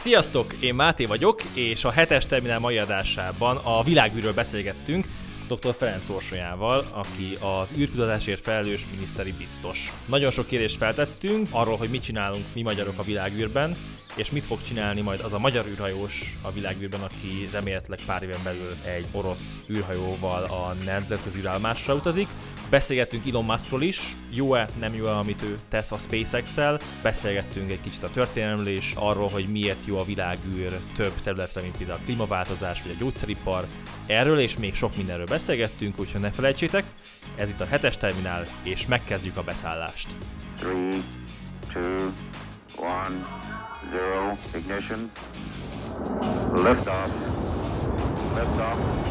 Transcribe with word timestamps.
Sziasztok, 0.00 0.52
én 0.60 0.74
Máté 0.74 1.04
vagyok, 1.04 1.42
és 1.54 1.84
a 1.84 1.90
hetes 1.90 2.26
terminál 2.26 2.58
mai 2.58 2.78
adásában 2.78 3.56
a 3.56 3.82
világűről 3.82 4.32
beszélgettünk 4.32 5.06
dr. 5.48 5.74
Ferenc 5.74 6.08
Orsolyával, 6.08 6.86
aki 6.92 7.38
az 7.40 7.72
űrkutatásért 7.76 8.42
felelős 8.42 8.86
miniszteri 8.90 9.32
biztos. 9.32 9.92
Nagyon 10.06 10.30
sok 10.30 10.46
kérdést 10.46 10.76
feltettünk 10.76 11.48
arról, 11.50 11.76
hogy 11.76 11.90
mit 11.90 12.02
csinálunk 12.02 12.44
mi 12.54 12.62
magyarok 12.62 12.98
a 12.98 13.02
világűrben, 13.02 13.76
és 14.16 14.30
mit 14.30 14.44
fog 14.44 14.62
csinálni 14.62 15.00
majd 15.00 15.20
az 15.20 15.32
a 15.32 15.38
magyar 15.38 15.66
űrhajós 15.66 16.36
a 16.42 16.52
világűrben, 16.52 17.00
aki 17.00 17.48
remélhetőleg 17.52 18.00
pár 18.06 18.22
éven 18.22 18.40
belül 18.44 18.70
egy 18.84 19.06
orosz 19.12 19.58
űrhajóval 19.70 20.42
a 20.44 20.74
nemzetközi 20.84 21.38
űrállomásra 21.38 21.94
utazik. 21.94 22.28
Beszélgettünk 22.70 23.28
Elon 23.28 23.44
Muskról 23.44 23.82
is, 23.82 24.16
jó-e, 24.32 24.68
nem 24.80 24.94
jó-e, 24.94 25.16
amit 25.16 25.42
ő 25.42 25.58
tesz 25.68 25.92
a 25.92 25.98
SpaceX-el. 25.98 26.78
Beszélgettünk 27.02 27.70
egy 27.70 27.80
kicsit 27.80 28.02
a 28.02 28.10
történelemről 28.10 28.68
és 28.68 28.92
arról, 28.96 29.28
hogy 29.28 29.48
miért 29.48 29.86
jó 29.86 29.96
a 29.96 30.04
világűr 30.04 30.80
több 30.96 31.12
területre, 31.22 31.60
mint 31.60 31.76
például 31.76 31.98
a 31.98 32.04
klímaváltozás 32.04 32.82
vagy 32.82 32.92
a 32.96 32.98
gyógyszeripar. 32.98 33.66
Erről 34.06 34.38
és 34.38 34.56
még 34.56 34.74
sok 34.74 34.96
mindenről 34.96 35.26
beszélgettünk, 35.26 36.00
úgyhogy 36.00 36.20
ne 36.20 36.30
felejtsétek, 36.30 36.84
ez 37.36 37.50
itt 37.50 37.60
a 37.60 37.66
hetes 37.66 37.96
terminál, 37.96 38.44
és 38.62 38.86
megkezdjük 38.86 39.36
a 39.36 39.42
beszállást. 39.42 40.06
Three, 40.56 40.96
two, 41.72 42.12
one, 42.76 43.26
zero, 43.90 44.36
ignition, 44.56 45.10
liftoff. 46.54 47.36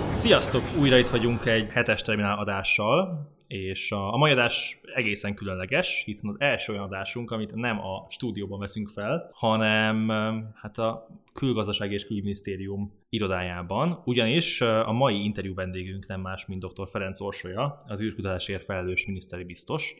Sziasztok! 0.09 0.63
Újra 0.79 0.97
itt 0.97 1.07
vagyunk 1.07 1.45
egy 1.45 1.69
hetes 1.69 2.01
terminál 2.01 2.37
adással, 2.37 3.27
és 3.47 3.91
a, 3.91 4.13
a 4.13 4.17
mai 4.17 4.31
adás 4.31 4.79
egészen 4.95 5.35
különleges, 5.35 6.01
hiszen 6.05 6.29
az 6.29 6.35
első 6.39 6.73
olyan 6.73 6.83
adásunk, 6.83 7.31
amit 7.31 7.55
nem 7.55 7.79
a 7.79 8.05
stúdióban 8.09 8.59
veszünk 8.59 8.89
fel, 8.89 9.29
hanem 9.33 10.09
hát 10.55 10.77
a 10.77 11.07
külgazdasági 11.33 11.93
és 11.93 12.05
külügyminisztérium 12.05 12.93
irodájában, 13.09 14.01
ugyanis 14.05 14.61
a 14.61 14.91
mai 14.91 15.23
interjú 15.23 15.53
vendégünk 15.53 16.07
nem 16.07 16.21
más, 16.21 16.45
mint 16.45 16.65
dr. 16.65 16.87
Ferenc 16.89 17.19
Orsolya, 17.19 17.77
az 17.87 18.01
űrkutatásért 18.01 18.65
felelős 18.65 19.05
miniszteri 19.05 19.43
biztos, 19.43 19.95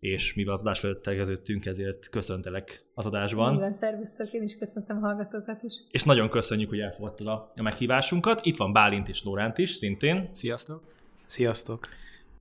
és 0.00 0.34
mivel 0.34 0.52
az 0.52 0.60
adás 0.60 0.84
előtt 0.84 1.02
tegeződtünk, 1.02 1.66
ezért 1.66 2.08
köszöntelek 2.08 2.84
az 2.94 3.06
adásban. 3.06 3.50
Minden 3.50 3.72
szervusztok, 3.72 4.32
én 4.32 4.42
is 4.42 4.56
köszöntöm 4.58 4.96
a 4.96 5.00
hallgatókat 5.00 5.62
is. 5.62 5.72
És 5.90 6.02
nagyon 6.02 6.28
köszönjük, 6.28 6.68
hogy 6.68 6.80
elfogadtad 6.80 7.26
a 7.26 7.52
meghívásunkat. 7.62 8.40
Itt 8.44 8.56
van 8.56 8.72
Bálint 8.72 9.08
és 9.08 9.24
Lóránt 9.24 9.58
is, 9.58 9.70
szintén. 9.70 10.28
Sziasztok! 10.32 10.82
Sziasztok! 11.24 11.88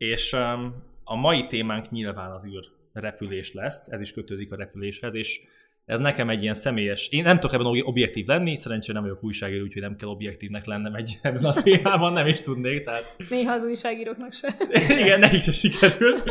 És 0.01 0.33
um, 0.33 0.83
a 1.03 1.15
mai 1.15 1.45
témánk 1.45 1.89
nyilván 1.89 2.31
az 2.31 2.45
űr 2.45 2.65
repülés 2.93 3.53
lesz, 3.53 3.87
ez 3.87 4.01
is 4.01 4.13
kötődik 4.13 4.51
a 4.51 4.55
repüléshez, 4.55 5.13
és 5.13 5.41
ez 5.85 5.99
nekem 5.99 6.29
egy 6.29 6.41
ilyen 6.41 6.53
személyes, 6.53 7.07
én 7.07 7.23
nem 7.23 7.35
tudok 7.35 7.53
ebben 7.53 7.81
objektív 7.83 8.25
lenni, 8.25 8.55
szerencsére 8.55 8.93
nem 8.93 9.01
vagyok 9.01 9.23
újságíró, 9.23 9.63
úgyhogy 9.63 9.81
nem 9.81 9.95
kell 9.95 10.07
objektívnek 10.07 10.65
lennem 10.65 10.95
egy 10.95 11.19
ebben 11.21 11.43
a 11.43 11.53
témában, 11.53 12.13
nem 12.13 12.27
is 12.27 12.41
tudnék. 12.41 12.83
Tehát... 12.83 13.15
Néha 13.29 13.53
az 13.53 13.63
újságíróknak 13.63 14.33
se. 14.33 14.55
Igen, 15.01 15.19
nekik 15.19 15.41
se 15.41 15.51
sikerül. 15.51 16.21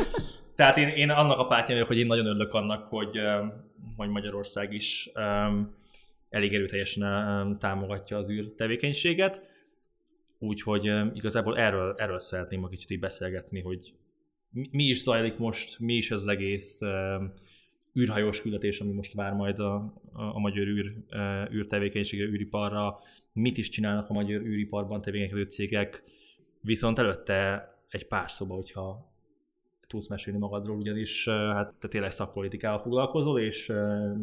Tehát 0.55 0.77
én, 0.77 0.89
én 0.89 1.11
annak 1.11 1.39
a 1.39 1.47
pártján 1.47 1.73
vagyok, 1.73 1.87
hogy 1.87 1.99
én 1.99 2.07
nagyon 2.07 2.27
örülök 2.27 2.55
annak, 2.55 2.89
hogy, 2.89 3.19
um, 3.19 3.53
hogy 3.97 4.09
Magyarország 4.09 4.73
is 4.73 5.11
um, 5.15 5.75
elég 6.31 6.55
erőteljesen 6.55 7.03
um, 7.03 7.59
támogatja 7.59 8.17
az 8.17 8.31
űr 8.31 8.53
tevékenységet. 8.57 9.49
Úgyhogy 10.43 10.91
igazából 11.15 11.59
erről, 11.59 11.95
erről 11.99 12.19
szeretném 12.19 12.65
a 12.65 12.69
kicsit 12.69 12.91
így 12.91 12.99
beszélgetni, 12.99 13.61
hogy 13.61 13.95
mi 14.51 14.85
is 14.85 15.03
zajlik 15.03 15.39
most, 15.39 15.79
mi 15.79 15.95
is 15.95 16.11
az 16.11 16.29
egész 16.29 16.81
űrhajós 17.99 18.41
küldetés, 18.41 18.81
ami 18.81 18.93
most 18.93 19.13
vár 19.13 19.33
majd 19.33 19.59
a, 19.59 19.75
a, 20.13 20.23
a 20.23 20.39
magyar 20.39 20.67
űr, 20.67 20.93
űrtevékenysége, 21.53 22.25
űriparra, 22.25 22.99
mit 23.33 23.59
is 23.59 23.69
csinálnak 23.69 24.09
a 24.09 24.13
magyar 24.13 24.41
űriparban 24.41 25.01
tevékenykedő 25.01 25.43
cégek, 25.43 26.03
viszont 26.61 26.99
előtte 26.99 27.69
egy 27.89 28.07
pár 28.07 28.31
szóba, 28.31 28.55
hogyha 28.55 29.13
tudsz 29.87 30.09
mesélni 30.09 30.39
magadról, 30.39 30.77
ugyanis 30.77 31.29
hát 31.29 31.75
te 31.79 31.89
tényleg 31.89 32.13
szakpolitikával 32.13 32.79
foglalkozol, 32.79 33.41
és 33.41 33.67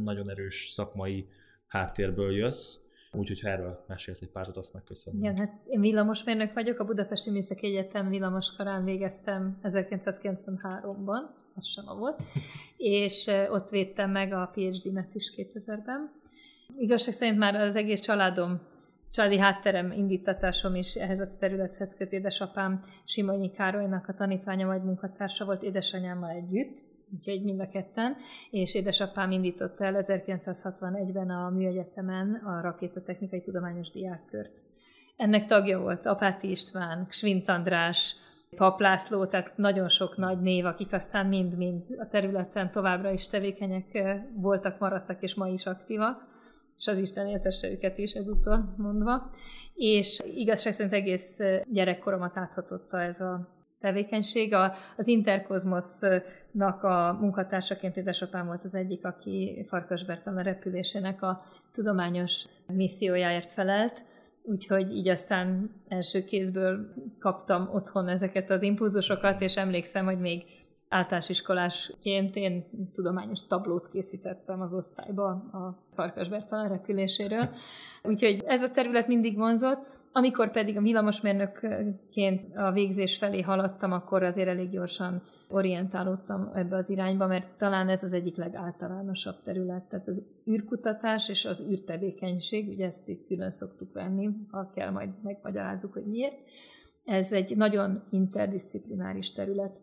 nagyon 0.04 0.30
erős 0.30 0.68
szakmai 0.70 1.28
háttérből 1.68 2.32
jössz, 2.32 2.87
Úgyhogy 3.18 3.42
ha 3.42 3.50
erről 3.50 3.84
mesélsz 3.88 4.22
egy 4.22 4.30
párat, 4.30 4.58
azt 4.58 4.74
megköszönöm. 4.74 5.20
Igen, 5.20 5.38
hát 5.38 5.54
én 5.68 5.80
villamosmérnök 5.80 6.54
vagyok, 6.54 6.80
a 6.80 6.86
Budapesti 6.86 7.32
Műszaki 7.32 7.68
Egyetem 7.68 8.10
villamoskarán 8.10 8.84
végeztem 8.84 9.60
1993-ban, 9.64 11.22
az 11.56 11.66
sem 11.66 11.86
volt, 11.86 12.22
és 12.78 13.28
ott 13.50 13.70
védtem 13.70 14.12
meg 14.12 14.34
a 14.34 14.52
PhD-net 14.54 15.16
is 15.16 15.34
2000-ben. 15.38 16.12
Igazság 16.78 17.14
szerint 17.14 17.38
már 17.38 17.56
az 17.56 17.76
egész 17.76 18.00
családom 18.00 18.62
családi 19.12 19.38
hátterem, 19.38 19.92
indítatásom 19.92 20.76
is 20.76 20.96
ehhez 20.96 21.20
a 21.20 21.38
területhez 21.40 21.96
köt 21.96 22.12
édesapám 22.12 22.84
Simonyi 23.06 23.52
Károlynak 23.52 24.08
a 24.08 24.14
tanítványa, 24.14 24.68
vagy 24.68 24.84
munkatársa 24.84 25.46
volt 25.46 25.64
édesanyámmal 25.64 26.30
együtt, 26.30 26.78
úgyhogy 27.14 27.44
mind 27.44 27.60
a 27.60 27.68
ketten, 27.68 28.16
és 28.52 28.76
édesapám 28.76 29.32
indította 29.32 29.86
el 29.86 29.96
1961-ben 29.98 31.30
a 31.30 31.50
Műegyetemen 31.50 32.34
a 32.34 32.62
rakétatechnikai 32.62 33.42
tudományos 33.42 33.90
diákkört. 33.90 34.64
Ennek 35.16 35.46
tagja 35.46 35.80
volt 35.80 36.06
Apáti 36.06 36.50
István, 36.50 37.08
Svint 37.10 37.48
András, 37.48 38.16
Pap 38.56 38.80
László, 38.80 39.26
tehát 39.26 39.58
nagyon 39.58 39.90
sok 39.90 40.18
nagy 40.18 40.42
név, 40.42 40.66
akik 40.66 40.94
aztán 40.94 41.26
mind-mind 41.26 41.86
a 41.98 42.08
területen 42.08 42.72
továbbra 42.72 43.12
is 43.12 43.28
tevékenyek 43.28 44.04
voltak, 44.34 44.80
maradtak, 44.80 45.22
és 45.22 45.36
ma 45.36 45.48
is 45.48 45.66
aktívak, 45.66 46.28
és 46.78 46.88
az 46.88 46.98
Isten 46.98 47.28
éltesse 47.28 47.70
őket 47.70 47.98
is 47.98 48.14
ezúttal 48.14 48.74
mondva. 48.78 49.32
És 49.74 50.24
igazság 50.36 50.74
szerint 50.74 50.94
egész 50.94 51.40
gyerekkoromat 51.72 52.38
áthatotta 52.38 53.02
ez 53.02 53.20
a 53.20 53.57
tevékenység. 53.80 54.54
A, 54.54 54.74
az 54.98 55.08
Interkozmosznak 55.08 56.84
a 56.84 57.18
munkatársaként 57.20 57.98
édesapám 57.98 58.46
volt 58.46 58.64
az 58.64 58.76
egyik, 58.76 59.06
aki 59.06 59.66
Farkas 59.68 60.06
Bertalan 60.06 60.44
repülésének 60.44 61.22
a 61.22 61.42
tudományos 61.72 62.46
missziójáért 62.68 63.52
felelt, 63.52 64.04
úgyhogy 64.44 64.92
így 64.92 65.08
aztán 65.08 65.72
első 65.88 66.24
kézből 66.24 66.94
kaptam 67.20 67.70
otthon 67.74 68.08
ezeket 68.08 68.50
az 68.50 68.62
impulzusokat, 68.62 69.42
és 69.42 69.56
emlékszem, 69.56 70.06
hogy 70.06 70.20
még 70.20 70.44
általános 70.90 71.30
iskolásként 71.30 72.36
én 72.36 72.66
tudományos 72.94 73.48
tablót 73.48 73.90
készítettem 73.90 74.62
az 74.62 74.74
osztályba 74.74 75.28
a 75.30 75.84
Farkas 75.94 76.30
Bertalan 76.30 76.68
repüléséről. 76.68 77.50
Úgyhogy 78.04 78.44
ez 78.46 78.62
a 78.62 78.72
terület 78.72 79.08
mindig 79.08 79.36
vonzott. 79.36 79.97
Amikor 80.18 80.52
pedig 80.52 80.78
a 80.78 80.82
villamosmérnökként 80.82 82.56
a 82.56 82.72
végzés 82.72 83.18
felé 83.18 83.42
haladtam, 83.42 83.92
akkor 83.92 84.24
azért 84.24 84.48
elég 84.48 84.70
gyorsan 84.70 85.22
orientálódtam 85.50 86.50
ebbe 86.54 86.76
az 86.76 86.90
irányba, 86.90 87.28
mert 87.28 87.58
talán 87.58 87.90
ez 87.90 88.04
az 88.04 88.14
egyik 88.14 88.36
legáltalánosabb 88.36 89.42
terület. 89.44 89.84
Tehát 89.84 90.08
az 90.08 90.24
űrkutatás 90.50 91.30
és 91.30 91.46
az 91.46 91.66
űrtevékenység, 91.70 92.68
ugye 92.68 92.86
ezt 92.86 93.08
itt 93.08 93.28
külön 93.28 93.52
szoktuk 93.52 93.94
venni, 93.94 94.30
ha 94.52 94.72
kell, 94.76 94.90
majd 94.90 95.10
megmagyarázzuk, 95.24 95.94
hogy 95.94 96.06
miért. 96.06 96.38
Ez 97.04 97.32
egy 97.32 97.58
nagyon 97.58 98.04
interdisziplináris 98.10 99.32
terület 99.32 99.80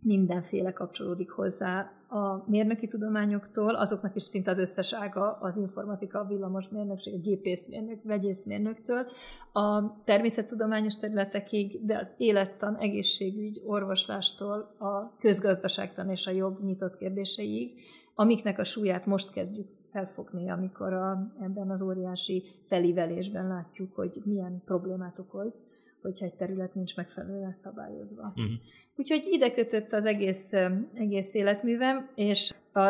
mindenféle 0.00 0.72
kapcsolódik 0.72 1.30
hozzá 1.30 1.92
a 2.08 2.50
mérnöki 2.50 2.86
tudományoktól, 2.86 3.74
azoknak 3.74 4.14
is 4.14 4.22
szinte 4.22 4.50
az 4.50 4.58
összes 4.58 4.94
ága 4.94 5.32
az 5.40 5.56
informatika, 5.56 6.18
a 6.18 6.24
villamosmérnökség, 6.24 7.14
a 7.14 7.18
gépészmérnök, 7.18 8.02
vegyészmérnöktől, 8.02 9.06
a 9.52 9.96
természettudományos 10.04 10.96
területekig, 10.96 11.84
de 11.84 11.98
az 11.98 12.12
élettan, 12.16 12.76
egészségügy, 12.76 13.62
orvoslástól 13.64 14.74
a 14.78 15.16
közgazdaságtan 15.18 16.10
és 16.10 16.26
a 16.26 16.30
jog 16.30 16.60
nyitott 16.60 16.96
kérdéseig, 16.96 17.80
amiknek 18.14 18.58
a 18.58 18.64
súlyát 18.64 19.06
most 19.06 19.30
kezdjük 19.30 19.68
felfogni, 19.90 20.50
amikor 20.50 20.92
a, 20.92 21.32
ebben 21.40 21.70
az 21.70 21.82
óriási 21.82 22.44
felívelésben 22.66 23.48
látjuk, 23.48 23.94
hogy 23.94 24.20
milyen 24.24 24.62
problémát 24.64 25.18
okoz 25.18 25.60
hogyha 26.02 26.24
egy 26.24 26.34
terület 26.34 26.74
nincs 26.74 26.96
megfelelően 26.96 27.52
szabályozva. 27.52 28.32
Uh-huh. 28.36 28.52
Úgyhogy 28.96 29.26
ide 29.30 29.50
kötött 29.50 29.92
az 29.92 30.04
egész, 30.04 30.52
egész 30.94 31.34
életművem, 31.34 32.10
és 32.14 32.54
a, 32.72 32.80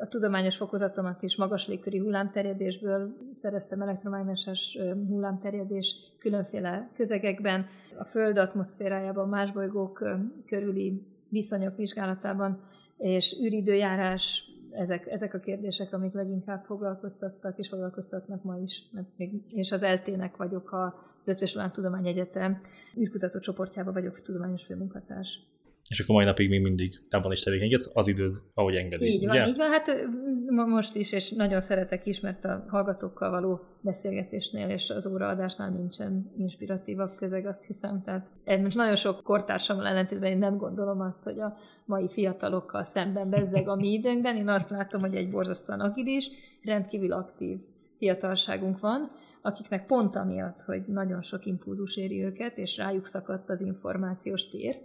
a 0.00 0.06
tudományos 0.08 0.56
fokozatomat 0.56 1.22
is 1.22 1.36
magas 1.36 1.68
légköri 1.68 1.98
hullámterjedésből 1.98 3.16
szereztem 3.30 3.82
elektromágneses 3.82 4.78
hullámterjedés 5.08 5.96
különféle 6.18 6.90
közegekben, 6.94 7.66
a 7.98 8.04
Föld 8.04 8.38
atmoszférájában, 8.38 9.28
más 9.28 9.52
bolygók 9.52 10.08
körüli 10.46 11.02
viszonyok 11.28 11.76
vizsgálatában, 11.76 12.60
és 12.98 13.36
űridőjárás 13.42 14.44
ezek, 14.70 15.06
ezek 15.06 15.34
a 15.34 15.38
kérdések, 15.38 15.92
amik 15.92 16.12
leginkább 16.12 16.62
foglalkoztattak 16.64 17.58
és 17.58 17.68
foglalkoztatnak 17.68 18.42
ma 18.42 18.56
is. 18.56 18.82
Mert 18.92 19.08
még, 19.16 19.42
és 19.48 19.72
az 19.72 19.82
eltének 19.82 20.36
vagyok 20.36 20.72
az 20.72 21.28
Ötvös 21.28 21.56
Tudomány 21.72 22.06
Egyetem 22.06 22.60
űrkutató 22.98 23.38
csoportjában 23.38 23.92
vagyok 23.92 24.22
tudományos 24.22 24.64
főmunkatárs. 24.64 25.40
És 25.88 26.00
akkor 26.00 26.14
mai 26.14 26.24
napig 26.24 26.48
még 26.48 26.62
mindig 26.62 27.00
ebben 27.08 27.32
is 27.32 27.42
tevékenykedsz, 27.42 27.90
az 27.94 28.06
időd, 28.06 28.32
ahogy 28.54 28.74
engedi. 28.74 29.04
Így 29.04 29.26
van, 29.26 29.36
ugye? 29.36 29.46
így 29.46 29.56
van. 29.56 29.70
Hát 29.70 30.08
most 30.46 30.94
is, 30.94 31.12
és 31.12 31.30
nagyon 31.30 31.60
szeretek 31.60 32.06
is, 32.06 32.20
mert 32.20 32.44
a 32.44 32.64
hallgatókkal 32.68 33.30
való 33.30 33.60
beszélgetésnél 33.80 34.68
és 34.68 34.90
az 34.90 35.06
óraadásnál 35.06 35.70
nincsen 35.70 36.32
inspiratívabb 36.38 37.14
közeg, 37.14 37.46
azt 37.46 37.64
hiszem. 37.64 38.02
Tehát 38.02 38.28
most 38.62 38.76
nagyon 38.76 38.96
sok 38.96 39.22
kortársammal 39.22 39.86
ellentétben 39.86 40.30
én 40.30 40.38
nem 40.38 40.56
gondolom 40.56 41.00
azt, 41.00 41.24
hogy 41.24 41.40
a 41.40 41.56
mai 41.84 42.08
fiatalokkal 42.08 42.82
szemben 42.82 43.30
bezzeg 43.30 43.68
a 43.68 43.76
mi 43.76 43.92
időnkben. 43.98 44.36
Én 44.36 44.48
azt 44.48 44.70
látom, 44.70 45.00
hogy 45.00 45.14
egy 45.14 45.30
borzasztóan 45.30 45.80
agilis, 45.80 46.30
rendkívül 46.62 47.12
aktív 47.12 47.58
fiatalságunk 47.98 48.80
van, 48.80 49.10
akiknek 49.42 49.86
pont 49.86 50.16
amiatt, 50.16 50.62
hogy 50.62 50.82
nagyon 50.86 51.22
sok 51.22 51.46
impulzus 51.46 51.96
éri 51.96 52.24
őket, 52.24 52.58
és 52.58 52.76
rájuk 52.76 53.06
szakadt 53.06 53.50
az 53.50 53.60
információs 53.60 54.48
tér, 54.48 54.78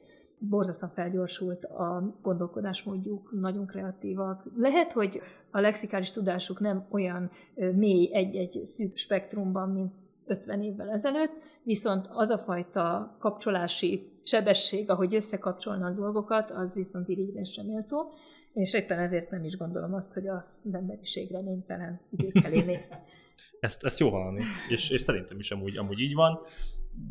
borzasztóan 0.49 0.91
felgyorsult 0.91 1.65
a 1.65 2.15
gondolkodásmódjuk, 2.21 3.31
nagyon 3.39 3.65
kreatívak. 3.65 4.43
Lehet, 4.55 4.91
hogy 4.91 5.21
a 5.51 5.59
lexikális 5.59 6.11
tudásuk 6.11 6.59
nem 6.59 6.85
olyan 6.89 7.29
mély 7.75 8.13
egy-egy 8.13 8.65
szűk 8.65 8.97
spektrumban, 8.97 9.69
mint 9.69 9.93
50 10.25 10.63
évvel 10.63 10.89
ezelőtt, 10.89 11.33
viszont 11.63 12.07
az 12.09 12.29
a 12.29 12.37
fajta 12.37 13.15
kapcsolási 13.19 14.11
sebesség, 14.23 14.89
ahogy 14.89 15.15
összekapcsolnak 15.15 15.95
dolgokat, 15.95 16.51
az 16.51 16.75
viszont 16.75 17.07
irigyésre 17.07 17.63
méltó, 17.63 18.13
és 18.53 18.73
éppen 18.73 18.99
ezért 18.99 19.29
nem 19.29 19.43
is 19.43 19.57
gondolom 19.57 19.93
azt, 19.93 20.13
hogy 20.13 20.27
az 20.27 20.75
emberiség 20.75 21.31
reménytelen 21.31 22.01
időkkel 22.09 22.51
néz. 22.51 22.93
ezt, 23.59 23.85
ezt 23.85 23.99
jó 23.99 24.09
hallani, 24.09 24.41
és, 24.69 24.89
és 24.89 25.01
szerintem 25.01 25.39
is 25.39 25.51
amúgy, 25.51 25.77
amúgy 25.77 25.99
így 25.99 26.13
van. 26.13 26.39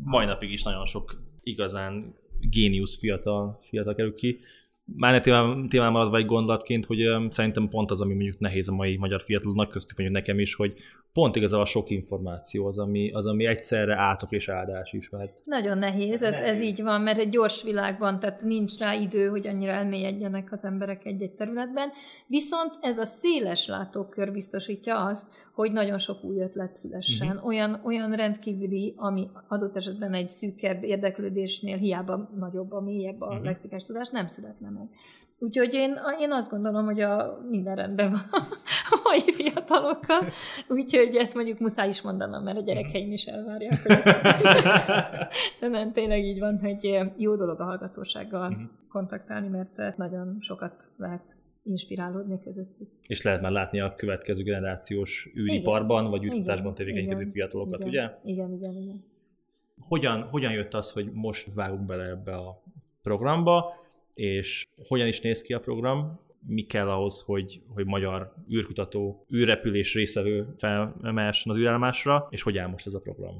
Mai 0.03 0.25
napig 0.25 0.51
is 0.51 0.63
nagyon 0.63 0.85
sok 0.85 1.21
igazán 1.43 2.15
géniusz 2.49 2.97
fiatal, 2.97 3.59
fiatal 3.61 3.95
kerül 3.95 4.13
ki. 4.13 4.39
Már 4.85 5.21
témán, 5.21 5.69
témán 5.69 5.91
maradva 5.91 6.17
egy 6.17 6.25
gondolatként, 6.25 6.85
hogy 6.85 6.99
szerintem 7.29 7.67
pont 7.67 7.91
az, 7.91 8.01
ami 8.01 8.13
mondjuk 8.13 8.39
nehéz 8.39 8.67
a 8.67 8.73
mai 8.73 8.97
magyar 8.97 9.21
fiataloknak, 9.21 9.69
köztük 9.69 9.97
mondjuk 9.97 10.19
nekem 10.19 10.39
is, 10.39 10.55
hogy 10.55 10.73
pont 11.13 11.35
igazából 11.35 11.63
a 11.63 11.67
sok 11.67 11.89
információ 11.89 12.65
az, 12.65 12.77
ami, 12.77 13.11
az, 13.11 13.25
ami 13.25 13.45
egyszerre 13.45 13.95
átok 13.95 14.31
és 14.31 14.49
áldás 14.49 14.93
is. 14.93 15.09
Mert 15.09 15.41
Nagyon 15.45 15.77
nehéz, 15.77 16.23
ez, 16.23 16.33
nehéz. 16.33 16.57
ez 16.57 16.63
így 16.63 16.83
van, 16.83 17.01
mert 17.01 17.17
egy 17.17 17.29
gyors 17.29 17.63
világban, 17.63 18.19
tehát 18.19 18.41
nincs 18.41 18.77
rá 18.77 18.93
idő, 18.93 19.27
hogy 19.27 19.47
annyira 19.47 19.71
elmélyedjenek 19.71 20.51
az 20.51 20.65
emberek 20.65 21.05
egy-egy 21.05 21.31
területben, 21.31 21.89
viszont 22.27 22.77
ez 22.81 22.97
a 22.97 23.05
széles 23.05 23.67
látókör 23.67 24.31
biztosítja 24.31 25.05
azt, 25.05 25.27
hogy 25.53 25.71
nagyon 25.71 25.97
sok 25.97 26.23
új 26.23 26.39
ötlet 26.39 26.75
szülessen. 26.75 27.27
Uh-huh. 27.27 27.45
Olyan, 27.45 27.81
olyan 27.83 28.11
rendkívüli, 28.15 28.93
ami 28.97 29.29
adott 29.47 29.75
esetben 29.75 30.13
egy 30.13 30.29
szűkebb 30.29 30.83
érdeklődésnél 30.83 31.77
hiába 31.77 32.29
nagyobb, 32.39 32.71
a 32.71 32.81
mélyebb 32.81 33.21
a 33.21 33.27
uh-huh. 33.27 33.43
lexikás 33.43 33.83
tudás, 33.83 34.09
nem 34.09 34.27
születne 34.27 34.69
meg. 34.69 34.89
Úgyhogy 35.43 35.73
én, 35.73 35.99
én 36.19 36.31
azt 36.31 36.49
gondolom, 36.49 36.85
hogy 36.85 37.01
a 37.01 37.39
minden 37.49 37.75
rendben 37.75 38.09
van 38.09 38.47
a 38.89 38.99
mai 39.03 39.31
fiatalokkal, 39.31 40.27
úgyhogy 40.67 41.15
ezt 41.15 41.33
mondjuk 41.33 41.59
muszáj 41.59 41.87
is 41.87 42.01
mondanom, 42.01 42.43
mert 42.43 42.57
a 42.57 42.61
gyerekeim 42.61 43.11
is 43.11 43.25
elvárják. 43.25 43.81
Hogy 43.81 43.91
ezt... 43.91 44.07
De 45.59 45.67
nem, 45.67 45.91
tényleg 45.91 46.23
így 46.23 46.39
van, 46.39 46.59
hogy 46.59 46.99
jó 47.17 47.35
dolog 47.35 47.59
a 47.59 47.63
hallgatósággal 47.63 48.49
uh-huh. 48.49 48.63
kontaktálni, 48.89 49.47
mert 49.47 49.97
nagyon 49.97 50.37
sokat 50.39 50.87
lehet 50.97 51.37
inspirálódni 51.63 52.39
közöttük. 52.43 52.89
És 53.07 53.21
lehet 53.21 53.41
már 53.41 53.51
látni 53.51 53.79
a 53.79 53.93
következő 53.95 54.43
generációs 54.43 55.31
űriparban, 55.37 56.09
vagy 56.09 56.23
űrkutatásban 56.23 56.73
tevékenykedő 56.73 57.25
fiatalokat, 57.25 57.79
igen, 57.79 57.89
ugye? 57.89 58.31
Igen, 58.31 58.53
igen, 58.53 58.75
igen. 58.75 59.03
Hogyan, 59.79 60.21
hogyan 60.21 60.51
jött 60.51 60.73
az, 60.73 60.91
hogy 60.91 61.11
most 61.13 61.47
vágunk 61.53 61.85
bele 61.85 62.03
ebbe 62.03 62.35
a 62.35 62.63
programba, 63.01 63.73
és 64.13 64.67
hogyan 64.87 65.07
is 65.07 65.21
néz 65.21 65.41
ki 65.41 65.53
a 65.53 65.59
program, 65.59 66.19
mi 66.47 66.61
kell 66.61 66.89
ahhoz, 66.89 67.21
hogy, 67.21 67.61
hogy 67.73 67.85
magyar 67.85 68.33
űrkutató, 68.53 69.25
űrrepülés 69.33 69.93
résztvevő 69.93 70.53
felmehessen 70.57 71.51
az 71.51 71.57
űrállomásra, 71.57 72.27
és 72.29 72.41
hogy 72.41 72.57
áll 72.57 72.67
most 72.67 72.85
ez 72.85 72.93
a 72.93 72.99
program? 72.99 73.35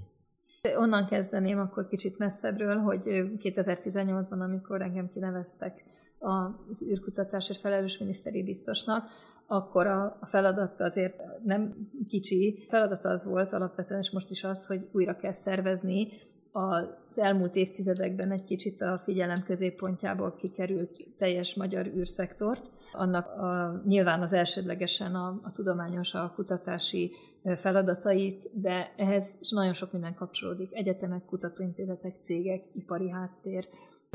Onnan 0.78 1.06
kezdeném 1.06 1.60
akkor 1.60 1.88
kicsit 1.88 2.18
messzebbről, 2.18 2.76
hogy 2.76 3.02
2018-ban, 3.38 4.40
amikor 4.40 4.82
engem 4.82 5.10
kineveztek 5.14 5.84
az 6.20 6.84
űrkutatásért 6.84 7.60
felelős 7.60 7.98
miniszteri 7.98 8.44
biztosnak, 8.44 9.10
akkor 9.48 9.88
a, 9.88 10.18
feladat 10.22 10.82
azért 10.82 11.16
nem 11.44 11.90
kicsi. 12.08 12.64
A 12.68 12.70
feladata 12.70 13.10
az 13.10 13.26
volt 13.26 13.54
alapvetően, 13.54 14.02
és 14.02 14.12
most 14.12 14.30
is 14.30 14.44
az, 14.44 14.66
hogy 14.66 14.88
újra 14.92 15.16
kell 15.16 15.32
szervezni 15.32 16.08
az 16.56 17.20
elmúlt 17.20 17.56
évtizedekben 17.56 18.32
egy 18.32 18.44
kicsit 18.44 18.82
a 18.82 19.02
figyelem 19.04 19.44
középpontjából 19.44 20.36
kikerült 20.36 21.06
teljes 21.18 21.56
magyar 21.56 21.88
űrszektort. 21.88 22.70
Annak 22.92 23.28
a, 23.28 23.82
nyilván 23.86 24.22
az 24.22 24.34
elsődlegesen 24.34 25.16
a, 25.16 25.40
a 25.44 25.52
tudományos, 25.52 26.14
a 26.14 26.32
kutatási 26.36 27.12
feladatait, 27.56 28.50
de 28.54 28.94
ehhez 28.98 29.38
nagyon 29.50 29.74
sok 29.74 29.92
minden 29.92 30.14
kapcsolódik. 30.14 30.74
Egyetemek, 30.74 31.26
kutatóintézetek, 31.26 32.16
cégek, 32.22 32.64
ipari 32.74 33.10
háttér, 33.10 33.68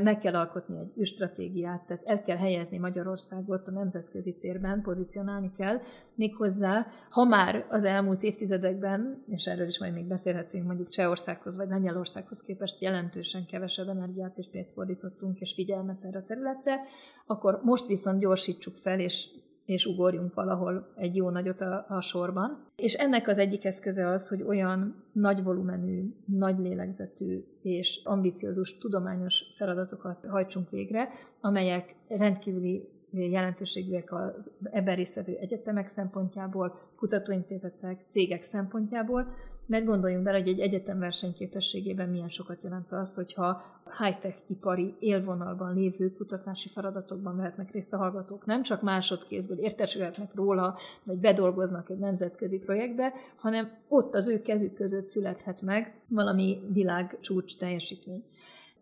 meg 0.03 0.19
kell 0.19 0.35
alkotni 0.35 0.77
egy 0.77 0.99
űrstratégiát, 0.99 1.85
tehát 1.85 2.03
el 2.05 2.21
kell 2.21 2.37
helyezni 2.37 2.77
Magyarországot 2.77 3.67
a 3.67 3.71
nemzetközi 3.71 4.33
térben, 4.33 4.81
pozícionálni 4.81 5.51
kell, 5.57 5.79
méghozzá, 6.15 6.87
ha 7.09 7.23
már 7.23 7.65
az 7.69 7.83
elmúlt 7.83 8.23
évtizedekben, 8.23 9.23
és 9.27 9.45
erről 9.45 9.67
is 9.67 9.79
majd 9.79 9.93
még 9.93 10.05
beszélhetünk, 10.05 10.65
mondjuk 10.65 10.89
Csehországhoz 10.89 11.55
vagy 11.55 11.69
Lengyelországhoz 11.69 12.41
képest 12.41 12.81
jelentősen 12.81 13.45
kevesebb 13.45 13.87
energiát 13.87 14.37
és 14.37 14.49
pénzt 14.51 14.73
fordítottunk, 14.73 15.39
és 15.39 15.53
figyelmet 15.53 16.03
erre 16.03 16.17
a 16.17 16.23
területre, 16.23 16.81
akkor 17.25 17.61
most 17.63 17.85
viszont 17.85 18.19
gyorsítsuk 18.19 18.75
fel, 18.75 18.99
és 18.99 19.29
és 19.69 19.85
ugorjunk 19.85 20.33
valahol 20.33 20.87
egy 20.95 21.15
jó 21.15 21.29
nagyot 21.29 21.61
a, 21.61 21.85
a 21.89 22.01
sorban. 22.01 22.65
És 22.75 22.93
ennek 22.93 23.27
az 23.27 23.37
egyik 23.37 23.65
eszköze 23.65 24.07
az, 24.07 24.27
hogy 24.27 24.41
olyan 24.41 25.03
nagy 25.11 25.43
volumenű, 25.43 26.13
nagy 26.25 26.59
lélegzetű 26.59 27.43
és 27.61 28.01
ambiciózus 28.03 28.77
tudományos 28.77 29.43
feladatokat 29.55 30.25
hajtsunk 30.29 30.69
végre, 30.69 31.09
amelyek 31.41 31.95
rendkívüli 32.07 32.89
jelentőségűek 33.11 34.13
az 34.13 34.51
ebben 34.63 34.95
résztvevő 34.95 35.37
egyetemek 35.39 35.87
szempontjából, 35.87 36.79
kutatóintézetek, 36.95 38.03
cégek 38.07 38.41
szempontjából, 38.41 39.33
mert 39.69 39.85
gondoljunk 39.85 40.23
bele, 40.23 40.37
hogy 40.37 40.47
egy 40.47 40.59
egyetem 40.59 40.99
versenyképességében 40.99 42.09
milyen 42.09 42.29
sokat 42.29 42.63
jelent 42.63 42.91
az, 42.91 43.15
hogyha 43.15 43.61
high-tech 43.99 44.37
ipari 44.47 44.95
élvonalban 44.99 45.73
lévő 45.73 46.13
kutatási 46.13 46.69
feladatokban 46.69 47.37
vehetnek 47.37 47.71
részt 47.71 47.93
a 47.93 47.97
hallgatók. 47.97 48.45
Nem 48.45 48.61
csak 48.61 48.81
másodkézből 48.81 49.57
értesülhetnek 49.57 50.35
róla, 50.35 50.77
vagy 51.03 51.17
bedolgoznak 51.17 51.89
egy 51.89 51.97
nemzetközi 51.97 52.57
projektbe, 52.57 53.13
hanem 53.35 53.71
ott 53.87 54.15
az 54.15 54.27
ő 54.27 54.41
kezük 54.41 54.73
között 54.73 55.07
születhet 55.07 55.61
meg 55.61 56.01
valami 56.07 56.59
világ 56.73 57.17
csúcs 57.19 57.57
teljesítmény. 57.57 58.23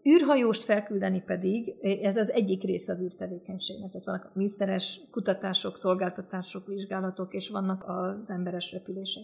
űrhajóst 0.10 0.64
felküldeni 0.64 1.22
pedig, 1.22 1.76
ez 2.02 2.18
az 2.18 2.32
egyik 2.32 2.64
része 2.64 2.92
az 2.92 3.02
űrtevékenységnek. 3.02 3.92
Tehát 3.92 4.06
vannak 4.06 4.26
a 4.26 4.32
műszeres 4.34 5.02
kutatások, 5.12 5.78
szolgáltatások, 5.78 6.68
vizsgálatok, 6.68 7.34
és 7.34 7.50
vannak 7.50 7.84
az 7.88 8.30
emberes 8.30 8.72
repülések. 8.72 9.24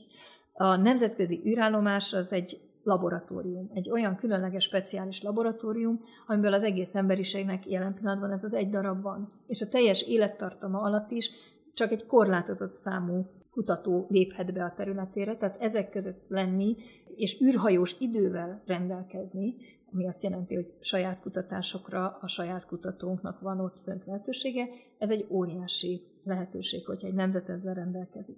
A 0.53 0.75
nemzetközi 0.75 1.41
űrállomás 1.45 2.13
az 2.13 2.33
egy 2.33 2.61
laboratórium, 2.83 3.69
egy 3.73 3.89
olyan 3.89 4.15
különleges, 4.15 4.63
speciális 4.63 5.21
laboratórium, 5.21 6.01
amiből 6.27 6.53
az 6.53 6.63
egész 6.63 6.95
emberiségnek 6.95 7.69
jelen 7.69 7.93
pillanatban 7.93 8.31
ez 8.31 8.43
az 8.43 8.53
egy 8.53 8.69
darab 8.69 9.01
van. 9.01 9.31
És 9.47 9.61
a 9.61 9.69
teljes 9.69 10.01
élettartama 10.01 10.81
alatt 10.81 11.11
is 11.11 11.29
csak 11.73 11.91
egy 11.91 12.05
korlátozott 12.05 12.73
számú 12.73 13.25
kutató 13.51 14.07
léphet 14.09 14.53
be 14.53 14.63
a 14.63 14.73
területére, 14.75 15.35
tehát 15.35 15.61
ezek 15.61 15.89
között 15.89 16.25
lenni, 16.27 16.75
és 17.15 17.41
űrhajós 17.41 17.95
idővel 17.99 18.61
rendelkezni, 18.65 19.55
ami 19.91 20.07
azt 20.07 20.23
jelenti, 20.23 20.55
hogy 20.55 20.73
saját 20.79 21.19
kutatásokra 21.19 22.17
a 22.21 22.27
saját 22.27 22.65
kutatónknak 22.65 23.39
van 23.39 23.59
ott 23.59 23.79
fönt 23.83 24.05
lehetősége, 24.05 24.67
ez 24.97 25.09
egy 25.09 25.25
óriási 25.29 26.01
lehetőség, 26.23 26.85
hogyha 26.85 27.07
egy 27.07 27.13
nemzet 27.13 27.49
ezzel 27.49 27.73
rendelkezik. 27.73 28.37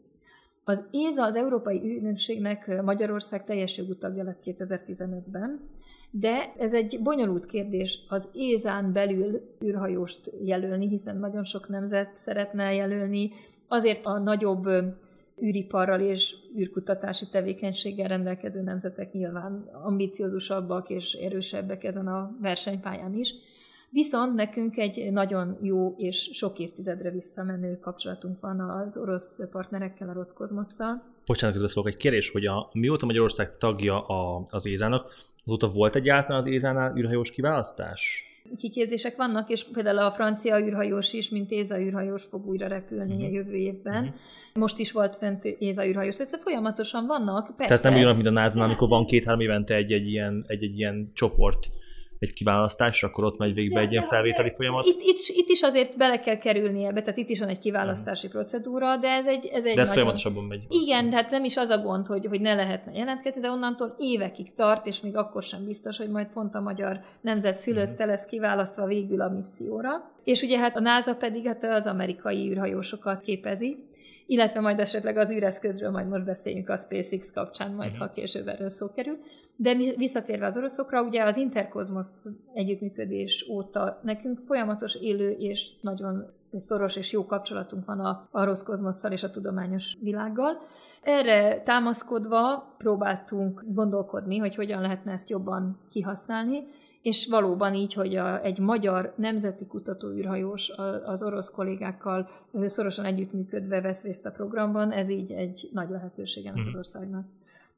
Az 0.67 0.83
ÉZA, 0.91 1.23
az 1.23 1.35
Európai 1.35 1.95
Ügynökségnek 1.95 2.81
Magyarország 2.81 3.43
teljes 3.43 3.77
jogú 3.77 3.95
tagja 3.95 4.23
lett 4.23 4.41
2015-ben, 4.45 5.59
de 6.11 6.53
ez 6.57 6.73
egy 6.73 6.99
bonyolult 7.03 7.45
kérdés 7.45 7.99
az 8.09 8.29
ÉZÁN 8.33 8.93
belül 8.93 9.41
űrhajóst 9.63 10.31
jelölni, 10.43 10.87
hiszen 10.87 11.17
nagyon 11.17 11.43
sok 11.43 11.69
nemzet 11.69 12.15
szeretne 12.15 12.73
jelölni. 12.73 13.31
Azért 13.67 14.05
a 14.05 14.19
nagyobb 14.19 14.67
űriparral 15.43 15.99
és 15.99 16.35
űrkutatási 16.57 17.25
tevékenységgel 17.29 18.07
rendelkező 18.07 18.61
nemzetek 18.61 19.13
nyilván 19.13 19.69
ambiciózusabbak 19.83 20.89
és 20.89 21.13
erősebbek 21.13 21.83
ezen 21.83 22.07
a 22.07 22.35
versenypályán 22.41 23.13
is. 23.13 23.33
Viszont 23.95 24.33
nekünk 24.33 24.77
egy 24.77 25.11
nagyon 25.11 25.57
jó 25.61 25.95
és 25.97 26.29
sok 26.33 26.59
évtizedre 26.59 27.11
visszamenő 27.11 27.79
kapcsolatunk 27.79 28.39
van 28.39 28.59
az 28.59 28.97
orosz 28.97 29.39
partnerekkel, 29.51 30.09
a 30.09 30.13
Roszkozmosszal. 30.13 31.03
Bocsánat, 31.25 31.57
közben 31.57 31.85
egy 31.85 31.97
kérés, 31.97 32.29
hogy 32.29 32.45
a, 32.45 32.69
mióta 32.73 33.05
Magyarország 33.05 33.57
tagja 33.57 34.05
a, 34.05 34.45
az 34.49 34.65
Ézának, 34.65 35.13
azóta 35.45 35.69
volt 35.69 35.95
egyáltalán 35.95 36.39
az 36.39 36.45
Ézánál 36.45 36.97
űrhajós 36.97 37.29
kiválasztás? 37.29 38.23
kiképzések 38.57 39.15
vannak, 39.15 39.49
és 39.49 39.63
például 39.63 39.97
a 39.97 40.11
francia 40.11 40.59
űrhajós 40.59 41.13
is, 41.13 41.29
mint 41.29 41.51
Éza 41.51 41.79
űrhajós 41.79 42.23
fog 42.23 42.47
újra 42.47 42.67
repülni 42.67 43.13
uh-huh. 43.13 43.29
a 43.29 43.31
jövő 43.31 43.55
évben. 43.55 44.03
Uh-huh. 44.03 44.15
Most 44.53 44.79
is 44.79 44.91
volt 44.91 45.15
fent 45.15 45.45
Éza 45.45 45.87
űrhajós, 45.87 46.15
tehát 46.15 46.41
folyamatosan 46.41 47.05
vannak. 47.05 47.55
Persze. 47.55 47.81
Tehát 47.81 47.83
nem 47.83 47.93
ugyanaz, 47.93 48.15
mint 48.15 48.27
a 48.27 48.31
nasa 48.31 48.63
amikor 48.63 48.87
van 48.87 49.05
két-három 49.05 49.39
évente 49.39 49.75
egy-egy 49.75 50.07
ilyen, 50.07 50.45
egy-egy 50.47 50.77
ilyen 50.77 51.11
csoport 51.13 51.69
egy 52.19 52.33
kiválasztás, 52.33 53.03
akkor 53.03 53.23
ott 53.23 53.37
megy 53.37 53.53
végbe 53.53 53.79
egy 53.79 53.91
ilyen 53.91 54.07
felvételi 54.07 54.51
folyamat? 54.55 54.85
Itt, 54.85 55.01
itt, 55.01 55.17
itt 55.27 55.49
is 55.49 55.61
azért 55.61 55.97
bele 55.97 56.19
kell 56.19 56.37
kerülni 56.37 56.85
ebbe, 56.85 57.01
tehát 57.01 57.17
itt 57.17 57.29
is 57.29 57.39
van 57.39 57.47
egy 57.47 57.59
kiválasztási 57.59 58.27
procedúra, 58.27 58.97
de 58.97 59.07
ez 59.07 59.27
egy, 59.27 59.45
ez 59.45 59.65
egy 59.65 59.75
de 59.75 59.81
ez 59.81 59.87
nagyon... 59.87 59.93
folyamatosabban 59.93 60.43
megy. 60.43 60.65
Igen, 60.69 61.09
tehát 61.09 61.29
nem 61.29 61.43
is 61.43 61.57
az 61.57 61.69
a 61.69 61.77
gond, 61.77 62.07
hogy, 62.07 62.25
hogy 62.25 62.41
ne 62.41 62.53
lehetne 62.53 62.91
jelentkezni, 62.91 63.41
de 63.41 63.49
onnantól 63.49 63.95
évekig 63.99 64.53
tart, 64.53 64.85
és 64.85 65.01
még 65.01 65.15
akkor 65.15 65.43
sem 65.43 65.65
biztos, 65.65 65.97
hogy 65.97 66.09
majd 66.09 66.27
pont 66.27 66.55
a 66.55 66.61
magyar 66.61 66.99
nemzet 67.21 67.57
szülötte 67.57 68.03
mhm. 68.03 68.07
lesz 68.07 68.25
kiválasztva 68.25 68.85
végül 68.85 69.21
a 69.21 69.29
misszióra. 69.29 70.13
És 70.23 70.41
ugye 70.41 70.59
hát 70.59 70.77
a 70.77 70.79
NASA 70.79 71.15
pedig 71.15 71.45
hát 71.45 71.63
az 71.63 71.87
amerikai 71.87 72.49
űrhajósokat 72.49 73.21
képezi, 73.21 73.77
illetve 74.25 74.59
majd 74.59 74.79
esetleg 74.79 75.17
az 75.17 75.31
űreszközről 75.31 75.91
majd 75.91 76.07
most 76.07 76.25
beszéljünk 76.25 76.69
a 76.69 76.77
SpaceX 76.77 77.31
kapcsán, 77.31 77.71
majd 77.71 77.91
uh-huh. 77.91 78.07
ha 78.07 78.13
később 78.13 78.47
erről 78.47 78.69
szó 78.69 78.91
kerül. 78.91 79.17
De 79.55 79.73
visszatérve 79.97 80.45
az 80.45 80.57
oroszokra, 80.57 81.01
ugye 81.01 81.23
az 81.23 81.37
Interkozmos 81.37 82.07
együttműködés 82.53 83.47
óta 83.49 83.99
nekünk 84.03 84.39
folyamatos 84.39 84.95
élő 84.95 85.29
és 85.29 85.69
nagyon 85.81 86.33
szoros 86.59 86.95
és 86.95 87.11
jó 87.11 87.25
kapcsolatunk 87.25 87.85
van 87.85 87.99
a, 87.99 88.27
a 88.31 88.43
Roszkozmosszal 88.43 89.11
és 89.11 89.23
a 89.23 89.29
tudományos 89.29 89.97
világgal. 90.01 90.61
Erre 91.01 91.61
támaszkodva 91.61 92.75
próbáltunk 92.77 93.63
gondolkodni, 93.67 94.37
hogy 94.37 94.55
hogyan 94.55 94.81
lehetne 94.81 95.11
ezt 95.11 95.29
jobban 95.29 95.79
kihasználni, 95.89 96.63
és 97.05 97.27
valóban 97.27 97.73
így, 97.73 97.93
hogy 97.93 98.15
a, 98.15 98.43
egy 98.43 98.59
magyar 98.59 99.13
nemzeti 99.15 99.65
kutatóűrhajós 99.65 100.69
az 101.05 101.23
orosz 101.23 101.49
kollégákkal 101.49 102.29
szorosan 102.53 103.05
együttműködve 103.05 103.81
vesz 103.81 104.03
részt 104.03 104.25
a 104.25 104.31
programban, 104.31 104.91
ez 104.91 105.09
így 105.09 105.31
egy 105.31 105.69
nagy 105.73 105.89
lehetőség 105.89 106.45
ennek 106.45 106.65
az 106.65 106.71
mhm. 106.71 106.77
országnak. 106.77 107.25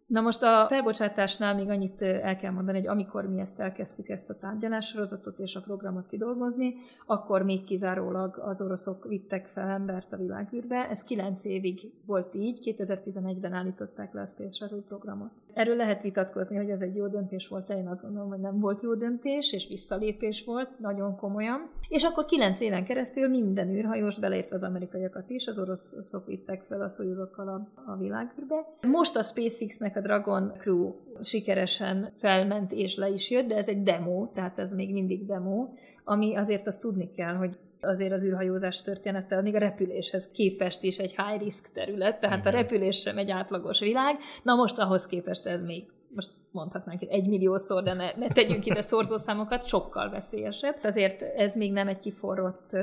Na 0.05 0.21
most 0.21 0.43
a 0.43 0.65
felbocsátásnál 0.69 1.55
még 1.55 1.69
annyit 1.69 2.01
el 2.01 2.37
kell 2.37 2.51
mondani, 2.51 2.77
hogy 2.77 2.87
amikor 2.87 3.29
mi 3.29 3.39
ezt 3.39 3.59
elkezdtük, 3.59 4.09
ezt 4.09 4.29
a 4.29 4.37
tárgyalássorozatot 4.37 5.39
és 5.39 5.55
a 5.55 5.61
programot 5.61 6.07
kidolgozni, 6.07 6.75
akkor 7.05 7.43
még 7.43 7.63
kizárólag 7.63 8.37
az 8.37 8.61
oroszok 8.61 9.05
vittek 9.07 9.47
fel 9.47 9.69
embert 9.69 10.13
a 10.13 10.17
világűrbe. 10.17 10.89
Ez 10.89 11.03
kilenc 11.03 11.45
évig 11.45 11.91
volt 12.05 12.35
így, 12.35 12.75
2011-ben 12.77 13.53
állították 13.53 14.13
le 14.13 14.21
a 14.21 14.25
Space 14.25 14.55
Shuttle 14.55 14.83
programot. 14.87 15.31
Erről 15.57 15.75
lehet 15.75 16.01
vitatkozni, 16.01 16.55
hogy 16.55 16.69
ez 16.69 16.81
egy 16.81 16.95
jó 16.95 17.07
döntés 17.07 17.47
volt, 17.47 17.69
én 17.69 17.87
azt 17.87 18.01
gondolom, 18.01 18.29
hogy 18.29 18.39
nem 18.39 18.59
volt 18.59 18.81
jó 18.81 18.93
döntés, 18.93 19.53
és 19.53 19.67
visszalépés 19.67 20.43
volt, 20.43 20.79
nagyon 20.79 21.15
komolyan. 21.15 21.69
És 21.89 22.03
akkor 22.03 22.25
kilenc 22.25 22.59
éven 22.59 22.83
keresztül 22.83 23.29
minden 23.29 23.69
űrhajós, 23.69 24.19
beleértve 24.19 24.55
az 24.55 24.63
amerikaiakat 24.63 25.29
is, 25.29 25.47
az 25.47 25.59
oroszok 25.59 26.25
vittek 26.25 26.61
fel 26.61 26.81
a 26.81 26.87
szojuzokkal 26.87 27.47
a, 27.47 27.91
a 27.91 27.95
világűrbe. 27.95 28.65
Most 28.87 29.15
a 29.15 29.21
SpaceX-nek 29.21 29.95
a 29.95 30.01
Dragon 30.01 30.53
Crew 30.57 30.93
sikeresen 31.23 32.09
felment 32.13 32.71
és 32.71 32.95
le 32.95 33.09
is 33.09 33.31
jött, 33.31 33.47
de 33.47 33.55
ez 33.55 33.67
egy 33.67 33.83
demo, 33.83 34.27
tehát 34.33 34.59
ez 34.59 34.73
még 34.73 34.91
mindig 34.91 35.25
demo, 35.25 35.67
ami 36.03 36.35
azért 36.35 36.67
azt 36.67 36.81
tudni 36.81 37.11
kell, 37.11 37.33
hogy 37.33 37.57
azért 37.81 38.11
az 38.11 38.23
űrhajózás 38.23 38.81
története 38.81 39.41
még 39.41 39.55
a 39.55 39.59
repüléshez 39.59 40.31
képest 40.31 40.83
is 40.83 40.97
egy 40.97 41.15
high 41.15 41.41
risk 41.41 41.71
terület, 41.71 42.19
tehát 42.19 42.45
a 42.45 42.49
repülés 42.49 42.99
sem 42.99 43.17
egy 43.17 43.31
átlagos 43.31 43.79
világ. 43.79 44.17
Na 44.43 44.55
most 44.55 44.79
ahhoz 44.79 45.05
képest 45.05 45.45
ez 45.45 45.63
még 45.63 45.85
most 46.15 46.29
mondhatnánk 46.51 47.01
egy 47.01 47.27
milliószor, 47.27 47.83
de 47.83 47.93
ne, 47.93 48.11
ne 48.15 48.27
tegyünk 48.27 48.65
ide 48.65 48.81
szorzószámokat, 48.81 49.67
sokkal 49.67 50.09
veszélyesebb. 50.09 50.75
Azért 50.83 51.21
ez 51.21 51.55
még 51.55 51.71
nem 51.71 51.87
egy 51.87 51.99
kiforrott 51.99 52.77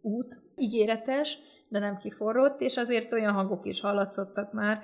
út, 0.00 0.40
ígéretes, 0.56 1.38
de 1.68 1.78
nem 1.78 1.96
kiforrott, 1.96 2.60
és 2.60 2.76
azért 2.76 3.12
olyan 3.12 3.32
hangok 3.32 3.66
is 3.66 3.80
hallatszottak 3.80 4.52
már, 4.52 4.82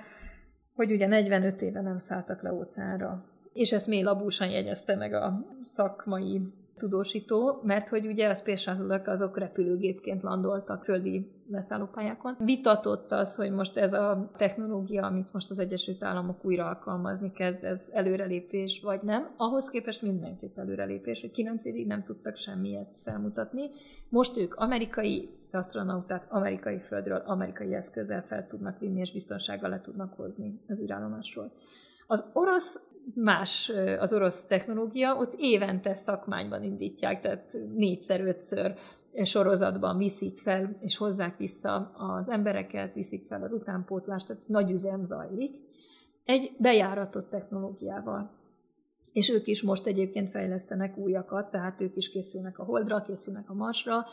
hogy 0.75 0.91
ugye 0.91 1.07
45 1.07 1.61
éve 1.61 1.81
nem 1.81 1.97
szálltak 1.97 2.41
le 2.41 2.53
óceánra. 2.53 3.25
És 3.53 3.71
ezt 3.71 3.87
mély 3.87 4.03
labúsan 4.03 4.49
jegyezte 4.49 4.95
meg 4.95 5.13
a 5.13 5.45
szakmai 5.61 6.41
tudósító, 6.79 7.61
mert 7.63 7.89
hogy 7.89 8.07
ugye 8.07 8.29
a 8.29 8.33
Space 8.33 8.71
shuttle 8.71 9.01
azok 9.05 9.37
repülőgépként 9.37 10.21
landoltak 10.21 10.83
földi 10.83 11.31
leszállópályákon. 11.49 12.35
Vitatott 12.43 13.11
az, 13.11 13.35
hogy 13.35 13.51
most 13.51 13.77
ez 13.77 13.93
a 13.93 14.31
technológia, 14.37 15.05
amit 15.05 15.33
most 15.33 15.49
az 15.49 15.59
Egyesült 15.59 16.03
Államok 16.03 16.45
újra 16.45 16.65
alkalmazni 16.65 17.31
kezd, 17.31 17.63
ez 17.63 17.89
előrelépés 17.93 18.81
vagy 18.83 19.01
nem. 19.01 19.33
Ahhoz 19.37 19.69
képest 19.69 20.01
mindenképp 20.01 20.57
előrelépés, 20.57 21.21
hogy 21.21 21.31
9 21.31 21.65
évig 21.65 21.87
nem 21.87 22.03
tudtak 22.03 22.35
semmiet 22.35 22.89
felmutatni. 23.03 23.69
Most 24.09 24.37
ők 24.37 24.55
amerikai 24.55 25.29
astronautát 25.51 26.25
amerikai 26.29 26.79
földről, 26.79 27.23
amerikai 27.25 27.73
eszközzel 27.73 28.21
fel 28.21 28.47
tudnak 28.47 28.79
vinni, 28.79 28.99
és 28.99 29.11
biztonsággal 29.11 29.69
le 29.69 29.81
tudnak 29.81 30.13
hozni 30.13 30.61
az 30.67 30.79
űrállomásról. 30.79 31.51
Az 32.07 32.29
orosz 32.33 32.81
más 33.15 33.71
az 33.99 34.13
orosz 34.13 34.45
technológia, 34.45 35.15
ott 35.15 35.33
évente 35.37 35.95
szakmányban 35.95 36.63
indítják, 36.63 37.21
tehát 37.21 37.57
négyszer, 37.75 38.21
ötször 38.21 38.73
sorozatban 39.23 39.97
viszik 39.97 40.37
fel, 40.37 40.77
és 40.79 40.97
hozzák 40.97 41.37
vissza 41.37 41.91
az 41.97 42.29
embereket, 42.29 42.93
viszik 42.93 43.25
fel 43.25 43.43
az 43.43 43.53
utánpótlást, 43.53 44.27
tehát 44.27 44.47
nagy 44.47 44.71
üzem 44.71 45.03
zajlik, 45.03 45.55
egy 46.25 46.51
bejáratott 46.57 47.29
technológiával. 47.29 48.31
És 49.11 49.29
ők 49.29 49.47
is 49.47 49.63
most 49.63 49.87
egyébként 49.87 50.29
fejlesztenek 50.29 50.97
újakat, 50.97 51.51
tehát 51.51 51.81
ők 51.81 51.95
is 51.95 52.09
készülnek 52.09 52.59
a 52.59 52.63
Holdra, 52.63 53.01
készülnek 53.01 53.49
a 53.49 53.53
Marsra, 53.53 54.05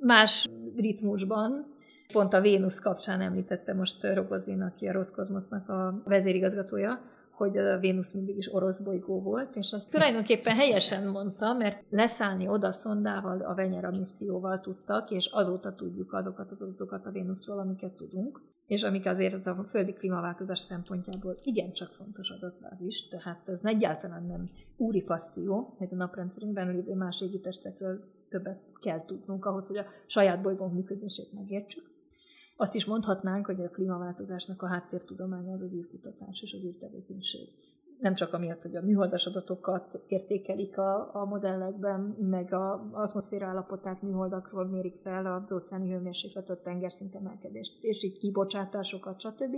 más 0.00 0.48
ritmusban, 0.76 1.66
Pont 2.12 2.32
a 2.32 2.40
Vénusz 2.40 2.78
kapcsán 2.78 3.20
említette 3.20 3.74
most 3.74 4.14
Rogozin, 4.14 4.62
aki 4.62 4.88
a 4.88 4.92
Roszkozmosznak 4.92 5.68
a 5.68 6.02
vezérigazgatója, 6.04 7.00
hogy 7.32 7.56
a 7.56 7.78
Vénusz 7.78 8.12
mindig 8.12 8.36
is 8.36 8.54
orosz 8.54 8.80
bolygó 8.80 9.20
volt, 9.20 9.56
és 9.56 9.72
azt 9.72 9.90
tulajdonképpen 9.90 10.54
helyesen 10.54 11.08
mondta, 11.08 11.52
mert 11.52 11.84
leszállni 11.90 12.48
oda 12.48 12.72
szondával, 12.72 13.40
a 13.40 13.54
Venyera 13.54 13.90
misszióval 13.90 14.60
tudtak, 14.60 15.10
és 15.10 15.26
azóta 15.26 15.74
tudjuk 15.74 16.12
azokat 16.12 16.50
az 16.50 16.62
adatokat 16.62 17.06
a 17.06 17.10
Vénuszról, 17.10 17.58
amiket 17.58 17.92
tudunk, 17.92 18.40
és 18.66 18.82
amik 18.82 19.06
azért 19.06 19.46
a 19.46 19.64
földi 19.68 19.92
klímaváltozás 19.92 20.58
szempontjából 20.58 21.38
igencsak 21.42 21.92
fontos 21.92 22.30
adat 22.30 22.56
az 22.70 22.80
is, 22.80 23.08
tehát 23.08 23.48
ez 23.48 23.60
egyáltalán 23.64 24.26
nem 24.26 24.48
úri 24.76 25.02
passzió, 25.02 25.74
hogy 25.78 25.88
a 25.90 25.96
naprendszerünkben 25.96 26.74
lévő 26.74 26.94
más 26.94 27.20
égitestekről 27.20 28.04
többet 28.28 28.60
kell 28.80 29.04
tudnunk 29.04 29.44
ahhoz, 29.44 29.66
hogy 29.66 29.76
a 29.76 29.84
saját 30.06 30.42
bolygónk 30.42 30.72
működését 30.72 31.32
megértsük. 31.32 31.91
Azt 32.62 32.74
is 32.74 32.84
mondhatnánk, 32.84 33.46
hogy 33.46 33.60
a 33.60 33.70
klímaváltozásnak 33.70 34.62
a 34.62 34.66
háttértudománya 34.66 35.52
az 35.52 35.62
az 35.62 35.74
űrkutatás 35.74 36.42
és 36.42 36.52
az 36.52 36.64
űrtevékenység. 36.64 37.48
Nem 38.00 38.14
csak 38.14 38.32
amiatt, 38.32 38.62
hogy 38.62 38.76
a 38.76 38.82
műholdas 38.82 39.26
adatokat 39.26 40.00
értékelik 40.06 40.78
a, 40.78 41.14
a 41.14 41.24
modellekben, 41.24 42.00
meg 42.20 42.54
az 42.54 42.80
atmoszféra 42.92 43.46
állapotát 43.46 44.02
műholdakról 44.02 44.66
mérik 44.66 44.96
fel, 44.96 45.26
az 45.26 45.52
óceáni 45.52 45.90
hőmérsékletet, 45.90 46.62
tengerszint 46.62 47.14
emelkedést, 47.14 47.82
és 47.84 48.02
így 48.02 48.18
kibocsátásokat, 48.18 49.20
stb., 49.20 49.56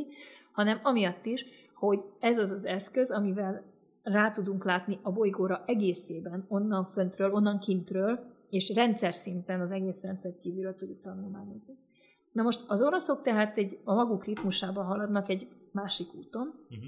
hanem 0.52 0.80
amiatt 0.82 1.24
is, 1.24 1.44
hogy 1.74 2.00
ez 2.20 2.38
az 2.38 2.50
az 2.50 2.64
eszköz, 2.64 3.10
amivel 3.10 3.62
rá 4.02 4.32
tudunk 4.32 4.64
látni 4.64 4.98
a 5.02 5.12
bolygóra 5.12 5.62
egészében, 5.66 6.44
onnan 6.48 6.84
föntről, 6.84 7.32
onnan 7.32 7.58
kintről, 7.58 8.18
és 8.50 8.74
rendszer 8.74 9.14
szinten 9.14 9.60
az 9.60 9.70
egész 9.70 10.02
rendszer 10.02 10.32
kívülről 10.42 10.76
tudjuk 10.76 11.00
tanulmányozni. 11.00 11.74
Na 12.34 12.42
most 12.42 12.64
az 12.66 12.82
oroszok 12.82 13.22
tehát 13.22 13.58
egy, 13.58 13.78
a 13.84 13.94
maguk 13.94 14.24
ritmusában 14.24 14.84
haladnak 14.84 15.28
egy 15.28 15.48
másik 15.70 16.14
úton, 16.14 16.54
uh-huh. 16.70 16.86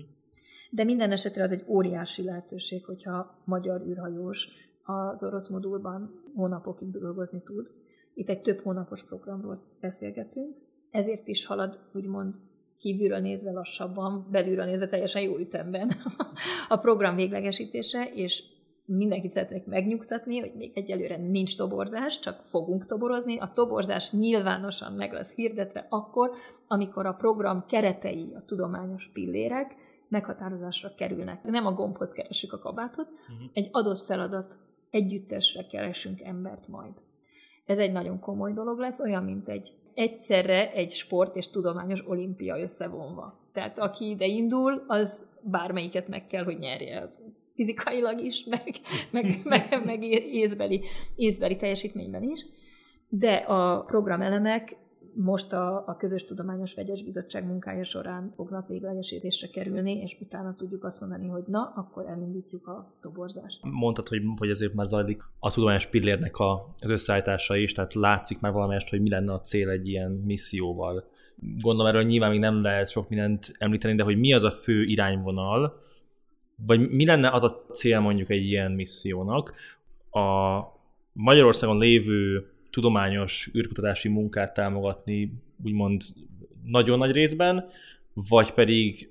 de 0.71 0.85
minden 0.85 1.13
esetre 1.13 1.43
az 1.43 1.51
egy 1.51 1.65
óriási 1.67 2.23
lehetőség, 2.23 2.85
hogyha 2.85 3.43
magyar 3.45 3.81
űrhajós 3.81 4.49
az 4.83 5.25
orosz 5.25 5.49
modulban 5.49 6.23
hónapokig 6.35 6.91
dolgozni 6.91 7.43
tud. 7.43 7.71
Itt 8.15 8.29
egy 8.29 8.41
több 8.41 8.61
hónapos 8.61 9.05
programról 9.05 9.63
beszélgetünk, 9.81 10.57
ezért 10.91 11.29
is 11.29 11.47
halad 11.47 11.81
úgymond 11.93 12.35
kívülről 12.79 13.19
nézve 13.19 13.51
lassabban, 13.51 14.27
belülről 14.31 14.65
nézve 14.65 14.87
teljesen 14.87 15.23
jó 15.23 15.39
ütemben 15.39 15.91
a 16.69 16.77
program 16.77 17.17
véglegesítése, 17.17 18.11
és 18.15 18.43
mindenkit 18.87 19.31
szeretnék 19.31 19.65
megnyugtatni, 19.65 20.39
hogy 20.39 20.53
még 20.57 20.71
egyelőre 20.75 21.17
nincs 21.17 21.57
toborzás, 21.57 22.19
csak 22.19 22.43
fogunk 22.45 22.87
toborozni. 22.87 23.39
A 23.39 23.53
toborzás 23.55 24.13
nyilvánosan 24.13 24.93
meg 24.93 25.13
lesz 25.13 25.35
hirdetve 25.35 25.87
akkor, 25.89 26.31
amikor 26.67 27.07
a 27.07 27.13
program 27.13 27.65
keretei, 27.67 28.33
a 28.35 28.45
tudományos 28.45 29.11
pillérek 29.13 29.75
meghatározásra 30.09 30.95
kerülnek. 30.95 31.43
Nem 31.43 31.67
a 31.67 31.73
gombhoz 31.73 32.13
keresünk 32.13 32.53
a 32.53 32.59
kabátot, 32.59 33.09
uh-huh. 33.09 33.51
egy 33.53 33.69
adott 33.73 34.01
feladat 34.01 34.59
együttesre 34.91 35.67
keresünk 35.67 36.21
embert 36.23 36.69
majd. 36.69 36.93
Ez 37.67 37.79
egy 37.79 37.93
nagyon 37.93 38.19
komoly 38.19 38.53
dolog 38.53 38.79
lesz, 38.79 39.01
olyan, 39.01 39.25
mint 39.25 39.49
egy 39.49 39.73
egyszerre 39.95 40.73
egy 40.73 40.91
sport 40.91 41.37
és 41.37 41.51
tudományos 41.51 42.09
olimpia 42.09 42.61
összevonva. 42.61 43.39
Tehát 43.53 43.79
aki 43.79 44.09
ide 44.09 44.27
indul, 44.27 44.85
az 44.87 45.27
bármelyiket 45.43 46.09
meg 46.09 46.27
kell, 46.27 46.45
hogy 46.45 46.59
nyerje 46.59 47.09
fizikailag 47.57 48.21
is, 48.21 48.45
meg, 48.45 48.63
meg, 49.11 49.41
meg, 49.45 49.83
meg 49.85 50.03
észbeli, 50.33 50.83
észbeli 51.15 51.57
teljesítményben 51.57 52.23
is. 52.23 52.47
De 53.09 53.35
a 53.35 53.81
programelemek 53.81 54.77
most 55.17 55.53
a, 55.53 55.85
a 55.87 55.97
Közös 55.97 56.25
Tudományos 56.25 56.75
Vegyes 56.75 57.03
Bizottság 57.03 57.47
munkája 57.47 57.85
során 57.85 58.31
fognak 58.35 58.69
véglegesítésre 58.69 59.49
kerülni, 59.49 60.01
és 60.01 60.17
utána 60.21 60.55
tudjuk 60.55 60.85
azt 60.85 61.01
mondani, 61.01 61.27
hogy 61.27 61.43
na, 61.47 61.73
akkor 61.77 62.07
elindítjuk 62.07 62.67
a 62.67 62.95
toborzást. 63.01 63.61
Mondtad, 63.63 64.09
hogy, 64.09 64.23
hogy 64.37 64.51
ezért 64.51 64.75
már 64.75 64.87
zajlik 64.87 65.23
a 65.39 65.53
tudományos 65.53 65.87
pillérnek 65.87 66.39
a, 66.39 66.75
az 66.79 66.91
összeállítása 66.91 67.57
is, 67.57 67.73
tehát 67.73 67.95
látszik 67.95 68.41
már 68.41 68.53
valamelyest, 68.53 68.89
hogy 68.89 69.01
mi 69.01 69.11
lenne 69.11 69.33
a 69.33 69.41
cél 69.41 69.69
egy 69.69 69.89
ilyen 69.89 70.11
misszióval. 70.11 71.05
Gondolom 71.61 71.87
erről 71.87 72.03
nyilván 72.03 72.31
még 72.31 72.41
nem 72.41 72.63
lehet 72.63 72.91
sok 72.91 73.09
mindent 73.09 73.53
említeni, 73.59 73.95
de 73.95 74.03
hogy 74.03 74.19
mi 74.19 74.33
az 74.33 74.43
a 74.43 74.51
fő 74.51 74.83
irányvonal, 74.83 75.85
vagy 76.65 76.91
mi 76.91 77.07
lenne 77.07 77.31
az 77.31 77.45
a 77.45 77.57
cél 77.73 78.01
mondjuk 78.01 78.31
egy 78.31 78.45
ilyen 78.45 78.73
missziónak? 78.73 79.55
A 80.11 80.61
Magyarországon 81.13 81.79
lévő 81.79 82.51
tudományos 82.71 83.51
űrkutatási 83.55 84.09
munkát 84.09 84.55
támogatni, 84.55 85.33
úgymond 85.65 86.03
nagyon 86.65 86.99
nagy 86.99 87.13
részben, 87.13 87.69
vagy 88.13 88.53
pedig 88.53 89.11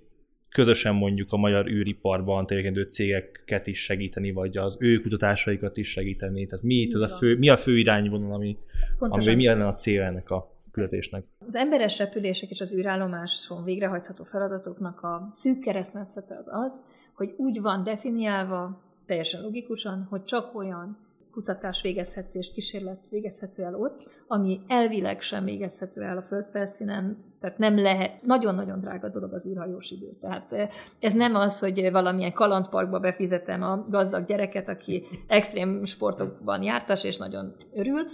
közösen 0.50 0.96
mondjuk 0.96 1.32
a 1.34 1.38
magyar 1.38 1.68
űriparban 1.68 2.46
tevékenykedő 2.46 2.84
cégeket 2.84 3.68
is 3.68 3.84
segíteni, 3.84 4.32
vagy 4.32 4.58
az 4.58 4.78
ő 4.80 5.00
kutatásaikat 5.00 5.78
is 5.78 5.90
segíteni. 5.90 6.46
Tehát 6.46 6.64
mi, 6.64 6.88
ez 6.94 7.02
a 7.02 7.10
fő, 7.10 7.38
mi 7.38 7.50
a 7.50 7.58
fő 7.58 7.78
irányvonal, 7.78 8.34
ami, 8.34 8.58
ami 9.00 9.36
mi 9.36 9.46
lenne 9.46 9.68
a 9.68 9.74
cél 9.74 10.02
ennek 10.02 10.30
a 10.30 10.52
küldetésnek? 10.72 11.24
Az 11.48 11.56
emberes 11.56 11.98
repülések 11.98 12.50
és 12.50 12.62
az 12.62 12.74
űrállomáson 12.74 13.64
végrehajtható 13.64 14.24
feladatoknak 14.24 15.02
a 15.02 15.28
szűk 15.32 15.60
keresztmetszete 15.60 16.38
az 16.38 16.50
az, 16.52 16.82
hogy 17.16 17.34
úgy 17.38 17.62
van 17.62 17.84
definiálva, 17.84 18.82
teljesen 19.06 19.42
logikusan, 19.42 20.08
hogy 20.10 20.24
csak 20.24 20.56
olyan 20.56 20.98
kutatás 21.36 21.82
végezhető 21.82 22.40
és 22.40 22.52
kísérlet 22.52 23.00
végezhető 23.10 23.64
el 23.64 23.76
ott, 23.76 24.10
ami 24.28 24.60
elvileg 24.68 25.22
sem 25.22 25.44
végezhető 25.44 26.02
el 26.02 26.18
a 26.18 26.22
földfelszínen, 26.22 27.18
tehát 27.40 27.58
nem 27.58 27.80
lehet, 27.80 28.22
nagyon-nagyon 28.22 28.80
drága 28.80 29.10
dolog 29.10 29.34
az 29.34 29.46
űrhajós 29.46 29.92
idő. 29.92 30.12
Tehát 30.22 30.54
eh, 30.54 30.70
ez 31.00 31.14
nem 31.14 31.36
az, 31.36 31.60
hogy 31.60 31.92
valamilyen 31.92 32.34
kalandparkba 32.34 33.00
befizetem 33.00 33.64
a 33.64 33.86
gazdag 33.90 34.26
gyereket, 34.26 34.70
aki 34.70 35.04
extrém 35.28 35.86
sportokban 35.86 36.64
jártas 36.64 37.04
és 37.04 37.18
nagyon 37.18 37.56
örül, 37.74 38.08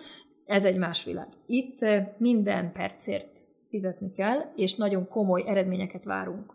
ez 0.45 0.65
egy 0.65 0.77
más 0.77 1.05
világ. 1.05 1.27
Itt 1.45 1.81
eh, 1.81 2.07
minden 2.17 2.71
percért 2.71 3.45
fizetni 3.69 4.11
kell, 4.11 4.39
és 4.55 4.75
nagyon 4.75 5.07
komoly 5.07 5.43
eredményeket 5.47 6.03
várunk. 6.03 6.53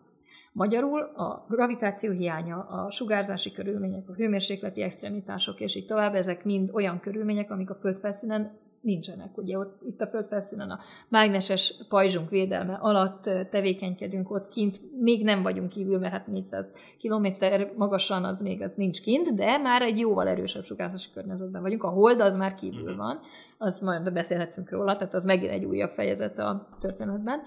Magyarul 0.57 1.01
a 1.01 1.47
gravitáció 1.49 2.13
hiánya, 2.13 2.57
a 2.57 2.91
sugárzási 2.91 3.53
körülmények, 3.53 4.09
a 4.09 4.13
hőmérsékleti 4.13 4.83
extremitások, 4.83 5.61
és 5.61 5.75
így 5.75 5.87
tovább, 5.87 6.15
ezek 6.15 6.45
mind 6.45 6.71
olyan 6.73 7.01
körülmények, 7.01 7.51
amik 7.51 7.71
a 7.71 7.75
földfelszínen 7.75 8.51
nincsenek. 8.81 9.39
Ugye 9.39 9.59
ott 9.59 9.83
itt 9.83 10.01
a 10.01 10.07
földfelszínen 10.07 10.71
a 10.71 10.79
mágneses 11.09 11.75
pajzsunk 11.89 12.31
védelme 12.31 12.75
alatt 12.75 13.23
tevékenykedünk 13.51 14.31
ott 14.31 14.49
kint, 14.49 14.81
még 15.01 15.25
nem 15.25 15.43
vagyunk 15.43 15.69
kívül, 15.69 15.99
mert 15.99 16.13
hát 16.13 16.27
400 16.27 16.73
km 17.03 17.27
magasan 17.77 18.25
az 18.25 18.41
még 18.41 18.63
az 18.63 18.75
nincs 18.75 19.01
kint, 19.01 19.35
de 19.35 19.59
már 19.59 19.83
egy 19.83 19.99
jóval 19.99 20.29
erősebb 20.29 20.65
sugárzási 20.65 21.09
környezetben 21.15 21.63
vagyunk. 21.63 21.83
A 21.83 21.89
hold 21.89 22.21
az 22.21 22.37
már 22.37 22.55
kívül 22.55 22.91
mhm. 22.91 22.97
van, 22.97 23.21
azt 23.59 23.81
majd 23.83 24.13
beszélhetünk 24.13 24.71
róla, 24.71 24.97
tehát 24.97 25.15
az 25.15 25.25
megint 25.25 25.53
egy 25.53 25.65
újabb 25.65 25.91
fejezet 25.91 26.39
a 26.39 26.69
történetben. 26.81 27.41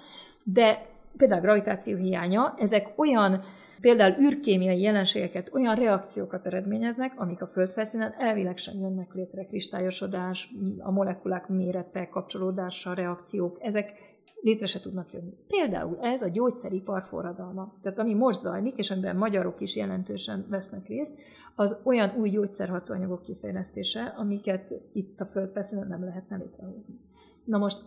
De 0.44 0.98
például 1.20 1.42
gravitáció 1.42 1.98
hiánya, 1.98 2.54
ezek 2.58 2.94
olyan 2.96 3.44
például 3.82 4.20
űrkémiai 4.22 4.82
jelenségeket, 4.82 5.54
olyan 5.54 5.76
reakciókat 5.76 6.46
eredményeznek, 6.46 7.14
amik 7.16 7.42
a 7.42 7.48
földfelszínen 7.48 8.14
elvileg 8.18 8.58
sem 8.58 8.80
jönnek 8.80 9.14
létre, 9.14 9.46
kristályosodás, 9.46 10.54
a 10.78 10.92
molekulák 10.92 11.48
mérete, 11.48 12.10
kapcsolódása, 12.10 12.94
reakciók, 12.94 13.58
ezek 13.62 13.94
létre 14.42 14.66
se 14.66 14.80
tudnak 14.80 15.14
jönni. 15.14 15.34
Például 15.48 15.98
ez 16.02 16.22
a 16.22 16.28
gyógyszeripar 16.28 17.04
forradalma. 17.04 17.74
Tehát 17.82 18.00
ami 18.00 18.14
most 18.14 18.40
zajlik, 18.40 18.78
és 18.78 18.92
amiben 18.92 19.16
magyarok 19.16 19.62
is 19.62 19.76
jelentősen 19.76 20.46
vesznek 20.50 20.88
részt, 20.88 21.14
az 21.56 21.80
olyan 21.84 22.16
új 22.18 22.30
gyógyszerhatóanyagok 22.30 23.22
kifejlesztése, 23.22 24.14
amiket 24.18 24.74
itt 24.94 25.20
a 25.20 25.26
földfelszínen 25.26 25.88
nem 25.88 26.04
lehetne 26.04 26.38
létrehozni. 26.38 27.00
Na 27.46 27.58
most 27.58 27.82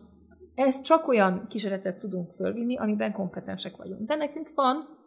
ez 0.55 0.81
csak 0.81 1.09
olyan 1.09 1.47
kísérletet 1.49 1.99
tudunk 1.99 2.33
fölvinni, 2.33 2.77
amiben 2.77 3.13
kompetensek 3.13 3.77
vagyunk. 3.77 4.07
De 4.07 4.15
nekünk 4.15 4.51
van 4.55 5.01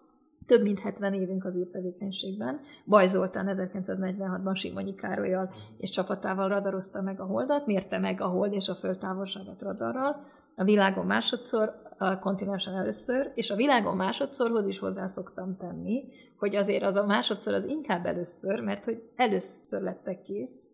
több 0.45 0.62
mint 0.62 0.79
70 0.79 1.13
évünk 1.13 1.45
az 1.45 1.55
űrtevékenységben. 1.55 2.60
Baj 2.86 3.08
Zoltán 3.08 3.47
1946-ban 3.49 4.55
Simonyi 4.55 4.95
Károlyal 4.95 5.49
és 5.77 5.89
csapatával 5.89 6.47
radarozta 6.47 7.01
meg 7.01 7.19
a 7.19 7.25
holdat, 7.25 7.65
mérte 7.65 7.97
meg 7.97 8.21
a 8.21 8.27
hold 8.27 8.53
és 8.53 8.67
a 8.67 8.75
föld 8.75 8.97
távolságát 8.97 9.62
radarral. 9.62 10.25
A 10.55 10.63
világon 10.63 11.05
másodszor, 11.05 11.84
a 11.97 12.19
kontinensen 12.19 12.75
először, 12.75 13.31
és 13.36 13.49
a 13.49 13.55
világon 13.55 13.95
másodszorhoz 13.95 14.65
is 14.65 14.79
hozzá 14.79 15.05
szoktam 15.05 15.58
tenni, 15.58 16.03
hogy 16.38 16.55
azért 16.55 16.84
az 16.84 16.95
a 16.95 17.05
másodszor 17.05 17.53
az 17.53 17.65
inkább 17.65 18.05
először, 18.05 18.62
mert 18.62 18.86
hogy 18.86 19.10
először 19.15 19.81
lettek 19.81 20.21
kész, 20.21 20.65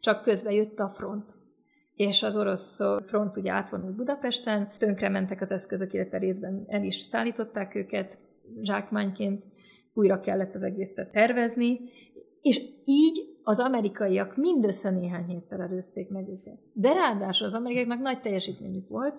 csak 0.00 0.22
közben 0.22 0.52
jött 0.52 0.78
a 0.78 0.88
front 0.88 1.39
és 2.00 2.22
az 2.22 2.36
orosz 2.36 2.78
front 3.02 3.36
ugye 3.36 3.52
átvonult 3.52 3.94
Budapesten, 3.94 4.72
tönkre 4.78 5.08
mentek 5.08 5.40
az 5.40 5.50
eszközök, 5.50 5.92
illetve 5.92 6.18
részben 6.18 6.64
el 6.68 6.84
is 6.84 6.94
szállították 6.94 7.74
őket 7.74 8.18
zsákmányként, 8.60 9.44
újra 9.94 10.20
kellett 10.20 10.54
az 10.54 10.62
egészet 10.62 11.12
tervezni, 11.12 11.80
és 12.42 12.62
így 12.84 13.38
az 13.42 13.58
amerikaiak 13.58 14.36
mindössze 14.36 14.90
néhány 14.90 15.24
héttel 15.24 15.60
előzték 15.60 16.08
meg 16.08 16.28
őket. 16.28 16.58
De 16.72 16.92
ráadásul 16.92 17.46
az 17.46 17.54
amerikaiaknak 17.54 18.00
nagy 18.00 18.20
teljesítményük 18.20 18.88
volt, 18.88 19.14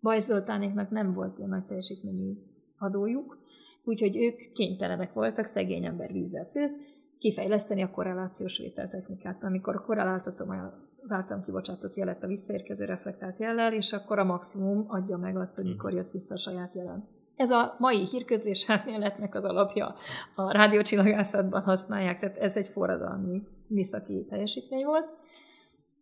Bajsz 0.00 0.26
Zoltánéknak 0.26 0.90
nem 0.90 1.12
volt 1.12 1.38
ilyen 1.38 1.50
nagy 1.50 1.64
teljesítményű 1.64 2.32
adójuk, 2.78 3.38
úgyhogy 3.84 4.16
ők 4.16 4.52
kénytelenek 4.52 5.12
voltak, 5.12 5.46
szegény 5.46 5.84
ember 5.84 6.12
vízzel 6.12 6.44
főz, 6.44 6.76
kifejleszteni 7.18 7.82
a 7.82 7.90
korrelációs 7.90 8.58
vételtechnikát. 8.58 9.42
Amikor 9.42 9.84
korreláltatom 9.84 10.50
az 11.04 11.12
általam 11.12 11.42
kibocsátott 11.42 11.94
jelet 11.94 12.22
a 12.22 12.26
visszaérkező 12.26 12.84
reflektált 12.84 13.38
jellel, 13.38 13.72
és 13.72 13.92
akkor 13.92 14.18
a 14.18 14.24
maximum 14.24 14.84
adja 14.88 15.16
meg 15.16 15.36
azt, 15.36 15.56
hogy 15.56 15.64
mikor 15.64 15.92
jött 15.92 16.10
vissza 16.10 16.34
a 16.34 16.38
saját 16.38 16.74
jelen. 16.74 17.08
Ez 17.36 17.50
a 17.50 17.76
mai 17.78 18.06
hírközlés 18.06 18.68
elméletnek 18.68 19.34
az 19.34 19.44
alapja. 19.44 19.94
A 20.34 20.52
rádiócsillagászatban 20.52 21.62
használják, 21.62 22.18
tehát 22.18 22.36
ez 22.36 22.56
egy 22.56 22.68
forradalmi 22.68 23.42
műszaki 23.66 24.26
teljesítmény 24.28 24.84
volt. 24.84 25.08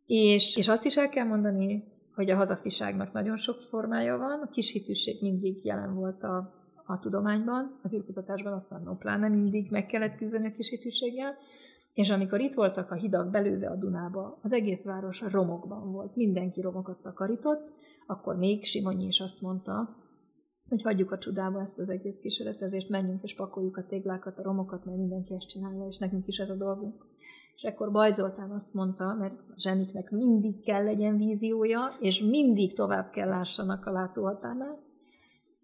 És, 0.06 0.56
és 0.56 0.68
azt 0.68 0.84
is 0.84 0.96
el 0.96 1.08
kell 1.08 1.26
mondani, 1.26 1.84
hogy 2.14 2.30
a 2.30 2.36
hazafiságnak 2.36 3.12
nagyon 3.12 3.36
sok 3.36 3.60
formája 3.60 4.16
van. 4.16 4.40
A 4.40 4.50
kis 4.50 4.72
hitűség 4.72 5.22
mindig 5.22 5.64
jelen 5.64 5.94
volt 5.94 6.22
a, 6.22 6.54
a 6.86 6.98
tudományban, 6.98 7.78
az 7.82 7.94
űrkutatásban 7.94 8.52
aztán 8.52 8.82
no, 8.82 8.96
pláne 8.96 9.28
mindig 9.28 9.70
meg 9.70 9.86
kellett 9.86 10.16
küzdeni 10.16 10.46
a 10.46 10.52
kis 10.52 10.68
hitűséggel. 10.68 11.36
És 11.92 12.10
amikor 12.10 12.40
itt 12.40 12.54
voltak 12.54 12.90
a 12.90 12.94
hidak 12.94 13.30
belőle 13.30 13.68
a 13.68 13.76
Dunába, 13.76 14.38
az 14.42 14.52
egész 14.52 14.84
város 14.84 15.20
romokban 15.20 15.92
volt, 15.92 16.16
mindenki 16.16 16.60
romokat 16.60 17.02
takarított, 17.02 17.72
akkor 18.06 18.36
még 18.36 18.64
Simonyi 18.64 19.06
is 19.06 19.20
azt 19.20 19.40
mondta, 19.40 19.96
hogy 20.68 20.82
hagyjuk 20.82 21.12
a 21.12 21.18
csodába 21.18 21.60
ezt 21.60 21.78
az 21.78 21.88
egész 21.88 22.18
kísérletezést, 22.18 22.88
menjünk 22.88 23.22
és 23.22 23.34
pakoljuk 23.34 23.76
a 23.76 23.86
téglákat, 23.86 24.38
a 24.38 24.42
romokat, 24.42 24.84
mert 24.84 24.98
mindenki 24.98 25.34
ezt 25.34 25.48
csinálja, 25.48 25.86
és 25.86 25.98
nekünk 25.98 26.26
is 26.26 26.38
ez 26.38 26.50
a 26.50 26.54
dolgunk. 26.54 27.06
És 27.56 27.62
akkor 27.62 27.90
Baj 27.90 28.10
Zoltán 28.10 28.50
azt 28.50 28.74
mondta, 28.74 29.14
mert 29.14 29.34
a 29.34 29.54
zseniknek 29.56 30.10
mindig 30.10 30.64
kell 30.64 30.84
legyen 30.84 31.16
víziója, 31.16 31.88
és 32.00 32.22
mindig 32.22 32.74
tovább 32.74 33.10
kell 33.10 33.28
lássanak 33.28 33.86
a 33.86 33.90
látóhatárnál, 33.90 34.78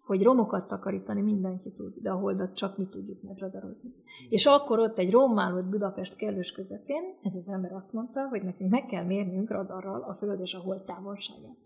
hogy 0.08 0.22
romokat 0.22 0.68
takarítani 0.68 1.22
mindenki 1.22 1.70
tud, 1.70 1.94
de 2.02 2.10
a 2.10 2.18
holdat 2.18 2.54
csak 2.54 2.78
mi 2.78 2.86
tudjuk 2.86 3.22
megradarozni. 3.22 3.90
És 4.28 4.46
akkor 4.46 4.78
ott 4.78 4.98
egy 4.98 5.10
rommálott 5.10 5.64
Budapest 5.64 6.16
kellős 6.16 6.52
közepén, 6.52 7.02
ez 7.22 7.36
az 7.36 7.48
ember 7.48 7.72
azt 7.72 7.92
mondta, 7.92 8.28
hogy 8.28 8.42
nekünk 8.42 8.70
meg 8.70 8.86
kell 8.86 9.04
mérnünk 9.04 9.50
radarral 9.50 10.02
a 10.02 10.14
föld 10.14 10.40
és 10.40 10.54
a 10.54 10.58
hold 10.58 10.82
távolságát. 10.82 11.56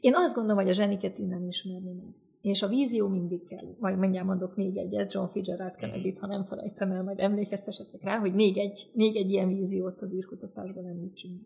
Én 0.00 0.14
azt 0.14 0.34
gondolom, 0.34 0.62
hogy 0.62 0.70
a 0.70 0.74
zseniket 0.74 1.18
innen 1.18 1.46
ismerni 1.46 1.92
meg. 1.92 2.14
És 2.42 2.62
a 2.62 2.68
vízió 2.68 3.08
mindig 3.08 3.44
kell. 3.44 3.74
Majd 3.78 3.98
mindjárt 3.98 4.26
mondok 4.26 4.56
még 4.56 4.76
egyet, 4.76 5.12
John 5.12 5.26
Fitzgerald 5.26 5.74
kennedy 5.74 6.14
ha 6.20 6.26
nem 6.26 6.44
felejtem 6.44 6.90
el, 6.90 7.02
majd 7.02 7.20
emlékeztesetek 7.20 8.02
rá, 8.02 8.18
hogy 8.18 8.34
még 8.34 8.58
egy, 8.58 8.90
még 8.92 9.16
egy 9.16 9.30
ilyen 9.30 9.48
víziót 9.48 10.02
az 10.02 10.12
űrkutatásban 10.12 10.86
említsünk. 10.86 11.40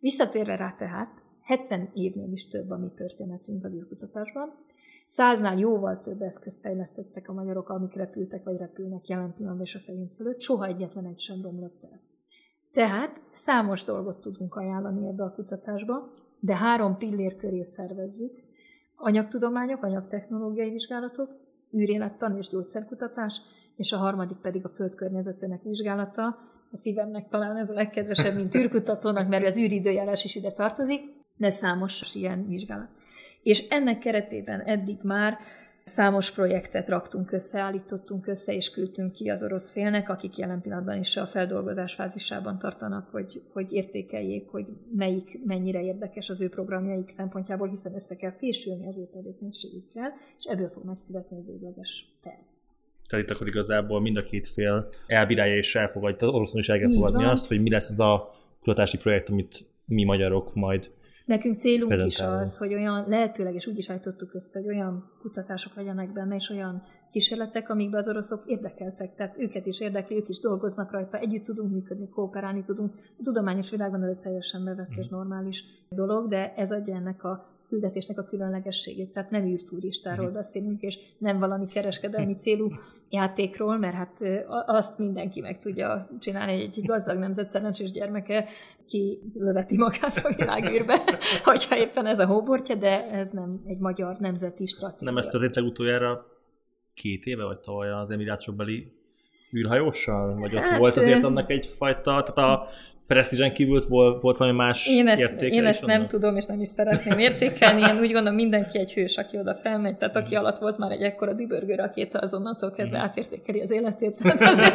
Visszatérve 0.00 0.56
rá 0.56 0.74
tehát, 0.78 1.22
70 1.46 1.90
évnél 1.94 2.32
is 2.32 2.48
több 2.48 2.70
a 2.70 2.78
mi 2.78 2.90
történetünk 2.94 3.64
az 3.64 3.72
űrkutatásban, 3.72 4.54
Száznál 5.08 5.58
jóval 5.58 6.00
több 6.00 6.22
eszközt 6.22 6.60
fejlesztettek 6.60 7.28
a 7.28 7.32
magyarok, 7.32 7.68
amik 7.68 7.94
repültek 7.94 8.44
vagy 8.44 8.56
repülnek 8.56 9.08
jelen 9.08 9.34
pillanatban 9.34 9.66
és 9.66 9.74
a 9.74 9.78
fejünk 9.78 10.12
fölött, 10.12 10.40
soha 10.40 10.66
egyetlen 10.66 11.06
egy 11.06 11.18
sem 11.18 11.42
romlott 11.42 11.82
el. 11.82 12.00
Tehát 12.72 13.20
számos 13.32 13.84
dolgot 13.84 14.20
tudunk 14.20 14.54
ajánlani 14.54 15.06
ebbe 15.06 15.24
a 15.24 15.32
kutatásba, 15.34 16.12
de 16.40 16.56
három 16.56 16.96
pillér 16.96 17.36
köré 17.36 17.62
szervezzük. 17.62 18.32
Anyagtudományok, 18.96 19.82
anyagtechnológiai 19.82 20.70
vizsgálatok, 20.70 21.30
űrélettan 21.76 22.36
és 22.36 22.48
gyógyszerkutatás, 22.48 23.40
és 23.76 23.92
a 23.92 23.96
harmadik 23.96 24.38
pedig 24.38 24.64
a 24.64 24.68
föld 24.68 24.94
környezetének 24.94 25.62
vizsgálata. 25.62 26.24
A 26.70 26.76
szívemnek 26.76 27.28
talán 27.28 27.56
ez 27.56 27.70
a 27.70 27.74
legkedvesebb, 27.74 28.34
mint 28.34 28.54
űrkutatónak, 28.54 29.28
mert 29.28 29.46
az 29.46 29.58
űridőjárás 29.58 30.24
is 30.24 30.34
ide 30.34 30.52
tartozik, 30.52 31.15
de 31.36 31.50
számos 31.50 32.14
ilyen 32.14 32.48
vizsgálat. 32.48 32.88
És 33.42 33.68
ennek 33.68 33.98
keretében 33.98 34.60
eddig 34.60 34.96
már 35.02 35.38
Számos 35.88 36.30
projektet 36.30 36.88
raktunk 36.88 37.32
össze, 37.32 37.60
állítottunk 37.60 38.26
össze, 38.26 38.54
és 38.54 38.70
küldtünk 38.70 39.12
ki 39.12 39.28
az 39.28 39.42
orosz 39.42 39.72
félnek, 39.72 40.08
akik 40.08 40.36
jelen 40.36 40.60
pillanatban 40.60 40.98
is 40.98 41.16
a 41.16 41.26
feldolgozás 41.26 41.94
fázisában 41.94 42.58
tartanak, 42.58 43.08
hogy, 43.08 43.42
hogy 43.52 43.72
értékeljék, 43.72 44.48
hogy 44.48 44.72
melyik 44.96 45.38
mennyire 45.44 45.82
érdekes 45.82 46.28
az 46.28 46.40
ő 46.40 46.48
programjaik 46.48 47.08
szempontjából, 47.08 47.68
hiszen 47.68 47.94
össze 47.94 48.16
kell 48.16 48.30
fésülni 48.30 48.86
az 48.86 48.98
ő 48.98 49.08
tevékenységükkel, 49.12 50.12
és 50.38 50.44
ebből 50.44 50.68
fog 50.68 50.84
megszületni 50.84 51.36
egy 51.36 51.46
végleges 51.46 52.16
terv. 52.22 52.40
Tehát 53.08 53.24
itt 53.24 53.34
akkor 53.34 53.46
igazából 53.46 54.00
mind 54.00 54.16
a 54.16 54.22
két 54.22 54.46
fél 54.46 54.88
elbírálja 55.06 55.56
és 55.56 55.74
elfogadja, 55.74 56.28
az 56.28 56.34
oroszon 56.34 56.60
is 56.60 56.68
el 56.68 56.78
kell 56.78 56.92
fogadni 56.92 57.24
azt, 57.24 57.48
hogy 57.48 57.62
mi 57.62 57.70
lesz 57.70 57.90
az 57.90 58.00
a 58.00 58.34
kutatási 58.60 58.98
projekt, 58.98 59.28
amit 59.28 59.64
mi 59.84 60.04
magyarok 60.04 60.54
majd 60.54 60.90
Nekünk 61.26 61.58
célunk 61.58 62.06
is 62.06 62.20
az, 62.20 62.56
hogy 62.56 62.74
olyan 62.74 63.04
lehetőleg, 63.08 63.54
és 63.54 63.66
úgy 63.66 63.78
is 63.78 63.90
állítottuk 63.90 64.34
össze, 64.34 64.58
hogy 64.58 64.68
olyan 64.68 65.10
kutatások 65.20 65.74
legyenek 65.74 66.12
benne, 66.12 66.34
és 66.34 66.50
olyan 66.50 66.82
kísérletek, 67.10 67.68
amikben 67.68 68.00
az 68.00 68.08
oroszok 68.08 68.42
érdekeltek, 68.46 69.14
tehát 69.14 69.38
őket 69.38 69.66
is 69.66 69.80
érdekli, 69.80 70.16
ők 70.16 70.28
is 70.28 70.38
dolgoznak 70.38 70.90
rajta, 70.90 71.18
együtt 71.18 71.44
tudunk 71.44 71.72
működni, 71.72 72.08
kooperálni 72.08 72.62
tudunk. 72.62 72.94
A 73.18 73.22
tudományos 73.22 73.70
világban 73.70 74.02
ez 74.02 74.08
egy 74.08 74.18
teljesen 74.18 74.64
bevett 74.64 74.90
és 74.96 75.06
mhm. 75.06 75.14
normális 75.14 75.64
dolog, 75.88 76.28
de 76.28 76.54
ez 76.54 76.72
adja 76.72 76.94
ennek 76.94 77.24
a 77.24 77.55
küldetésnek 77.68 78.18
a 78.18 78.24
különlegességét. 78.24 79.12
Tehát 79.12 79.30
nem 79.30 79.44
űrturistáról 79.44 80.18
uh-huh. 80.18 80.34
beszélünk, 80.34 80.82
és 80.82 80.98
nem 81.18 81.38
valami 81.38 81.66
kereskedelmi 81.66 82.34
célú 82.44 82.70
játékról, 83.10 83.78
mert 83.78 83.94
hát 83.94 84.22
azt 84.66 84.98
mindenki 84.98 85.40
meg 85.40 85.58
tudja 85.58 86.08
csinálni, 86.20 86.52
egy 86.52 86.80
gazdag 86.84 87.18
nemzet 87.18 87.48
szerencsés 87.48 87.90
gyermeke 87.90 88.48
ki 88.88 89.20
löveti 89.34 89.76
magát 89.76 90.16
a 90.16 90.34
világűrbe, 90.36 91.00
hogyha 91.44 91.78
éppen 91.78 92.06
ez 92.06 92.18
a 92.18 92.26
hóbortja, 92.26 92.74
de 92.74 93.10
ez 93.10 93.30
nem 93.30 93.62
egy 93.66 93.78
magyar 93.78 94.16
nemzeti 94.18 94.66
stratégia. 94.66 95.06
Nem 95.06 95.16
ez 95.16 95.28
történt 95.28 95.54
legutoljára 95.54 96.26
két 96.94 97.24
éve, 97.24 97.44
vagy 97.44 97.60
tavaly 97.60 97.90
az 97.90 98.10
emirátusokbeli 98.10 98.95
űrhajóssal? 99.56 100.34
Vagy 100.34 100.54
ott 100.54 100.62
hát, 100.62 100.78
volt 100.78 100.96
azért 100.96 101.24
annak 101.24 101.50
egyfajta, 101.50 102.02
tehát 102.02 102.38
a 102.38 102.68
Prestigen 103.06 103.52
kívül 103.52 103.82
volt, 103.88 104.20
volt 104.20 104.38
valami 104.38 104.56
más 104.56 104.86
én 104.88 105.08
ezt, 105.08 105.22
értéke 105.22 105.54
Én 105.54 105.64
ezt 105.66 105.86
nem 105.86 106.06
tudom, 106.06 106.36
és 106.36 106.44
nem 106.44 106.60
is 106.60 106.68
szeretném 106.68 107.18
értékelni. 107.18 107.80
Én 107.80 107.98
úgy 107.98 108.12
gondolom, 108.12 108.34
mindenki 108.34 108.78
egy 108.78 108.92
hős, 108.92 109.16
aki 109.16 109.38
oda 109.38 109.54
felmegy, 109.54 109.96
tehát 109.96 110.16
aki 110.16 110.34
mm. 110.34 110.38
alatt 110.38 110.58
volt 110.58 110.78
már 110.78 110.90
egy 110.90 111.02
ekkora 111.02 111.32
dübörgő 111.32 111.74
rakéta, 111.74 112.18
azonnantól 112.18 112.72
kezdve 112.72 112.98
mm. 112.98 113.00
átértékeli 113.00 113.60
az 113.60 113.70
életét. 113.70 114.18
Tehát 114.22 114.40
azért, 114.40 114.74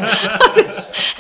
azért, 0.50 0.68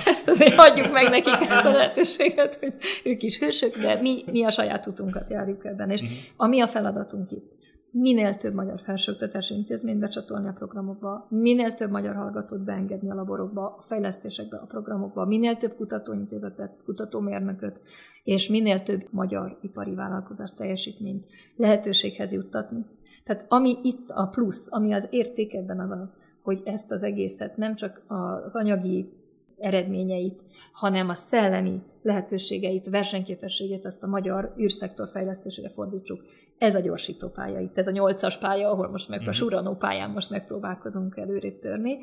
ezt 0.05 0.27
azért 0.27 0.53
hagyjuk 0.53 0.91
meg 0.91 1.09
nekik 1.09 1.49
ezt 1.49 1.65
a 1.65 1.71
lehetőséget, 1.71 2.57
hogy 2.59 2.73
ők 3.03 3.23
is 3.23 3.39
hősök, 3.39 3.77
de 3.77 3.99
mi, 4.01 4.23
mi 4.31 4.43
a 4.43 4.51
saját 4.51 4.87
utunkat 4.87 5.29
járjuk 5.29 5.65
ebben. 5.65 5.89
És 5.89 6.01
mm. 6.01 6.05
ami 6.37 6.61
a 6.61 6.67
feladatunk 6.67 7.31
itt? 7.31 7.59
Minél 7.91 8.38
több 8.38 8.54
magyar 8.54 8.80
felsőoktatási 8.80 9.54
intézményt 9.54 9.99
becsatolni 9.99 10.47
a 10.47 10.54
programokba, 10.54 11.27
minél 11.30 11.73
több 11.73 11.91
magyar 11.91 12.15
hallgatót 12.15 12.63
beengedni 12.63 13.12
a 13.12 13.15
laborokba, 13.15 13.65
a 13.65 13.82
fejlesztésekbe, 13.82 14.58
a 14.58 14.65
programokba, 14.65 15.25
minél 15.25 15.58
több 15.58 15.75
kutatóintézetet, 15.75 16.82
kutatómérnököt, 16.86 17.80
és 18.23 18.49
minél 18.49 18.84
több 18.84 19.08
magyar 19.10 19.58
ipari 19.62 19.95
vállalkozás 19.95 20.54
teljesítményt 20.56 21.25
lehetőséghez 21.56 22.32
juttatni. 22.32 22.86
Tehát 23.23 23.45
ami 23.47 23.77
itt 23.82 24.10
a 24.10 24.27
plusz, 24.27 24.67
ami 24.69 24.93
az 24.93 25.08
érték 25.10 25.54
ebben 25.54 25.80
az 25.80 25.91
az, 25.91 26.17
hogy 26.43 26.62
ezt 26.65 26.91
az 26.91 27.04
egészet 27.04 27.58
nem 27.58 27.75
csak 27.75 28.01
az 28.08 28.56
anyagi 28.56 29.20
eredményeit, 29.62 30.43
hanem 30.71 31.10
a 31.10 31.13
szellemi 31.13 31.82
lehetőségeit, 32.02 32.89
versenyképességét 32.89 33.86
ezt 33.86 34.04
a 34.04 34.08
magyar 34.08 34.54
űrszektor 34.60 35.10
fejlesztésére 35.10 35.69
fordítsuk. 35.69 36.21
Ez 36.58 36.76
a 36.76 36.80
gyorsító 36.80 37.30
pálya 37.30 37.60
itt, 37.60 37.78
ez 37.78 37.88
a 37.88 37.91
nyolcas 37.91 38.38
pálya, 38.38 38.69
ahol 38.69 38.89
most 38.89 39.10
meg 39.10 39.19
a 39.19 39.24
mhm. 39.24 39.32
suranó 39.32 39.76
pályán 39.76 40.10
most 40.10 40.30
megpróbálkozunk 40.30 41.17
előrébb 41.17 41.60
törni, 41.60 41.97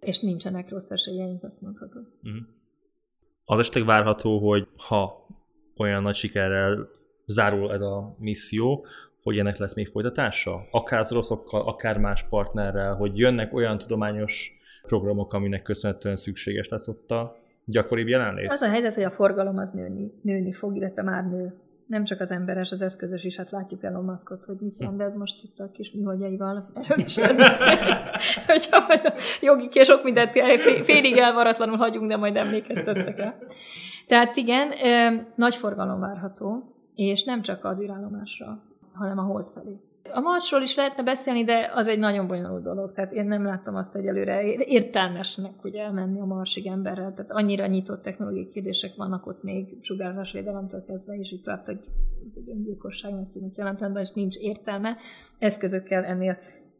és 0.00 0.20
nincsenek 0.20 0.70
rossz 0.70 0.90
esélyeink, 0.90 1.44
azt 1.44 1.60
mondhatom. 1.60 2.08
Uh-huh. 2.22 2.42
Az 3.44 3.58
esetleg 3.58 3.84
várható, 3.84 4.38
hogy 4.48 4.68
ha 4.76 5.26
olyan 5.76 6.02
nagy 6.02 6.14
sikerrel 6.14 6.88
zárul 7.26 7.72
ez 7.72 7.80
a 7.80 8.16
misszió, 8.18 8.86
hogy 9.22 9.38
ennek 9.38 9.58
lesz 9.58 9.74
még 9.74 9.88
folytatása? 9.88 10.66
Akár 10.70 11.00
az 11.00 11.12
oroszokkal, 11.12 11.60
akár 11.60 11.98
más 11.98 12.22
partnerrel, 12.28 12.94
hogy 12.94 13.18
jönnek 13.18 13.54
olyan 13.54 13.78
tudományos 13.78 14.55
programok, 14.86 15.32
aminek 15.32 15.62
köszönhetően 15.62 16.16
szükséges 16.16 16.68
lesz 16.68 16.88
ott 16.88 17.10
a 17.10 17.36
gyakoribb 17.64 18.08
jelenlét? 18.08 18.50
Az 18.50 18.60
a 18.60 18.68
helyzet, 18.68 18.94
hogy 18.94 19.04
a 19.04 19.10
forgalom 19.10 19.58
az 19.58 19.70
nőni, 19.70 20.12
nőni 20.22 20.52
fog, 20.52 20.76
illetve 20.76 21.02
már 21.02 21.24
nő. 21.24 21.54
Nem 21.86 22.04
csak 22.04 22.20
az 22.20 22.30
emberes, 22.30 22.72
az 22.72 22.82
eszközös 22.82 23.24
is, 23.24 23.36
hát 23.36 23.50
látjuk 23.50 23.82
Elon 23.82 24.04
Muskot, 24.04 24.44
hogy 24.44 24.56
mit 24.60 24.78
rendez 24.78 25.14
most 25.16 25.42
itt 25.42 25.58
a 25.58 25.70
kis 25.70 25.92
műholdjaival, 25.92 26.64
erről 26.74 27.04
is 27.04 27.16
hogyha 28.46 28.84
majd 28.86 29.04
a 29.04 29.12
jogi 29.40 29.68
és 29.72 29.86
sok 29.86 30.04
mindent 30.04 30.32
félig 30.82 31.16
elvaratlanul 31.16 31.76
hagyunk, 31.76 32.08
de 32.08 32.16
majd 32.16 32.36
emlékeztettek 32.36 33.18
el. 33.18 33.38
Tehát 34.06 34.36
igen, 34.36 34.68
nagy 35.34 35.54
forgalom 35.54 36.00
várható, 36.00 36.74
és 36.94 37.24
nem 37.24 37.42
csak 37.42 37.64
az 37.64 37.80
űrállomásra, 37.80 38.62
hanem 38.92 39.18
a 39.18 39.22
hold 39.22 39.46
felé. 39.54 39.80
A 40.12 40.20
Marsról 40.20 40.62
is 40.62 40.76
lehetne 40.76 41.02
beszélni, 41.02 41.44
de 41.44 41.70
az 41.74 41.88
egy 41.88 41.98
nagyon 41.98 42.26
bonyolult 42.26 42.62
dolog. 42.62 42.92
Tehát 42.92 43.12
én 43.12 43.24
nem 43.24 43.44
láttam 43.44 43.76
azt 43.76 43.96
egyelőre 43.96 44.42
értelmesnek, 44.64 45.52
hogy 45.60 45.74
elmenni 45.74 46.20
a 46.20 46.24
Marsig 46.24 46.66
emberrel. 46.66 47.14
Tehát 47.14 47.30
annyira 47.30 47.66
nyitott 47.66 48.02
technológiai 48.02 48.48
kérdések 48.48 48.94
vannak 48.96 49.26
ott 49.26 49.42
még 49.42 49.76
sugárzásvédelemtől 49.80 50.84
kezdve, 50.84 51.14
és 51.14 51.32
itt 51.32 51.44
tovább, 51.44 51.64
hogy 51.64 51.78
ez 52.26 52.34
egy 52.36 52.50
öngyilkosságnak 52.50 53.30
tűnik 53.30 53.56
jelen 53.56 53.96
és 53.96 54.10
nincs 54.10 54.36
értelme. 54.36 54.96
Eszközökkel 55.38 56.04
ennél 56.04 56.38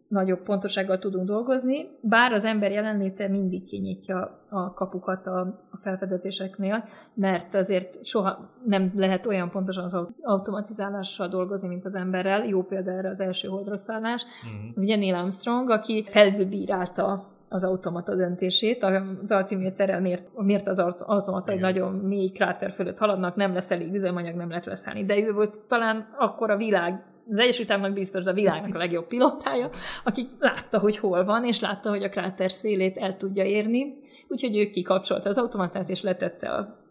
nagyobb 0.09 0.43
pontosággal 0.43 0.99
tudunk 0.99 1.27
dolgozni, 1.27 1.89
bár 2.01 2.33
az 2.33 2.45
ember 2.45 2.71
jelenléte 2.71 3.29
mindig 3.29 3.65
kinyitja 3.65 4.41
a 4.49 4.73
kapukat 4.73 5.27
a, 5.27 5.41
a 5.71 5.77
felfedezéseknél, 5.77 6.85
mert 7.15 7.55
azért 7.55 8.05
soha 8.05 8.51
nem 8.65 8.93
lehet 8.95 9.27
olyan 9.27 9.51
pontosan 9.51 9.85
az 9.85 9.99
automatizálással 10.23 11.29
dolgozni, 11.29 11.69
mint 11.69 11.85
az 11.85 11.95
emberrel. 11.95 12.47
Jó 12.47 12.63
példa 12.63 12.91
erre 12.91 13.09
az 13.09 13.21
első 13.21 13.49
holdra 13.49 13.77
szállás. 13.77 14.25
Uh-huh. 14.25 14.85
Ugye 14.85 14.97
Neil 14.97 15.15
Armstrong, 15.15 15.71
aki 15.71 16.05
felülbírálta 16.09 17.21
az 17.49 17.65
automata 17.65 18.15
döntését. 18.15 18.83
Az 19.23 19.31
altiméterrel 19.31 20.01
mért, 20.01 20.29
mért 20.35 20.69
az 20.69 20.79
automata, 20.79 21.53
hogy 21.53 21.61
nagyon 21.61 21.93
mély 21.93 22.29
kráter 22.29 22.73
fölött 22.73 22.99
haladnak, 22.99 23.37
nem 23.37 23.53
lesz 23.53 23.71
elég 23.71 23.95
üzemanyag, 23.95 24.35
nem 24.35 24.49
lehet 24.49 24.67
leszállni. 24.67 25.05
De 25.05 25.19
ő 25.19 25.33
volt 25.33 25.63
talán 25.69 26.09
akkor 26.19 26.51
a 26.51 26.57
világ 26.57 27.05
az 27.31 27.39
Egyesült 27.39 27.71
Államok 27.71 27.93
biztos 27.93 28.25
a 28.25 28.33
világnak 28.33 28.75
a 28.75 28.79
legjobb 28.79 29.07
pilótája, 29.07 29.71
aki 30.05 30.29
látta, 30.39 30.79
hogy 30.79 30.97
hol 30.97 31.25
van, 31.25 31.45
és 31.45 31.61
látta, 31.61 31.89
hogy 31.89 32.03
a 32.03 32.09
kráter 32.09 32.53
szélét 32.53 32.97
el 32.97 33.17
tudja 33.17 33.45
érni, 33.45 33.95
úgyhogy 34.29 34.57
ő 34.57 34.71
kikapcsolta 34.71 35.29
az 35.29 35.39
automatát, 35.39 35.89
és 35.89 36.03
letette 36.03 36.49
a, 36.49 36.85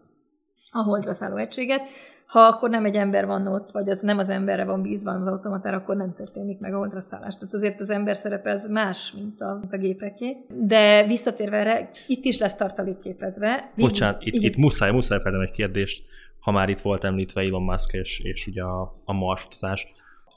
a 0.71 0.84
holdra 0.84 1.13
szálló 1.13 1.36
egységet. 1.36 1.82
Ha 2.28 2.39
akkor 2.39 2.69
nem 2.69 2.86
egy 2.86 2.95
ember 2.95 3.26
van 3.26 3.48
ott, 3.48 3.71
vagy 3.71 3.89
az 3.89 4.00
nem 4.00 4.17
az 4.17 4.30
emberre 4.30 4.65
van 4.65 4.82
bízva 4.82 5.12
az 5.12 5.28
automatára, 5.28 5.78
akkor 5.78 5.95
nem 5.95 6.13
történik 6.13 6.60
meg 6.60 6.74
a 6.74 6.78
holdra 6.78 7.02
szállás. 7.02 7.36
Tehát 7.36 7.54
azért 7.54 7.80
az 7.80 7.89
ember 7.89 8.15
szerepe 8.15 8.50
ez 8.50 8.69
más, 8.69 9.12
mint 9.12 9.41
a, 9.41 9.58
mint 9.60 9.74
a 9.74 9.78
gépeké. 9.78 10.38
De 10.48 11.06
visszatérve 11.08 11.58
erre, 11.58 11.89
itt 12.08 12.26
is 12.26 12.38
lesz 12.38 12.56
tartalékképezve. 12.56 13.71
Bocsánat, 13.76 14.24
itt, 14.24 14.34
itt 14.34 14.56
muszáj, 14.58 14.91
muszáj 14.91 15.19
feltenni 15.19 15.43
egy 15.43 15.52
kérdést, 15.52 16.04
ha 16.39 16.52
már 16.52 16.69
itt 16.69 16.80
volt 16.80 17.04
említve 17.04 17.41
Elon 17.41 17.63
Musk 17.63 17.93
és, 17.93 18.19
és 18.19 18.48
ugye 18.48 18.63
a, 18.63 19.02
a 19.06 19.13
Mars 19.13 19.45
utazás 19.45 19.93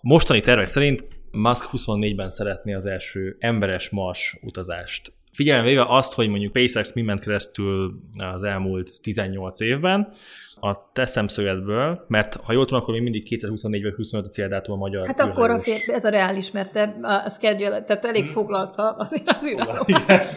Mostani 0.08 0.40
tervek 0.40 0.66
szerint 0.66 1.06
Musk 1.30 1.68
24-ben 1.72 2.30
szeretné 2.30 2.74
az 2.74 2.86
első 2.86 3.36
emberes 3.38 3.90
Mars 3.90 4.38
utazást. 4.42 5.12
Figyelembe 5.32 5.68
véve 5.68 5.84
azt, 5.88 6.14
hogy 6.14 6.28
mondjuk 6.28 6.56
SpaceX 6.56 6.92
mi 6.92 7.02
ment 7.02 7.20
keresztül 7.20 8.00
az 8.34 8.42
elmúlt 8.42 8.90
18 9.02 9.60
évben, 9.60 10.12
a 10.60 10.92
te 10.92 11.06
szemszögedből, 11.06 12.04
mert 12.06 12.36
ha 12.36 12.52
jól 12.52 12.64
tudom, 12.64 12.80
akkor 12.80 12.94
még 12.94 13.02
mindig 13.02 13.24
2024 13.24 13.82
vagy 13.82 13.94
25 13.94 14.26
a 14.26 14.28
céldátum 14.28 14.74
a 14.74 14.78
magyar 14.78 15.06
Hát 15.06 15.20
akkor 15.20 15.50
a 15.50 15.60
fél, 15.60 15.78
ez 15.86 16.04
a 16.04 16.08
reális, 16.08 16.50
mert 16.50 16.72
te 16.72 16.96
a 17.02 17.28
schedule, 17.28 17.84
tehát 17.84 18.04
elég 18.04 18.22
hmm. 18.22 18.32
foglalta 18.32 18.90
azért 18.98 19.28
az 19.40 19.46
irányomás. 19.46 20.32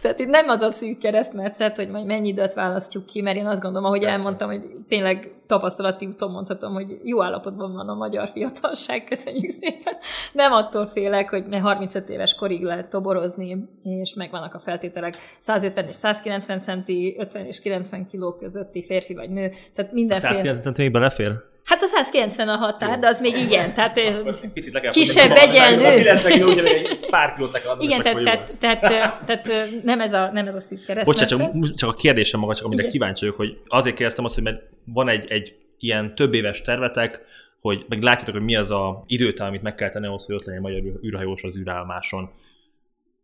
Tehát 0.00 0.18
itt 0.18 0.28
nem 0.28 0.48
az 0.48 0.60
a 0.60 0.72
szűk 0.72 0.98
keresztmetszet, 0.98 1.76
hogy 1.76 1.88
majd 1.88 2.06
mennyi 2.06 2.28
időt 2.28 2.54
választjuk 2.54 3.06
ki, 3.06 3.20
mert 3.20 3.36
én 3.36 3.46
azt 3.46 3.60
gondolom, 3.60 3.86
ahogy 3.86 4.00
Persze. 4.00 4.16
elmondtam, 4.16 4.48
hogy 4.48 4.62
tényleg 4.88 5.35
tapasztalati 5.46 6.06
úton 6.06 6.30
mondhatom, 6.30 6.72
hogy 6.72 7.00
jó 7.02 7.22
állapotban 7.22 7.72
van 7.72 7.88
a 7.88 7.94
magyar 7.94 8.28
fiatalság, 8.28 9.04
köszönjük 9.04 9.50
szépen. 9.50 9.94
Nem 10.32 10.52
attól 10.52 10.86
félek, 10.86 11.30
hogy 11.30 11.44
35 11.60 12.08
éves 12.08 12.34
korig 12.34 12.62
lehet 12.62 12.90
toborozni, 12.90 13.68
és 13.82 14.14
megvannak 14.14 14.54
a 14.54 14.58
feltételek 14.58 15.16
150 15.38 15.86
és 15.86 15.94
190 15.94 16.60
centi, 16.60 17.16
50 17.18 17.46
és 17.46 17.60
90 17.60 18.06
kiló 18.06 18.32
közötti 18.32 18.84
férfi 18.84 19.14
vagy 19.14 19.30
nő, 19.30 19.50
tehát 19.74 19.92
mindenféle... 19.92 20.30
A 20.30 20.34
190 20.34 20.62
centi 20.62 20.82
még 20.82 20.92
belefér? 20.92 21.54
Hát 21.66 21.82
a 21.82 21.86
190 21.86 22.48
a 22.48 22.56
határ, 22.56 22.94
Jó. 22.94 23.00
de 23.00 23.06
az 23.06 23.20
még 23.20 23.36
igen, 23.36 23.74
tehát 23.74 23.98
ez 23.98 24.18
picit 24.52 24.88
kisebb 24.88 25.30
egyenlő. 25.30 25.96
90 25.96 26.32
kiló, 26.32 26.50
egy 26.50 27.06
pár 27.10 27.34
kilót 27.34 27.52
le 27.52 27.60
kell 27.60 27.76
Igen, 27.78 28.02
tehát, 28.02 28.22
tehát, 28.60 28.80
tehát, 28.80 29.24
tehát, 29.24 29.70
nem, 29.82 30.00
ez 30.00 30.12
a, 30.12 30.30
nem 30.32 30.46
ez 30.46 30.54
a 30.54 30.60
szűk 30.60 30.84
kereszt. 30.84 31.06
Bocsánat, 31.06 31.28
csak, 31.28 31.74
csak 31.74 31.90
a 31.90 31.92
kérdésem 31.92 32.40
maga, 32.40 32.54
csak 32.54 32.66
amire 32.66 32.86
kíváncsi 32.86 33.20
vagyok, 33.20 33.36
hogy 33.36 33.58
azért 33.66 33.96
kérdeztem 33.96 34.24
azt, 34.24 34.34
hogy 34.34 34.44
mert 34.44 34.62
van 34.84 35.08
egy, 35.08 35.30
egy 35.30 35.56
ilyen 35.78 36.14
több 36.14 36.34
éves 36.34 36.62
tervetek, 36.62 37.20
hogy 37.60 37.84
meg 37.88 38.02
látjátok, 38.02 38.34
hogy 38.34 38.44
mi 38.44 38.56
az 38.56 38.70
a 38.70 39.04
időtám, 39.06 39.48
amit 39.48 39.62
meg 39.62 39.74
kell 39.74 39.88
tenni 39.88 40.06
ahhoz, 40.06 40.24
hogy 40.24 40.34
ott 40.34 40.44
legyen 40.44 40.60
magyar 40.60 40.82
űrhajós 41.04 41.42
az 41.42 41.56
űrállomáson. 41.56 42.30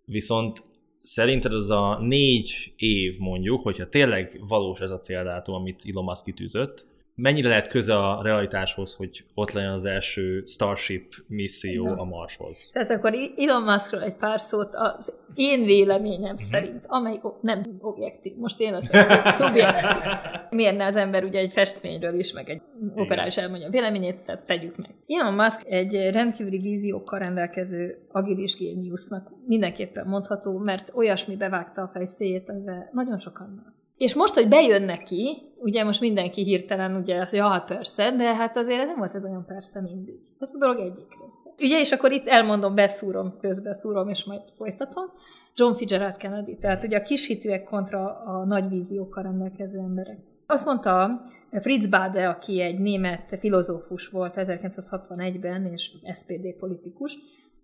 Viszont 0.05 0.63
szerinted 1.01 1.53
az 1.53 1.71
a 1.71 1.99
négy 2.01 2.73
év 2.77 3.19
mondjuk, 3.19 3.63
hogyha 3.63 3.89
tényleg 3.89 4.41
valós 4.49 4.81
ez 4.81 4.91
a 4.91 4.99
céldátum, 4.99 5.55
amit 5.55 5.83
Elon 5.89 6.05
Musk 6.05 6.25
kitűzött, 6.25 6.91
mennyire 7.23 7.49
lehet 7.49 7.69
köze 7.69 7.95
a 7.99 8.23
realitáshoz, 8.23 8.95
hogy 8.95 9.25
ott 9.35 9.51
legyen 9.51 9.73
az 9.73 9.85
első 9.85 10.43
Starship 10.45 11.15
misszió 11.27 11.85
Na. 11.85 12.01
a 12.01 12.05
Marshoz? 12.05 12.71
Tehát 12.73 12.91
akkor 12.91 13.13
Elon 13.37 13.63
Muskról 13.63 14.03
egy 14.03 14.15
pár 14.15 14.41
szót 14.41 14.75
az 14.75 15.13
én 15.35 15.65
véleményem 15.65 16.35
uh-huh. 16.35 16.49
szerint, 16.51 16.85
amely 16.87 17.21
nem 17.41 17.63
objektív, 17.81 18.37
most 18.37 18.61
én 18.61 18.75
azt 18.75 18.91
szubjektív. 19.25 19.91
Mérne 20.51 20.85
az 20.85 20.97
ember 20.97 21.25
ugye 21.25 21.39
egy 21.39 21.53
festményről 21.53 22.19
is, 22.19 22.33
meg 22.33 22.51
egy 22.51 22.63
operális 22.95 23.37
elmondja 23.37 23.67
a 23.67 23.71
véleményét, 23.71 24.25
tehát 24.25 24.47
tegyük 24.47 24.77
meg. 24.77 24.91
Elon 25.07 25.35
Musk 25.35 25.67
egy 25.67 25.95
rendkívüli 25.95 26.59
víziókkal 26.59 27.19
rendelkező 27.19 27.99
agilis 28.13 28.57
géniusznak 28.57 29.31
mindenképpen 29.47 30.07
mondható, 30.07 30.59
mert 30.59 30.91
olyasmi 30.95 31.37
bevágta 31.37 31.83
a 31.83 31.89
fejszéjét, 31.89 32.51
amivel 32.51 32.91
nagyon 32.93 33.19
sokan 33.19 33.81
és 34.03 34.15
most, 34.15 34.35
hogy 34.35 34.49
bejön 34.49 34.83
neki, 34.83 35.43
ugye 35.57 35.85
most 35.85 36.01
mindenki 36.01 36.43
hirtelen 36.43 36.95
ugye 36.97 37.21
azt 37.21 37.33
ja, 37.33 37.49
hát 37.49 37.67
persze, 37.67 38.11
de 38.17 38.35
hát 38.35 38.57
azért 38.57 38.87
nem 38.87 38.97
volt 38.97 39.15
ez 39.15 39.25
olyan 39.25 39.45
persze 39.47 39.81
mindig. 39.81 40.15
Ez 40.39 40.51
a 40.55 40.59
dolog 40.59 40.79
egyik 40.79 41.07
része. 41.25 41.51
Ugye, 41.59 41.81
és 41.81 41.93
akkor 41.93 42.13
itt 42.13 42.27
elmondom, 42.27 42.75
beszúrom, 42.75 43.37
közbeszúrom, 43.41 44.09
és 44.09 44.25
majd 44.25 44.43
folytatom. 44.57 45.05
John 45.57 45.75
Fitzgerald 45.75 46.17
Kennedy, 46.17 46.57
tehát 46.61 46.85
ugye 46.85 46.99
a 46.99 47.03
kisítőek 47.03 47.65
kontra 47.65 48.23
a 48.25 48.45
nagy 48.45 48.69
víziókkal 48.69 49.23
rendelkező 49.23 49.79
emberek. 49.79 50.19
Azt 50.47 50.65
mondta 50.65 51.25
Fritz 51.51 51.87
Bade, 51.87 52.29
aki 52.29 52.61
egy 52.61 52.79
német 52.79 53.37
filozófus 53.39 54.09
volt 54.09 54.35
1961-ben, 54.37 55.67
és 55.67 55.93
SPD 56.15 56.55
politikus, 56.59 57.19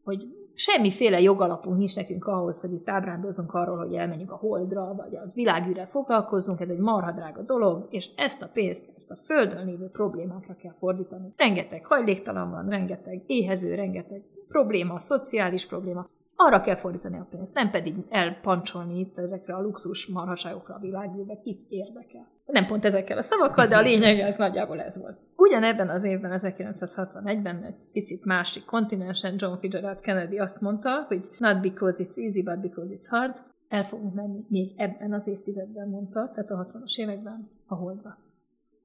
hogy 0.09 0.27
semmiféle 0.55 1.21
jogalapunk 1.21 1.77
nincs 1.77 1.97
nekünk 1.97 2.27
ahhoz, 2.27 2.61
hogy 2.61 2.73
itt 2.73 2.89
ábrándozunk 2.89 3.55
arról, 3.55 3.77
hogy 3.77 3.95
elmenjünk 3.95 4.33
a 4.33 4.37
holdra, 4.37 4.95
vagy 4.95 5.17
az 5.17 5.35
világűre 5.35 5.87
foglalkozunk, 5.87 6.61
ez 6.61 6.71
egy 6.71 6.79
marha 6.79 7.13
drága 7.13 7.43
dolog, 7.43 7.87
és 7.91 8.11
ezt 8.17 8.43
a 8.43 8.49
pénzt, 8.53 8.93
ezt 8.95 9.11
a 9.11 9.17
földön 9.17 9.67
lévő 9.67 9.89
problémákra 9.89 10.55
kell 10.55 10.75
fordítani. 10.79 11.33
Rengeteg 11.37 11.87
hajléktalan 11.87 12.51
van, 12.51 12.69
rengeteg 12.69 13.23
éhező, 13.27 13.75
rengeteg 13.75 14.23
probléma, 14.49 14.99
szociális 14.99 15.67
probléma. 15.67 16.09
Arra 16.37 16.61
kell 16.61 16.77
fordítani 16.77 17.19
a 17.19 17.27
pénzt, 17.31 17.55
nem 17.55 17.71
pedig 17.71 17.95
elpancsolni 18.09 18.99
itt 18.99 19.19
ezekre 19.19 19.55
a 19.55 19.61
luxus 19.61 20.07
marhaságokra 20.07 20.75
a 20.75 20.79
világűrbe, 20.81 21.39
kit 21.43 21.61
érdekel. 21.69 22.29
Nem 22.47 22.67
pont 22.67 22.85
ezekkel 22.85 23.19
a 23.19 23.23
szavakkal, 23.23 23.67
de 23.67 23.77
a 23.77 23.81
lényeg 23.81 24.27
az 24.27 24.37
nagyjából 24.37 24.81
ez 24.81 24.99
volt. 24.99 25.19
Ugyanebben 25.41 25.89
az 25.89 26.05
évben, 26.05 26.33
1961-ben, 26.35 27.63
egy 27.63 27.75
picit 27.93 28.25
másik 28.25 28.65
kontinensen 28.65 29.35
John 29.37 29.59
Fitzgerald 29.59 30.01
Kennedy 30.01 30.39
azt 30.39 30.61
mondta, 30.61 31.05
hogy 31.09 31.29
not 31.39 31.61
because 31.61 32.05
it's 32.05 32.19
easy, 32.19 32.43
but 32.43 32.61
because 32.61 32.95
it's 32.95 33.07
hard. 33.09 33.43
El 33.69 33.85
fogunk 33.85 34.15
menni 34.15 34.45
még 34.49 34.73
ebben 34.77 35.13
az 35.13 35.27
évtizedben, 35.27 35.89
mondta, 35.89 36.31
tehát 36.35 36.51
a 36.51 36.69
60-as 36.73 36.97
években 36.97 37.51
a 37.67 37.75
holdba. 37.75 38.19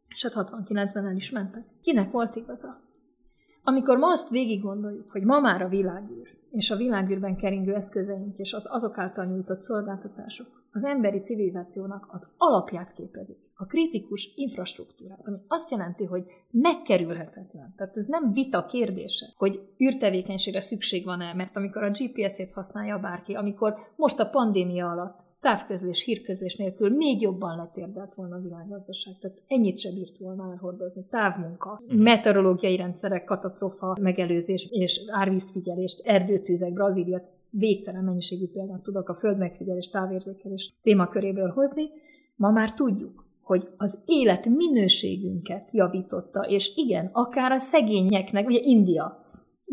És 0.07 0.23
hát 0.23 0.49
69-ben 0.51 1.05
el 1.05 1.15
is 1.15 1.31
mentek. 1.31 1.65
Kinek 1.81 2.11
volt 2.11 2.35
igaza? 2.35 2.75
Amikor 3.63 3.97
ma 3.97 4.07
azt 4.07 4.29
végig 4.29 4.61
gondoljuk, 4.61 5.11
hogy 5.11 5.23
ma 5.23 5.39
már 5.39 5.61
a 5.61 5.67
világűr, 5.67 6.27
és 6.53 6.71
a 6.71 6.75
világűrben 6.75 7.35
keringő 7.35 7.73
eszközeink 7.73 8.37
és 8.37 8.53
az 8.53 8.67
azok 8.69 8.97
által 8.97 9.25
nyújtott 9.25 9.59
szolgáltatások 9.59 10.47
az 10.71 10.83
emberi 10.83 11.19
civilizációnak 11.19 12.07
az 12.09 12.33
alapját 12.37 12.91
képezik, 12.91 13.37
a 13.55 13.65
kritikus 13.65 14.33
infrastruktúrát, 14.35 15.19
ami 15.23 15.37
azt 15.47 15.71
jelenti, 15.71 16.05
hogy 16.05 16.23
megkerülhetetlen. 16.51 17.73
Tehát 17.77 17.97
ez 17.97 18.05
nem 18.07 18.31
vita 18.31 18.65
kérdése, 18.65 19.25
hogy 19.35 19.59
űrtevékenységre 19.83 20.59
szükség 20.59 21.05
van-e, 21.05 21.33
mert 21.33 21.57
amikor 21.57 21.83
a 21.83 21.91
GPS-ét 21.91 22.53
használja 22.53 22.99
bárki, 22.99 23.33
amikor 23.33 23.75
most 23.95 24.19
a 24.19 24.29
pandémia 24.29 24.89
alatt 24.89 25.19
távközlés, 25.43 26.03
hírközlés 26.03 26.55
nélkül 26.55 26.89
még 26.89 27.21
jobban 27.21 27.57
letérdelt 27.57 28.15
volna 28.15 28.35
a 28.35 28.41
világgazdaság. 28.41 29.13
Tehát 29.19 29.41
ennyit 29.47 29.79
se 29.79 29.91
bírt 29.91 30.17
volna 30.17 30.51
elhordozni. 30.51 31.05
Távmunka, 31.09 31.81
mhm. 31.87 32.01
meteorológiai 32.01 32.75
rendszerek, 32.75 33.23
katasztrófa 33.23 33.97
megelőzés 34.01 34.67
és 34.71 35.01
árvízfigyelést, 35.07 36.01
erdőtűzek, 36.05 36.73
Brazília, 36.73 37.21
végtelen 37.49 38.03
mennyiségű 38.03 38.47
példát 38.47 38.81
tudok 38.81 39.09
a 39.09 39.13
földmegfigyelés, 39.13 39.89
távérzékelés 39.89 40.73
témaköréből 40.81 41.49
hozni. 41.49 41.83
Ma 42.35 42.51
már 42.51 42.73
tudjuk, 42.73 43.25
hogy 43.41 43.67
az 43.77 43.99
élet 44.05 44.45
minőségünket 44.47 45.69
javította, 45.71 46.39
és 46.39 46.71
igen, 46.75 47.09
akár 47.11 47.51
a 47.51 47.59
szegényeknek, 47.59 48.47
ugye 48.47 48.59
India, 48.59 49.22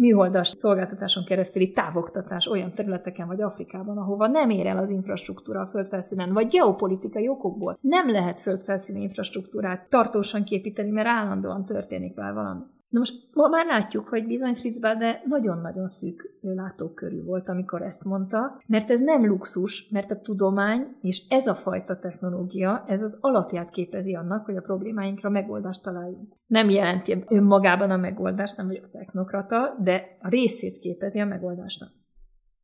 műholdas 0.01 0.49
szolgáltatáson 0.49 1.25
keresztüli 1.25 1.73
távoktatás 1.73 2.47
olyan 2.47 2.75
területeken 2.75 3.27
vagy 3.27 3.41
Afrikában, 3.41 3.99
ahova 3.99 4.27
nem 4.27 4.51
ér 4.51 4.67
el 4.67 4.79
az 4.79 4.91
infrastruktúra 4.91 5.61
a 5.61 5.67
földfelszínen, 5.67 6.33
vagy 6.33 6.49
geopolitikai 6.49 7.29
okokból 7.29 7.79
nem 7.81 8.11
lehet 8.11 8.41
földfelszíni 8.41 9.01
infrastruktúrát 9.01 9.89
tartósan 9.89 10.45
képíteni, 10.45 10.91
mert 10.91 11.09
állandóan 11.09 11.65
történik 11.65 12.15
vele 12.15 12.33
valami. 12.33 12.61
Na 12.91 12.99
most 12.99 13.29
ma 13.33 13.49
már 13.49 13.67
látjuk, 13.67 14.09
hogy 14.09 14.27
bizony 14.27 14.55
Fritz 14.55 14.81
Bade 14.81 15.23
nagyon-nagyon 15.25 15.89
szűk 15.89 16.39
látókörű 16.41 17.23
volt, 17.23 17.49
amikor 17.49 17.83
ezt 17.83 18.05
mondta, 18.05 18.63
mert 18.67 18.91
ez 18.91 19.01
nem 19.01 19.27
luxus, 19.27 19.89
mert 19.89 20.11
a 20.11 20.21
tudomány 20.21 20.97
és 21.01 21.27
ez 21.29 21.47
a 21.47 21.55
fajta 21.55 21.99
technológia, 21.99 22.85
ez 22.87 23.03
az 23.03 23.19
alapját 23.21 23.71
képezi 23.71 24.15
annak, 24.15 24.45
hogy 24.45 24.57
a 24.57 24.61
problémáinkra 24.61 25.31
megoldást 25.31 25.83
találjunk. 25.83 26.37
Nem 26.47 26.71
jelenti 26.71 27.25
önmagában 27.29 27.91
a 27.91 27.97
megoldást, 27.97 28.57
nem 28.57 28.67
vagyok 28.67 28.91
technokrata, 28.91 29.77
de 29.83 30.17
a 30.21 30.29
részét 30.29 30.79
képezi 30.79 31.21
a 31.21 31.27
megoldásnak. 31.27 31.91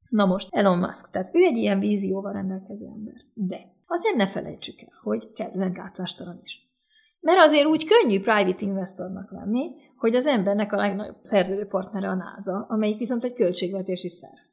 Na 0.08 0.26
most 0.26 0.48
Elon 0.50 0.78
Musk, 0.78 1.10
tehát 1.10 1.34
ő 1.34 1.42
egy 1.42 1.56
ilyen 1.56 1.78
vízióval 1.78 2.32
rendelkező 2.32 2.86
ember. 2.86 3.14
De 3.34 3.56
azért 3.86 4.16
ne 4.16 4.26
felejtsük 4.28 4.80
el, 4.80 4.98
hogy 5.02 5.32
kellően 5.32 5.72
gátlástalan 5.72 6.40
is. 6.42 6.66
Mert 7.20 7.38
azért 7.38 7.66
úgy 7.66 7.84
könnyű 7.84 8.20
private 8.20 8.64
investornak 8.64 9.30
lenni, 9.30 9.70
hogy 9.96 10.14
az 10.14 10.26
embernek 10.26 10.72
a 10.72 10.76
legnagyobb 10.76 11.16
szerződő 11.22 11.66
partnere 11.66 12.08
a 12.08 12.14
NASA, 12.14 12.66
amelyik 12.68 12.98
viszont 12.98 13.24
egy 13.24 13.32
költségvetési 13.32 14.08
szerv. 14.08 14.44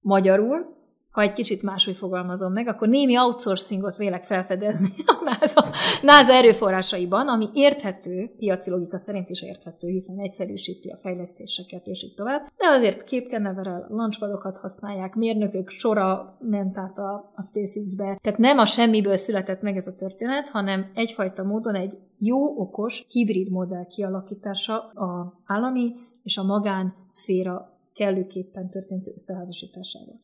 Magyarul 0.00 0.81
ha 1.12 1.20
egy 1.20 1.32
kicsit 1.32 1.62
máshogy 1.62 1.96
fogalmazom 1.96 2.52
meg, 2.52 2.68
akkor 2.68 2.88
némi 2.88 3.18
outsourcingot 3.18 3.96
vélek 3.96 4.24
felfedezni 4.24 4.88
a 5.06 5.36
NASA, 5.40 5.66
NASA 6.02 6.32
erőforrásaiban, 6.32 7.28
ami 7.28 7.48
érthető, 7.52 8.30
piaci 8.38 8.70
logika 8.70 8.98
szerint 8.98 9.30
is 9.30 9.42
érthető, 9.42 9.88
hiszen 9.88 10.18
egyszerűsíti 10.18 10.88
a 10.88 10.96
fejlesztéseket, 10.96 11.86
és 11.86 12.02
így 12.02 12.14
tovább. 12.14 12.40
De 12.56 12.66
azért 12.66 13.04
képkeneverel, 13.04 13.86
launchpadokat 13.88 14.58
használják, 14.58 15.14
mérnökök 15.14 15.68
sora 15.68 16.36
ment 16.40 16.78
át 16.78 16.98
a, 16.98 17.32
a 17.34 17.42
SpaceX-be. 17.42 18.18
Tehát 18.22 18.38
nem 18.38 18.58
a 18.58 18.66
semmiből 18.66 19.16
született 19.16 19.62
meg 19.62 19.76
ez 19.76 19.86
a 19.86 19.94
történet, 19.94 20.48
hanem 20.48 20.90
egyfajta 20.94 21.42
módon 21.42 21.74
egy 21.74 21.98
jó, 22.18 22.60
okos, 22.60 23.06
hibrid 23.08 23.50
modell 23.50 23.86
kialakítása 23.86 24.78
a 24.78 25.40
állami 25.46 25.94
és 26.22 26.36
a 26.36 26.42
magán 26.42 26.94
szféra 27.06 27.78
kellőképpen 27.94 28.70
történt 28.70 29.08
összeházasításával 29.14 30.20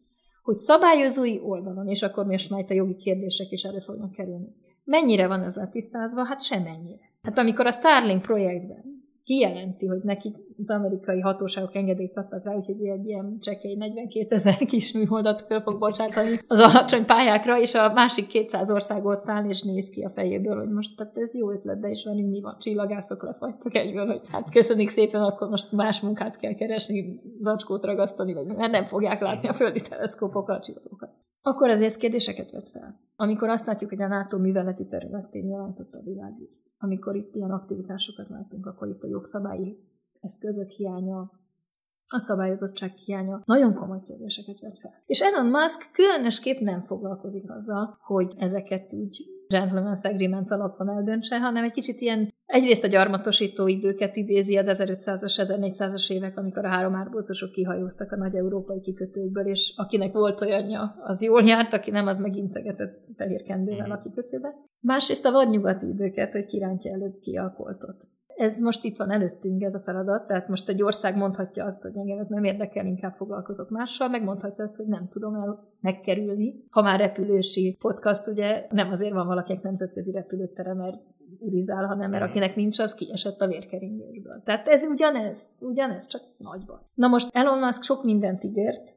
hogy 0.48 0.58
szabályozói 0.58 1.40
oldalon, 1.42 1.88
és 1.88 2.02
akkor 2.02 2.26
most 2.26 2.50
majd 2.50 2.70
a 2.70 2.74
jogi 2.74 2.96
kérdések 2.96 3.50
is 3.50 3.62
elő 3.62 3.78
fognak 3.78 4.12
kerülni. 4.12 4.54
Mennyire 4.84 5.26
van 5.26 5.42
ez 5.42 5.54
letisztázva? 5.54 6.26
Hát 6.26 6.42
semennyire. 6.42 7.11
Hát 7.22 7.38
amikor 7.38 7.66
a 7.66 7.70
Starlink 7.70 8.22
projektben 8.22 8.97
kijelenti, 9.28 9.86
hogy 9.86 10.00
neki 10.02 10.34
az 10.58 10.70
amerikai 10.70 11.20
hatóságok 11.20 11.74
engedélyt 11.74 12.16
adtak 12.16 12.44
rá, 12.44 12.54
úgyhogy 12.54 12.86
egy 12.86 13.06
ilyen 13.06 13.38
csekély 13.40 13.74
42 13.74 14.34
ezer 14.34 14.56
kis 14.56 14.92
műholdat 14.92 15.42
föl 15.42 15.60
fog 15.60 15.78
bocsátani 15.78 16.38
az 16.46 16.58
alacsony 16.60 17.04
pályákra, 17.04 17.60
és 17.60 17.74
a 17.74 17.92
másik 17.92 18.26
200 18.26 18.70
ország 18.70 19.04
ott 19.04 19.28
áll, 19.28 19.48
és 19.48 19.62
néz 19.62 19.88
ki 19.88 20.02
a 20.02 20.10
fejéből, 20.10 20.56
hogy 20.58 20.68
most 20.68 20.96
tehát 20.96 21.16
ez 21.16 21.34
jó 21.34 21.50
ötlet, 21.50 21.80
de 21.80 21.88
is 21.88 22.04
van, 22.04 22.16
mi 22.16 22.40
van, 22.40 22.56
csillagászok 22.58 23.22
lefagytak 23.22 23.74
egyből, 23.74 24.06
hogy 24.06 24.20
hát 24.30 24.50
köszönik 24.50 24.88
szépen, 24.88 25.22
akkor 25.22 25.48
most 25.48 25.72
más 25.72 26.00
munkát 26.00 26.36
kell 26.36 26.54
keresni, 26.54 27.20
zacskót 27.40 27.84
ragasztani, 27.84 28.34
vagy 28.34 28.46
mert 28.46 28.72
nem 28.72 28.84
fogják 28.84 29.20
látni 29.20 29.48
a 29.48 29.54
földi 29.54 29.80
teleszkópokkal 29.80 30.56
a 30.56 30.60
csillagokat. 30.60 31.10
Akkor 31.42 31.68
azért 31.68 31.96
kérdéseket 31.96 32.50
vet 32.50 32.68
fel. 32.68 33.00
Amikor 33.16 33.48
azt 33.48 33.66
látjuk, 33.66 33.90
hogy 33.90 34.02
a 34.02 34.08
NATO 34.08 34.38
műveleti 34.38 34.86
területén 34.86 35.48
jelentott 35.48 35.94
a 35.94 36.02
világűrt, 36.04 36.67
amikor 36.78 37.16
itt 37.16 37.34
ilyen 37.34 37.50
aktivitásokat 37.50 38.28
látunk, 38.28 38.66
akkor 38.66 38.88
itt 38.88 39.02
a 39.02 39.08
jogszabályi 39.08 39.78
eszközök 40.20 40.68
hiánya, 40.68 41.30
a 42.10 42.18
szabályozottság 42.18 42.92
hiánya 42.94 43.42
nagyon 43.44 43.74
komoly 43.74 44.00
kérdéseket 44.02 44.60
vet 44.60 44.78
fel. 44.78 45.02
És 45.06 45.20
Elon 45.20 45.46
Musk 45.46 45.90
különösképp 45.92 46.58
nem 46.58 46.82
foglalkozik 46.82 47.50
azzal, 47.50 47.98
hogy 48.00 48.34
ezeket 48.38 48.92
úgy 48.92 49.38
gentleman's 49.48 50.04
agreement 50.04 50.50
alapon 50.50 50.88
eldöntse, 50.88 51.40
hanem 51.40 51.64
egy 51.64 51.72
kicsit 51.72 52.00
ilyen 52.00 52.28
egyrészt 52.44 52.84
a 52.84 52.88
gyarmatosító 52.88 53.66
időket 53.66 54.16
idézi 54.16 54.56
az 54.56 54.66
1500-as, 54.70 55.34
1400-as 55.42 56.12
évek, 56.12 56.38
amikor 56.38 56.64
a 56.64 56.68
három 56.68 56.94
árbócosok 56.94 57.50
kihajóztak 57.50 58.12
a 58.12 58.16
nagy 58.16 58.34
európai 58.34 58.80
kikötőkből, 58.80 59.46
és 59.46 59.72
akinek 59.76 60.12
volt 60.12 60.40
olyanja, 60.40 60.96
az 61.02 61.22
jól 61.22 61.42
járt, 61.42 61.72
aki 61.72 61.90
nem, 61.90 62.06
az 62.06 62.18
megintegetett 62.18 63.04
fehér 63.16 63.42
kendővel 63.42 63.90
a 63.90 64.02
kikötőbe. 64.02 64.54
Másrészt 64.80 65.24
a 65.24 65.32
vadnyugati 65.32 65.87
időket, 65.87 66.32
hogy 66.32 66.44
kirántja 66.44 66.92
előbb 66.92 67.18
ki 67.20 67.37
a 67.37 67.54
koltot 67.56 68.06
ez 68.38 68.59
most 68.61 68.85
itt 68.85 68.96
van 68.96 69.11
előttünk 69.11 69.62
ez 69.62 69.74
a 69.74 69.81
feladat, 69.81 70.27
tehát 70.27 70.48
most 70.48 70.68
egy 70.68 70.83
ország 70.83 71.16
mondhatja 71.16 71.64
azt, 71.64 71.83
hogy 71.83 71.96
engem 71.96 72.18
ez 72.18 72.27
nem 72.27 72.44
érdekel, 72.44 72.87
inkább 72.87 73.12
foglalkozok 73.12 73.70
mással, 73.70 74.09
megmondhatja 74.09 74.64
azt, 74.64 74.77
hogy 74.77 74.87
nem 74.87 75.09
tudom 75.09 75.35
el 75.35 75.68
megkerülni. 75.81 76.64
Ha 76.70 76.83
már 76.83 76.98
repülősi 76.98 77.77
podcast, 77.81 78.29
ugye 78.29 78.66
nem 78.70 78.90
azért 78.90 79.12
van 79.12 79.27
valakinek 79.27 79.62
nemzetközi 79.62 80.11
repülőtere, 80.11 80.74
mert 80.74 80.96
urizál, 81.38 81.87
hanem 81.87 82.11
mert 82.11 82.24
akinek 82.24 82.57
nincs, 82.57 82.79
az 82.79 82.94
kiesett 82.94 83.40
a 83.40 83.46
vérkeringésből. 83.46 84.42
Tehát 84.44 84.68
ez 84.68 84.85
ugyanez, 84.85 85.48
ugyanez, 85.59 86.07
csak 86.07 86.22
nagyban. 86.37 86.81
Na 86.94 87.07
most 87.07 87.29
Elon 87.33 87.59
Musk 87.59 87.83
sok 87.83 88.05
mindent 88.05 88.44
ígért, 88.44 88.96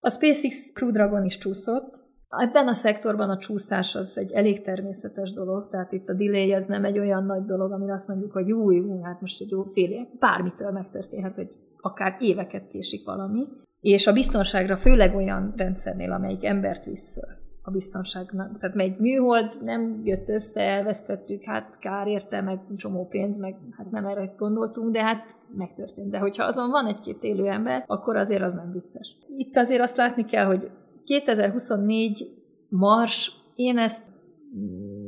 a 0.00 0.10
SpaceX 0.10 0.72
Crew 0.72 0.90
Dragon 0.90 1.24
is 1.24 1.38
csúszott, 1.38 2.07
Ebben 2.28 2.68
a 2.68 2.72
szektorban 2.72 3.30
a 3.30 3.36
csúszás 3.36 3.94
az 3.94 4.18
egy 4.18 4.32
elég 4.32 4.62
természetes 4.62 5.32
dolog, 5.32 5.68
tehát 5.68 5.92
itt 5.92 6.08
a 6.08 6.14
delay 6.14 6.52
az 6.52 6.66
nem 6.66 6.84
egy 6.84 6.98
olyan 6.98 7.24
nagy 7.24 7.44
dolog, 7.44 7.72
amire 7.72 7.92
azt 7.92 8.08
mondjuk, 8.08 8.32
hogy 8.32 8.48
jó, 8.48 8.70
jó, 8.70 9.02
hát 9.02 9.20
most 9.20 9.40
egy 9.40 9.50
jó 9.50 9.62
fél 9.64 9.90
év, 9.90 10.06
bármitől 10.18 10.70
megtörténhet, 10.70 11.36
hogy 11.36 11.50
akár 11.80 12.16
éveket 12.18 12.68
késik 12.68 13.04
valami. 13.04 13.46
És 13.80 14.06
a 14.06 14.12
biztonságra 14.12 14.76
főleg 14.76 15.14
olyan 15.14 15.52
rendszernél, 15.56 16.12
amelyik 16.12 16.44
embert 16.44 16.84
visz 16.84 17.12
föl 17.12 17.36
a 17.68 17.70
biztonságnak. 17.70 18.58
Tehát 18.58 18.76
egy 18.76 18.98
műhold 18.98 19.58
nem 19.62 20.00
jött 20.04 20.28
össze, 20.28 20.60
elvesztettük, 20.60 21.42
hát 21.42 21.78
kár 21.78 22.06
érte, 22.06 22.40
meg 22.40 22.60
csomó 22.76 23.06
pénz, 23.06 23.38
meg 23.38 23.56
hát 23.76 23.90
nem 23.90 24.04
erre 24.04 24.34
gondoltunk, 24.38 24.92
de 24.92 25.02
hát 25.02 25.36
megtörtént. 25.56 26.10
De 26.10 26.18
hogyha 26.18 26.44
azon 26.44 26.70
van 26.70 26.86
egy-két 26.86 27.22
élő 27.22 27.46
ember, 27.46 27.84
akkor 27.86 28.16
azért 28.16 28.42
az 28.42 28.52
nem 28.52 28.72
vicces. 28.72 29.16
Itt 29.36 29.56
azért 29.56 29.80
azt 29.80 29.96
látni 29.96 30.24
kell, 30.24 30.44
hogy 30.44 30.70
2024 31.08 32.28
mars, 32.68 33.32
én 33.54 33.78
ezt 33.78 34.02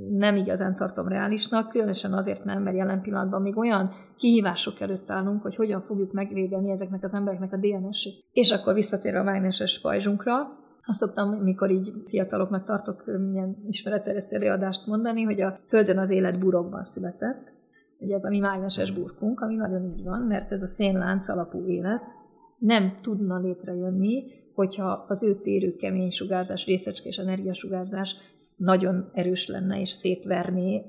nem 0.06 0.36
igazán 0.36 0.76
tartom 0.76 1.08
reálisnak, 1.08 1.68
különösen 1.68 2.12
azért 2.12 2.44
nem, 2.44 2.62
mert 2.62 2.76
jelen 2.76 3.02
pillanatban 3.02 3.42
még 3.42 3.56
olyan 3.56 3.90
kihívások 4.16 4.80
előtt 4.80 5.10
állunk, 5.10 5.42
hogy 5.42 5.54
hogyan 5.54 5.80
fogjuk 5.80 6.12
megvédeni 6.12 6.70
ezeknek 6.70 7.02
az 7.02 7.14
embereknek 7.14 7.52
a 7.52 7.56
DNS-ét. 7.56 8.24
És 8.32 8.50
akkor 8.50 8.74
visszatérve 8.74 9.18
a 9.18 9.22
mágneses 9.22 9.80
pajzsunkra, 9.80 10.32
azt 10.82 10.98
szoktam, 10.98 11.42
mikor 11.42 11.70
így 11.70 11.92
fiataloknak 12.06 12.64
tartok 12.64 13.04
milyen 13.30 13.56
ismeretterjesztő 13.68 14.36
előadást 14.36 14.86
mondani, 14.86 15.22
hogy 15.22 15.40
a 15.40 15.60
Földön 15.68 15.98
az 15.98 16.10
élet 16.10 16.38
burokban 16.38 16.84
született. 16.84 17.52
Ugye 17.98 18.14
ez 18.14 18.24
a 18.24 18.28
mi 18.28 18.38
mágneses 18.38 18.90
burkunk, 18.92 19.40
ami 19.40 19.54
nagyon 19.54 19.84
így 19.84 20.04
van, 20.04 20.20
mert 20.20 20.52
ez 20.52 20.62
a 20.62 20.66
szénlánc 20.66 21.28
alapú 21.28 21.66
élet 21.66 22.04
nem 22.58 22.98
tudna 23.02 23.38
létrejönni, 23.38 24.24
hogyha 24.54 25.04
az 25.08 25.22
ő 25.22 25.34
térő 25.34 25.76
kemény 25.76 26.10
sugárzás, 26.10 26.66
részecskés 26.66 27.18
energiasugárzás 27.18 28.16
nagyon 28.56 29.10
erős 29.12 29.46
lenne 29.46 29.80
és 29.80 29.88
szétverné 29.88 30.84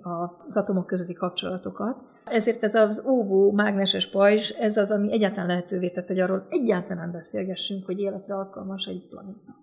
az 0.47 0.58
atomok 0.58 0.86
közötti 0.86 1.13
kapcsolatokat. 1.13 1.97
Ezért 2.26 2.63
ez 2.63 2.76
az 2.76 3.04
óvó 3.06 3.52
mágneses 3.52 4.10
pajzs, 4.10 4.52
ez 4.60 4.78
az, 4.78 4.91
ami 4.91 5.12
egyáltalán 5.12 5.47
lehetővé 5.47 5.89
tett, 5.89 6.08
hogy 6.08 6.19
arról 6.19 6.45
egyáltalán 6.50 7.12
beszélgessünk, 7.12 7.86
hogy 7.86 8.00
életre 8.00 8.36
alkalmas 8.36 8.86
egy 8.86 9.08
planéta. 9.10 9.61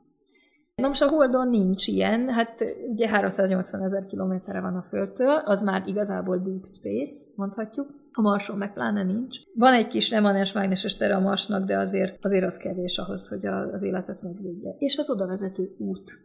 Na 0.78 0.86
most 0.86 1.02
a 1.02 1.08
Holdon 1.08 1.48
nincs 1.48 1.86
ilyen, 1.86 2.28
hát 2.28 2.64
ugye 2.88 3.08
380 3.08 3.82
ezer 3.82 4.06
kilométerre 4.06 4.60
van 4.60 4.76
a 4.76 4.82
Földtől, 4.82 5.34
az 5.44 5.62
már 5.62 5.82
igazából 5.86 6.38
deep 6.38 6.66
space, 6.66 7.26
mondhatjuk. 7.36 7.86
A 8.12 8.20
Marson 8.20 8.58
meg 8.58 8.72
pláne 8.72 9.02
nincs. 9.02 9.36
Van 9.54 9.72
egy 9.72 9.86
kis 9.86 10.10
remanens 10.10 10.52
mágneses 10.52 10.96
tere 10.96 11.14
a 11.14 11.20
Marsnak, 11.20 11.66
de 11.66 11.78
azért, 11.78 12.24
azért 12.24 12.44
az 12.44 12.56
kevés 12.56 12.98
ahhoz, 12.98 13.28
hogy 13.28 13.46
az 13.46 13.82
életet 13.82 14.22
megvédje. 14.22 14.74
És 14.78 14.96
az 14.96 15.10
oda 15.10 15.26
vezető 15.26 15.74
út. 15.78 16.18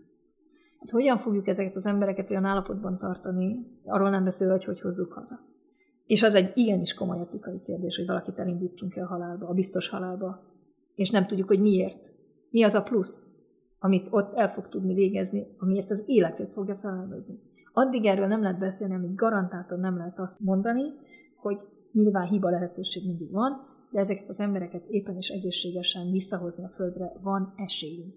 Hát 0.80 0.90
hogyan 0.90 1.18
fogjuk 1.18 1.48
ezeket 1.48 1.76
az 1.76 1.86
embereket 1.86 2.32
olyan 2.32 2.46
állapotban 2.46 2.98
tartani, 2.98 3.66
arról 3.86 4.10
nem 4.10 4.24
beszél, 4.24 4.50
hogy 4.50 4.66
hogy 4.66 4.82
hozzuk 4.82 5.14
haza. 5.14 5.36
És 6.06 6.24
az 6.24 6.36
egy 6.36 6.52
igenis 6.54 6.94
komoly 6.94 7.20
etikai 7.20 7.62
kérdés, 7.62 7.96
hogy 7.98 8.06
valakit 8.08 8.40
elindítsunk-e 8.40 9.04
a 9.04 9.08
halálba, 9.08 9.48
a 9.48 9.54
biztos 9.54 9.90
halálba. 9.90 10.44
És 10.96 11.10
nem 11.10 11.28
tudjuk, 11.28 11.48
hogy 11.48 11.62
miért. 11.62 12.12
Mi 12.50 12.64
az 12.64 12.74
a 12.74 12.84
plusz, 12.84 13.28
amit 13.84 14.08
ott 14.10 14.34
el 14.34 14.50
fog 14.50 14.70
tudni 14.70 14.94
végezni, 14.94 15.48
amiért 15.60 15.90
az 15.90 16.04
életét 16.06 16.52
fogja 16.52 16.76
feláldozni. 16.76 17.40
Addig 17.74 18.06
erről 18.06 18.28
nem 18.28 18.42
lehet 18.42 18.60
beszélni, 18.60 18.94
amíg 18.94 19.16
garantáltan 19.16 19.80
nem 19.80 19.98
lehet 19.98 20.20
azt 20.20 20.40
mondani, 20.40 20.84
hogy 21.36 21.58
nyilván 21.92 22.28
hiba 22.28 22.50
lehetőség 22.50 23.06
mindig 23.06 23.32
van, 23.32 23.68
de 23.92 24.00
ezeket 24.00 24.28
az 24.28 24.40
embereket 24.40 24.84
éppen 24.88 25.16
és 25.16 25.30
egészségesen 25.30 26.12
visszahozni 26.12 26.64
a 26.64 26.70
földre 26.70 27.12
van 27.24 27.54
esélyünk. 27.56 28.14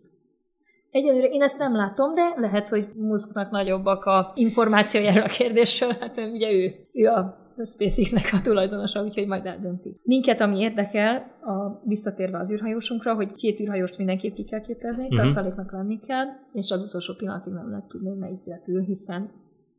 Egyelőre 0.91 1.27
én 1.27 1.43
ezt 1.43 1.59
nem 1.59 1.77
látom, 1.77 2.15
de 2.15 2.35
lehet, 2.37 2.69
hogy 2.69 2.89
Musknak 2.95 3.51
nagyobbak 3.51 4.05
a 4.05 4.33
információi 4.35 5.07
erről 5.07 5.23
a 5.23 5.37
kérdésről, 5.39 5.93
hát 6.01 6.17
ugye 6.17 6.53
ő, 6.53 6.75
ő 6.93 7.07
a 7.07 7.46
SpaceX-nek 7.65 8.31
a 8.33 8.41
tulajdonosa, 8.41 9.03
úgyhogy 9.03 9.27
majd 9.27 9.47
eldönti. 9.47 10.01
Minket, 10.03 10.41
ami 10.41 10.59
érdekel, 10.59 11.17
a, 11.41 11.81
visszatérve 11.85 12.39
az 12.39 12.53
űrhajósunkra, 12.53 13.15
hogy 13.15 13.35
két 13.35 13.61
űrhajóst 13.61 13.97
mindenképp 13.97 14.35
ki 14.35 14.45
kell 14.45 14.61
képezni, 14.61 15.05
uh-huh. 15.05 15.23
tartaléknak 15.23 15.73
lenni 15.73 16.01
kell, 16.01 16.27
és 16.53 16.71
az 16.71 16.83
utolsó 16.83 17.15
pillanatig 17.15 17.53
nem 17.53 17.71
lehet 17.71 17.89
tudni, 17.89 18.15
melyik 18.15 18.45
repül, 18.45 18.81
hiszen 18.81 19.31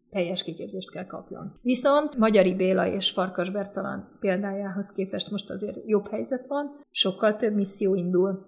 teljes 0.10 0.44
kiképzést 0.44 0.92
kell 0.92 1.06
kapjon. 1.06 1.54
Viszont 1.62 2.18
Magyari 2.18 2.56
Béla 2.56 2.88
és 2.88 3.12
Farkas 3.12 3.50
Bertalan 3.50 4.18
példájához 4.20 4.92
képest 4.92 5.32
most 5.32 5.50
azért 5.50 5.82
jobb 5.86 6.08
helyzet 6.08 6.48
van, 6.48 6.80
sokkal 6.92 7.36
több 7.36 7.54
misszió 7.54 7.96
indul, 7.96 8.46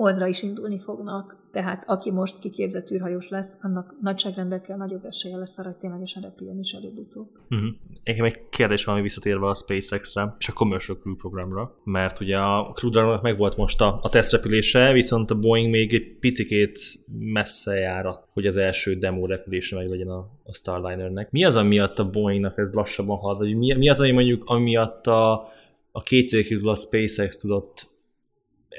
Holdra 0.00 0.26
is 0.26 0.42
indulni 0.42 0.78
fognak, 0.78 1.36
tehát 1.52 1.84
aki 1.86 2.10
most 2.10 2.38
kiképzett 2.38 2.90
űrhajós 2.90 3.28
lesz, 3.28 3.56
annak 3.62 3.94
nagyságrendekkel 4.00 4.76
nagyobb 4.76 5.04
esélye 5.04 5.36
lesz 5.36 5.58
arra, 5.58 5.68
hogy 5.68 5.76
ténylegesen 5.76 6.22
repüljön 6.22 6.58
is 6.58 6.72
előbb-utóbb. 6.72 7.28
Uh-huh. 7.50 7.68
Nekem 8.04 8.24
egy 8.24 8.48
kérdés 8.48 8.84
van, 8.84 8.94
ami 8.94 9.02
visszatérve 9.02 9.46
a 9.46 9.54
SpaceX-re 9.54 10.36
és 10.38 10.48
a 10.48 10.52
Commercial 10.52 10.98
Crew 10.98 11.16
programra, 11.16 11.74
mert 11.84 12.20
ugye 12.20 12.38
a 12.38 12.72
Crew 12.74 12.90
Dragonnak 12.90 13.22
meg 13.22 13.36
volt 13.36 13.56
most 13.56 13.80
a, 13.80 13.98
a 14.02 14.08
tesztrepülése, 14.08 14.92
viszont 14.92 15.30
a 15.30 15.38
Boeing 15.38 15.70
még 15.70 15.94
egy 15.94 16.16
picikét 16.20 16.78
messze 17.18 17.74
jár, 17.74 18.06
hogy 18.32 18.46
az 18.46 18.56
első 18.56 18.94
demo 18.94 19.26
repülése 19.26 19.76
meg 19.76 19.88
legyen 19.88 20.08
a, 20.08 20.28
a 20.44 20.52
Starlinernek. 20.52 21.30
Mi 21.30 21.44
az, 21.44 21.56
amiatt 21.56 21.98
a 21.98 22.10
Boeingnak 22.10 22.58
ez 22.58 22.72
lassabban 22.72 23.18
halad, 23.18 23.38
vagy 23.38 23.56
mi, 23.56 23.74
mi 23.74 23.88
az, 23.88 24.00
ami 24.00 24.10
mondjuk 24.10 24.42
amiatt 24.44 25.06
a, 25.06 25.48
a 25.92 26.02
két 26.02 26.46
a 26.62 26.74
SpaceX 26.74 27.36
tudott 27.36 27.89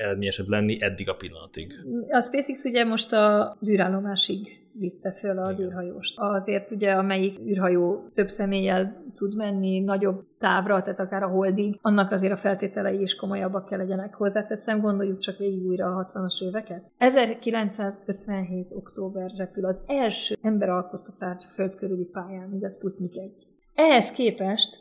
eredményesebb 0.02 0.48
lenni 0.48 0.82
eddig 0.82 1.10
a 1.10 1.16
pillanatig. 1.16 1.74
A 2.10 2.22
SpaceX 2.22 2.64
ugye 2.64 2.86
most 2.86 3.14
az 3.14 3.70
űrállomásig 3.70 4.62
vitte 4.74 5.12
föl 5.12 5.38
az 5.38 5.60
Igen. 5.60 5.72
űrhajóst. 5.72 6.20
Azért 6.20 6.72
ugye, 6.72 6.92
amelyik 6.92 7.40
űrhajó 7.40 8.10
több 8.14 8.28
személlyel 8.28 9.04
tud 9.16 9.36
menni 9.36 9.80
nagyobb 9.80 10.24
távra, 10.40 10.82
tehát 10.82 11.00
akár 11.00 11.24
a 11.24 11.28
holdig, 11.28 11.78
annak 11.82 12.12
azért 12.12 12.34
a 12.34 12.38
feltételei 12.38 13.02
is 13.02 13.16
komolyabbak 13.16 13.66
kell 13.66 13.78
legyenek. 13.78 14.14
Hozzáteszem, 14.14 14.80
gondoljuk 14.80 15.20
csak 15.20 15.38
végig 15.38 15.66
újra 15.66 15.96
a 15.96 16.12
60-as 16.14 16.44
éveket. 16.44 16.84
1957. 16.98 18.68
október 18.70 19.32
repül 19.38 19.66
az 19.66 19.82
első 19.88 20.36
emberalkotott 20.42 21.18
tárgy 21.20 21.44
föld 21.54 21.76
körüli 21.76 22.06
pályán, 22.06 22.50
ugye 22.54 22.68
Sputnik 22.68 23.18
1. 23.18 23.32
Ehhez 23.76 24.12
képest 24.12 24.80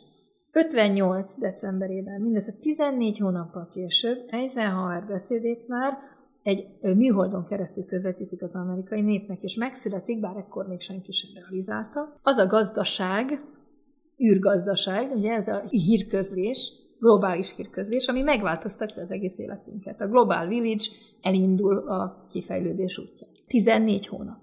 58. 0.53 1.39
decemberében, 1.39 2.21
mindössze 2.21 2.53
14 2.53 3.19
hónappal 3.19 3.69
később 3.73 4.19
Eisenhower 4.29 5.07
beszédét 5.07 5.69
már 5.69 5.99
egy 6.43 6.67
műholdon 6.81 7.47
keresztül 7.47 7.85
közvetítik 7.85 8.43
az 8.43 8.57
amerikai 8.57 9.01
népnek, 9.01 9.43
és 9.43 9.55
megszületik, 9.55 10.21
bár 10.21 10.37
ekkor 10.37 10.67
még 10.67 10.81
senki 10.81 11.13
sem 11.13 11.31
realizálta, 11.35 12.17
az 12.23 12.37
a 12.37 12.47
gazdaság, 12.47 13.43
űrgazdaság, 14.25 15.13
ugye 15.17 15.33
ez 15.33 15.49
a 15.49 15.63
hírközlés, 15.69 16.73
globális 16.99 17.55
hírközlés, 17.57 18.07
ami 18.07 18.23
megváltoztatja 18.23 19.03
az 19.03 19.11
egész 19.11 19.39
életünket. 19.39 20.01
A 20.01 20.09
Global 20.09 20.47
Village 20.47 20.85
elindul 21.23 21.79
a 21.79 22.27
kifejlődés 22.31 22.99
útja. 22.99 23.27
14 23.47 24.07
hónap. 24.07 24.39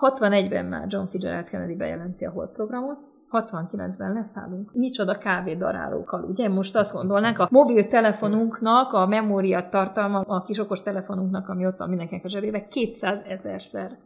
61-ben 0.00 0.66
már 0.66 0.86
John 0.88 1.06
Fitzgerald 1.06 1.44
Kennedy 1.44 1.74
bejelenti 1.74 2.24
a 2.24 2.30
Hold 2.30 2.50
programot, 2.50 2.98
69-ben 3.44 4.12
leszállunk. 4.12 4.70
Micsoda 4.72 5.18
kávédarálókkal, 5.18 6.22
ugye? 6.22 6.48
Most 6.48 6.76
azt 6.76 6.92
gondolnánk, 6.92 7.38
a 7.38 7.48
mobiltelefonunknak, 7.50 8.92
a 8.92 9.06
memória 9.06 9.68
tartalma, 9.68 10.20
a 10.20 10.42
kis 10.42 10.58
okos 10.58 10.82
telefonunknak, 10.82 11.48
ami 11.48 11.66
ott 11.66 11.76
van 11.76 11.88
mindenkinek 11.88 12.24
a 12.24 12.28
zsebébe, 12.28 12.68
200 12.68 13.22
ezerszer 13.28 13.98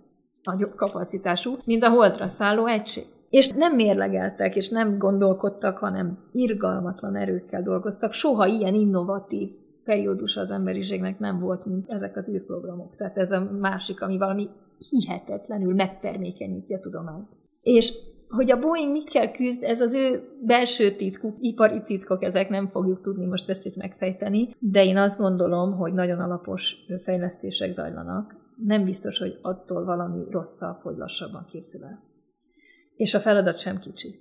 nagyobb 0.43 0.75
kapacitású, 0.75 1.57
mint 1.65 1.83
a 1.83 1.89
holdra 1.89 2.27
szálló 2.27 2.67
egység. 2.67 3.07
És 3.31 3.49
nem 3.49 3.75
mérlegeltek, 3.75 4.57
és 4.57 4.69
nem 4.69 4.99
gondolkodtak, 4.99 5.79
hanem 5.79 6.19
irgalmatlan 6.33 7.17
erőkkel 7.17 7.63
dolgoztak. 7.63 8.13
Soha 8.13 8.47
ilyen 8.47 8.75
innovatív 8.75 9.51
periódus 9.85 10.37
az 10.37 10.51
emberiségnek 10.51 11.19
nem 11.19 11.39
volt, 11.39 11.67
mint 11.67 11.91
ezek 11.91 12.17
az 12.17 12.29
űrprogramok. 12.29 12.97
Tehát 12.97 13.17
ez 13.17 13.31
a 13.31 13.51
másik, 13.61 14.03
ami 14.03 14.19
valami 14.19 14.49
hihetetlenül 14.89 15.75
megtermékenyíti 15.75 16.75
a 16.75 16.81
tudományt. 16.81 17.29
És 17.63 17.95
hogy 18.31 18.51
a 18.51 18.59
Boeing 18.59 18.93
mikkel 18.93 19.31
küzd, 19.31 19.63
ez 19.63 19.81
az 19.81 19.95
ő 19.95 20.23
belső 20.43 20.91
titkuk, 20.91 21.37
ipari 21.41 21.83
titkok, 21.83 22.23
ezek 22.23 22.49
nem 22.49 22.69
fogjuk 22.69 23.01
tudni 23.01 23.27
most 23.27 23.49
ezt 23.49 23.67
itt 23.67 23.77
megfejteni, 23.77 24.55
de 24.59 24.85
én 24.85 24.97
azt 24.97 25.19
gondolom, 25.19 25.77
hogy 25.77 25.93
nagyon 25.93 26.19
alapos 26.19 26.77
fejlesztések 27.03 27.71
zajlanak. 27.71 28.37
Nem 28.57 28.85
biztos, 28.85 29.19
hogy 29.19 29.39
attól 29.43 29.85
valami 29.85 30.25
rosszabb, 30.31 30.81
hogy 30.83 30.97
lassabban 30.97 31.45
készül 31.51 31.85
el. 31.85 32.03
És 32.97 33.15
a 33.15 33.19
feladat 33.19 33.59
sem 33.59 33.79
kicsi. 33.79 34.21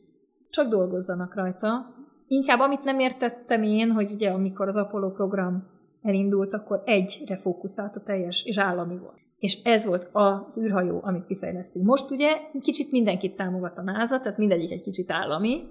Csak 0.50 0.68
dolgozzanak 0.68 1.36
rajta. 1.36 1.96
Inkább 2.28 2.60
amit 2.60 2.84
nem 2.84 3.00
értettem 3.00 3.64
én, 3.64 3.92
hogy 3.92 4.12
ugye 4.12 4.30
amikor 4.30 4.68
az 4.68 4.76
Apollo 4.76 5.12
program 5.12 5.68
elindult, 6.02 6.54
akkor 6.54 6.82
egyre 6.86 7.38
fókuszált 7.38 7.96
a 7.96 8.02
teljes, 8.02 8.44
és 8.44 8.58
állami 8.58 8.98
volt 8.98 9.29
és 9.40 9.62
ez 9.64 9.86
volt 9.86 10.10
az 10.12 10.58
űrhajó, 10.58 11.00
amit 11.04 11.26
kifejlesztünk. 11.26 11.86
Most 11.86 12.12
ugye 12.12 12.38
kicsit 12.62 12.92
mindenkit 12.92 13.36
támogat 13.36 13.78
a 13.78 13.82
NASA, 13.82 14.20
tehát 14.20 14.38
mindegyik 14.38 14.72
egy 14.72 14.82
kicsit 14.82 15.12
állami, 15.12 15.68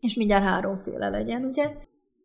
és 0.00 0.14
mindjárt 0.14 0.44
háromféle 0.44 1.08
legyen, 1.08 1.44
ugye? 1.44 1.74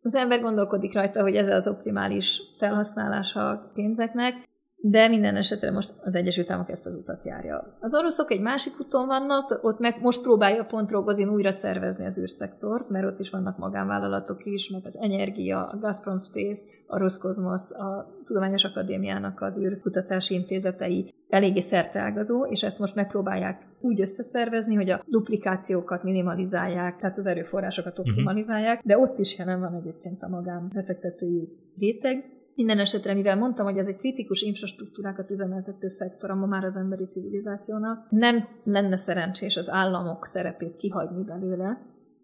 Az 0.02 0.14
ember 0.14 0.40
gondolkodik 0.40 0.94
rajta, 0.94 1.22
hogy 1.22 1.36
ez 1.36 1.48
az 1.48 1.68
optimális 1.68 2.42
felhasználása 2.56 3.48
a 3.48 3.70
pénzeknek, 3.74 4.48
de 4.86 5.08
minden 5.08 5.36
esetre 5.36 5.70
most 5.70 5.94
az 6.02 6.14
Egyesült 6.14 6.50
Államok 6.50 6.70
ezt 6.70 6.86
az 6.86 6.94
utat 6.94 7.24
járja. 7.24 7.76
Az 7.80 7.94
oroszok 7.94 8.30
egy 8.30 8.40
másik 8.40 8.80
úton 8.80 9.06
vannak, 9.06 9.58
ott 9.62 9.78
meg 9.78 9.98
most 10.00 10.22
próbálja 10.22 10.64
pont 10.64 10.90
Rogozin 10.90 11.28
újra 11.28 11.50
szervezni 11.50 12.06
az 12.06 12.18
űrszektort, 12.18 12.88
mert 12.88 13.06
ott 13.06 13.20
is 13.20 13.30
vannak 13.30 13.58
magánvállalatok 13.58 14.44
is, 14.44 14.70
meg 14.70 14.82
az 14.84 14.98
Energia, 14.98 15.66
a 15.66 15.78
Gazprom 15.78 16.18
Space, 16.18 16.66
a 16.86 16.98
Roskosmos, 16.98 17.70
a 17.70 18.14
Tudományos 18.24 18.64
Akadémiának 18.64 19.40
az 19.40 19.58
űrkutatási 19.58 20.34
intézetei 20.34 21.14
eléggé 21.28 21.60
szerteágazó, 21.60 22.44
és 22.44 22.62
ezt 22.62 22.78
most 22.78 22.94
megpróbálják 22.94 23.66
úgy 23.80 24.00
összeszervezni, 24.00 24.74
hogy 24.74 24.90
a 24.90 25.02
duplikációkat 25.06 26.02
minimalizálják, 26.02 26.96
tehát 26.96 27.18
az 27.18 27.26
erőforrásokat 27.26 27.98
mhm. 27.98 28.08
optimalizálják, 28.08 28.82
de 28.84 28.98
ott 28.98 29.18
is 29.18 29.38
jelen 29.38 29.60
van 29.60 29.74
egyébként 29.74 30.22
a 30.22 30.28
magánbefektetői 30.28 31.48
réteg, 31.78 32.34
minden 32.54 32.78
esetre, 32.78 33.14
mivel 33.14 33.36
mondtam, 33.36 33.66
hogy 33.66 33.78
ez 33.78 33.86
egy 33.86 33.96
kritikus 33.96 34.42
infrastruktúrákat 34.42 35.30
üzemeltető 35.30 35.88
szektor, 35.88 36.30
ma 36.30 36.46
már 36.46 36.64
az 36.64 36.76
emberi 36.76 37.04
civilizációnak, 37.04 38.06
nem 38.10 38.48
lenne 38.64 38.96
szerencsés 38.96 39.56
az 39.56 39.70
államok 39.70 40.26
szerepét 40.26 40.76
kihagyni 40.76 41.24
belőle, 41.24 41.78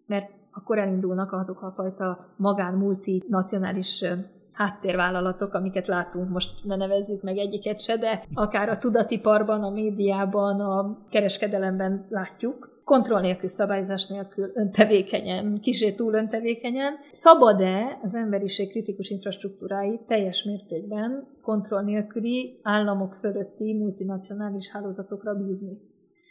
mert 0.05 0.29
akkor 0.51 0.77
elindulnak 0.77 1.33
azok 1.33 1.61
a 1.61 1.71
fajta 1.71 2.33
magán 2.37 2.73
multinacionális 2.73 4.03
háttérvállalatok, 4.51 5.53
amiket 5.53 5.87
látunk, 5.87 6.29
most 6.29 6.65
ne 6.65 6.75
nevezzük 6.75 7.21
meg 7.21 7.37
egyiket 7.37 7.79
se, 7.79 7.97
de 7.97 8.23
akár 8.33 8.69
a 8.69 8.77
tudatiparban, 8.77 9.63
a 9.63 9.69
médiában, 9.69 10.59
a 10.59 10.97
kereskedelemben 11.09 12.05
látjuk, 12.09 12.70
kontroll 12.83 13.21
nélkül, 13.21 13.49
szabályzás 13.49 14.07
nélkül, 14.07 14.51
öntevékenyen, 14.53 15.59
kisé 15.61 15.93
túl 15.93 16.13
öntevékenyen. 16.13 16.93
Szabad-e 17.11 17.99
az 18.03 18.15
emberiség 18.15 18.69
kritikus 18.69 19.09
infrastruktúrái 19.09 19.99
teljes 20.07 20.43
mértékben 20.43 21.27
kontroll 21.41 21.83
nélküli 21.83 22.59
államok 22.63 23.13
fölötti 23.13 23.73
multinacionális 23.73 24.69
hálózatokra 24.71 25.33
bízni? 25.33 25.77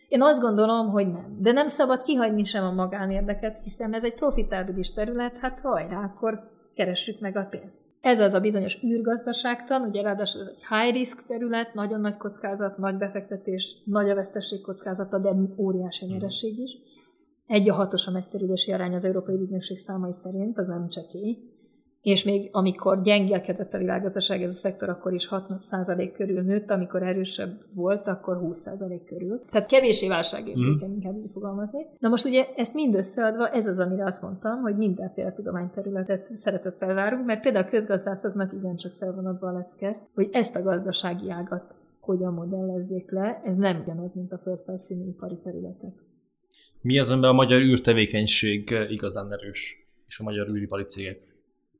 Én 0.08 0.22
azt 0.22 0.40
gondolom, 0.40 0.88
hogy 0.88 1.06
nem. 1.06 1.36
De 1.38 1.52
nem 1.52 1.66
szabad 1.66 2.02
kihagyni 2.02 2.44
sem 2.44 2.64
a 2.64 2.72
magánérdeket, 2.72 3.62
hiszen 3.62 3.94
ez 3.94 4.04
egy 4.04 4.14
profitábilis 4.14 4.92
terület, 4.92 5.36
hát 5.36 5.60
hajrá, 5.60 6.04
akkor 6.04 6.50
keressük 6.80 7.20
meg 7.20 7.36
a 7.36 7.46
pénzt. 7.50 7.82
Ez 8.00 8.20
az 8.20 8.32
a 8.32 8.40
bizonyos 8.40 8.82
űrgazdaságtan, 8.84 9.82
ugye 9.82 10.02
ráadásul 10.02 10.48
egy 10.48 10.64
high 10.68 10.92
risk 10.92 11.26
terület, 11.26 11.74
nagyon 11.74 12.00
nagy 12.00 12.16
kockázat, 12.16 12.78
nagy 12.78 12.96
befektetés, 12.96 13.82
nagy 13.84 14.10
a 14.10 14.14
veszteség 14.14 14.60
kockázata, 14.60 15.18
de 15.18 15.34
óriási 15.56 16.04
hmm. 16.04 16.14
nyeresség 16.14 16.58
is. 16.58 16.70
Egy 17.46 17.70
a 17.70 17.74
hatos 17.74 18.06
a 18.06 18.10
megterülési 18.10 18.72
arány 18.72 18.94
az 18.94 19.04
Európai 19.04 19.34
Ügynökség 19.34 19.78
számai 19.78 20.12
szerint, 20.12 20.58
az 20.58 20.66
nem 20.66 20.88
csekély 20.88 21.38
és 22.02 22.24
még 22.24 22.48
amikor 22.52 23.02
gyengélkedett 23.02 23.74
a 23.74 23.78
világgazdaság, 23.78 24.42
ez 24.42 24.50
a 24.50 24.58
szektor 24.58 24.88
akkor 24.88 25.12
is 25.12 25.28
6% 25.30 26.10
körül 26.16 26.42
nőtt, 26.42 26.70
amikor 26.70 27.02
erősebb 27.02 27.60
volt, 27.74 28.08
akkor 28.08 28.40
20% 28.42 29.00
körül. 29.06 29.42
Tehát 29.50 29.66
kevésé 29.66 30.08
válságérzékeny, 30.08 30.88
mm. 30.88 30.94
inkább 30.94 31.16
így 31.16 31.30
fogalmazni. 31.32 31.86
Na 31.98 32.08
most 32.08 32.24
ugye 32.24 32.46
ezt 32.56 32.74
mind 32.74 32.94
összeadva, 32.94 33.48
ez 33.48 33.66
az, 33.66 33.78
amire 33.78 34.04
azt 34.04 34.22
mondtam, 34.22 34.60
hogy 34.60 34.76
mindenféle 34.76 35.32
tudományterületet 35.32 36.36
szeretettel 36.36 36.94
várunk, 36.94 37.26
mert 37.26 37.42
például 37.42 37.64
a 37.64 37.68
közgazdászoknak 37.68 38.52
igencsak 38.52 38.92
felvonatva 38.98 39.48
a 39.48 39.52
lecke, 39.52 40.08
hogy 40.14 40.28
ezt 40.32 40.56
a 40.56 40.62
gazdasági 40.62 41.30
ágat 41.30 41.76
hogyan 42.00 42.32
modellezzék 42.32 43.10
le, 43.10 43.42
ez 43.44 43.56
nem 43.56 43.80
ugyanaz, 43.80 44.14
mint 44.14 44.32
a 44.32 44.38
földfelszíni 44.38 45.08
ipari 45.08 45.38
területek. 45.42 45.92
Mi 46.80 46.98
az, 46.98 47.10
amiben 47.10 47.30
a 47.30 47.32
magyar 47.32 47.60
űrtevékenység 47.60 48.74
igazán 48.88 49.32
erős, 49.32 49.86
és 50.06 50.18
a 50.18 50.22
magyar 50.22 50.48
űripari 50.48 50.84
cégek? 50.84 51.29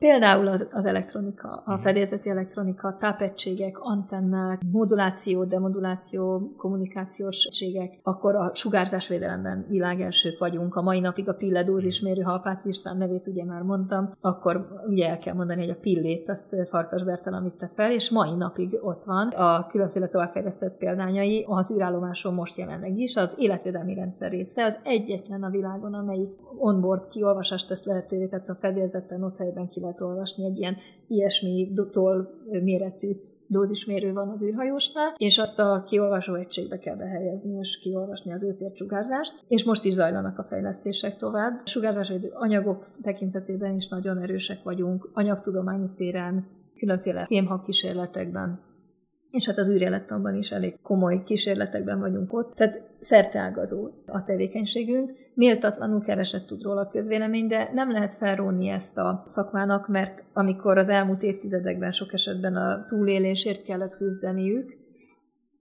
Például 0.01 0.49
az 0.73 0.87
elektronika, 0.87 1.63
a 1.65 1.73
mhm. 1.73 1.83
fedélzeti 1.83 2.29
elektronika, 2.29 2.97
tápegységek, 3.01 3.79
antennák, 3.81 4.61
moduláció, 4.73 5.45
demoduláció, 5.45 6.53
kommunikációs 6.57 7.45
egységek, 7.45 7.99
akkor 8.03 8.35
a 8.35 8.51
sugárzásvédelemben 8.55 9.67
világelsők 9.69 10.39
vagyunk. 10.39 10.75
A 10.75 10.83
mai 10.83 11.01
napig 11.01 11.29
a 11.29 11.35
pilledózismérő, 11.35 12.23
ha 12.23 12.33
Apát 12.33 12.65
István 12.65 12.97
nevét 12.97 13.27
ugye 13.27 13.45
már 13.45 13.63
mondtam, 13.63 14.15
akkor 14.21 14.67
ugye 14.89 15.09
el 15.09 15.19
kell 15.19 15.35
mondani, 15.35 15.61
hogy 15.61 15.71
a 15.71 15.81
pillét 15.81 16.29
azt 16.29 16.57
Farkas 16.69 17.03
Bertalan 17.03 17.43
vitte 17.43 17.71
fel, 17.75 17.93
és 17.93 18.11
mai 18.11 18.35
napig 18.35 18.79
ott 18.83 19.05
van. 19.05 19.29
A 19.29 19.67
különféle 19.67 20.09
továbbfejlesztett 20.09 20.77
példányai 20.77 21.47
az 21.49 21.73
űrállomáson 21.73 22.35
most 22.35 22.59
jelenleg 22.59 22.99
is, 22.99 23.17
az 23.17 23.35
életvédelmi 23.39 23.95
rendszer 23.95 24.31
része, 24.31 24.65
az 24.65 24.79
egyetlen 24.83 25.43
a 25.43 25.51
világon, 25.51 25.95
amelyik 25.95 26.31
onboard 26.59 27.09
kiolvasást 27.09 27.69
tesz 27.69 27.85
lehetővé, 27.85 28.27
tehát 28.27 28.49
a 28.49 28.55
fedélzeten 28.55 29.23
ott 29.23 29.37
helyben 29.37 29.69
ki 29.69 29.81
lehet 29.91 30.01
olvasni, 30.01 30.45
egy 30.45 30.59
ilyen 30.59 30.77
ilyesmi 31.07 31.73
tól 31.91 32.31
méretű 32.63 33.17
dózismérő 33.47 34.13
van 34.13 34.29
az 34.29 34.43
űrhajósnál, 34.43 35.15
és 35.17 35.39
azt 35.39 35.59
a 35.59 35.85
kiolvasó 35.87 36.35
egységbe 36.35 36.79
kell 36.79 36.97
behelyezni, 36.97 37.59
és 37.59 37.79
kiolvasni 37.79 38.33
az 38.33 38.45
őtért 38.45 38.77
sugárzást, 38.77 39.45
és 39.49 39.65
most 39.65 39.85
is 39.85 39.93
zajlanak 39.93 40.39
a 40.39 40.45
fejlesztések 40.45 41.17
tovább. 41.17 41.67
Sugárzásvédő 41.67 42.31
anyagok 42.35 42.87
tekintetében 43.03 43.77
is 43.77 43.89
nagyon 43.89 44.19
erősek 44.19 44.63
vagyunk, 44.63 45.11
anyagtudományi 45.13 45.91
téren, 45.97 46.47
különféle 46.77 47.27
fémhak 47.27 47.63
kísérletekben, 47.63 48.61
és 49.31 49.47
hát 49.47 49.59
az 49.59 49.69
űrélettanban 49.69 50.35
is 50.35 50.51
elég 50.51 50.81
komoly 50.83 51.23
kísérletekben 51.23 52.01
vagyunk 52.01 52.33
ott, 52.33 52.55
tehát 52.55 52.83
szerteágazó 52.99 53.89
a 54.07 54.23
tevékenységünk. 54.23 55.13
Méltatlanul 55.35 56.01
keveset 56.01 56.47
tud 56.47 56.63
róla 56.63 56.81
a 56.81 56.89
közvélemény, 56.89 57.47
de 57.47 57.71
nem 57.73 57.91
lehet 57.91 58.15
felrónni 58.15 58.69
ezt 58.69 58.99
a 58.99 59.23
szakmának, 59.25 59.89
mert 59.89 60.23
amikor 60.33 60.79
az 60.79 60.89
elmúlt 60.89 61.23
évtizedekben 61.23 61.93
sok 61.93 62.13
esetben 62.13 62.57
a 62.57 62.85
túlélésért 62.89 63.63
kellett 63.63 63.97
küzdeniük, 63.97 64.79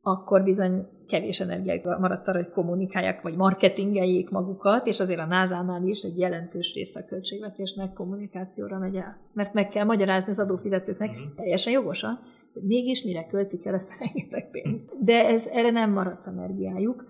akkor 0.01 0.43
bizony 0.43 0.88
kevés 1.07 1.39
energiájuk 1.39 1.99
maradt 1.99 2.28
arra, 2.28 2.38
hogy 2.38 2.49
kommunikálják, 2.49 3.22
vagy 3.22 3.36
marketingeljék 3.36 4.30
magukat, 4.30 4.88
és 4.88 4.99
azért 4.99 5.20
a 5.20 5.26
NASA-nál 5.26 5.84
is 5.84 6.01
egy 6.01 6.17
jelentős 6.17 6.74
része 6.74 6.99
a 6.99 7.05
költségvetésnek 7.05 7.93
kommunikációra 7.93 8.78
megy 8.78 8.95
el. 8.95 9.17
Mert 9.34 9.53
meg 9.53 9.70
kell 9.70 9.86
magyarázni 9.86 10.32
az 10.32 10.39
adófizetőknek, 10.39 11.09
uh-huh. 11.09 11.36
teljesen 11.36 11.74
jogosan, 11.74 12.20
mégis 12.54 13.04
mire 13.04 13.26
költik 13.26 13.66
el 13.66 13.74
ezt 13.74 13.89
a 13.89 13.93
rengeteg 14.04 14.50
pénzt. 14.52 15.04
De 15.04 15.26
ez, 15.26 15.45
erre 15.45 15.72
nem 15.72 15.91
maradt 15.91 16.28
energiájuk. 16.28 17.06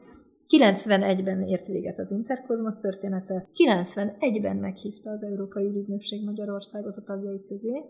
91-ben 0.57 1.41
ért 1.41 1.67
véget 1.67 1.99
az 1.99 2.11
Interkozmosz 2.11 2.77
története, 2.77 3.49
91-ben 3.53 4.55
meghívta 4.55 5.09
az 5.09 5.23
Európai 5.23 5.65
Ügynökség 5.65 6.23
Magyarországot 6.23 6.97
a 6.97 7.01
tagjai 7.01 7.41
közé, 7.47 7.83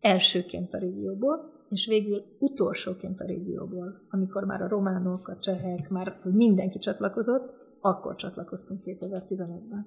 elsőként 0.00 0.74
a 0.74 0.78
régióból, 0.78 1.52
és 1.70 1.86
végül 1.86 2.24
utolsóként 2.38 3.20
a 3.20 3.24
régióból, 3.24 4.06
amikor 4.10 4.44
már 4.44 4.62
a 4.62 4.68
románok, 4.68 5.28
a 5.28 5.38
csehek, 5.38 5.88
már 5.88 6.20
mindenki 6.24 6.78
csatlakozott, 6.78 7.52
akkor 7.80 8.14
csatlakoztunk 8.14 8.80
2015-ben. 8.84 9.86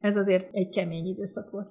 Ez 0.00 0.16
azért 0.16 0.54
egy 0.54 0.68
kemény 0.68 1.06
időszak 1.06 1.50
volt. 1.50 1.68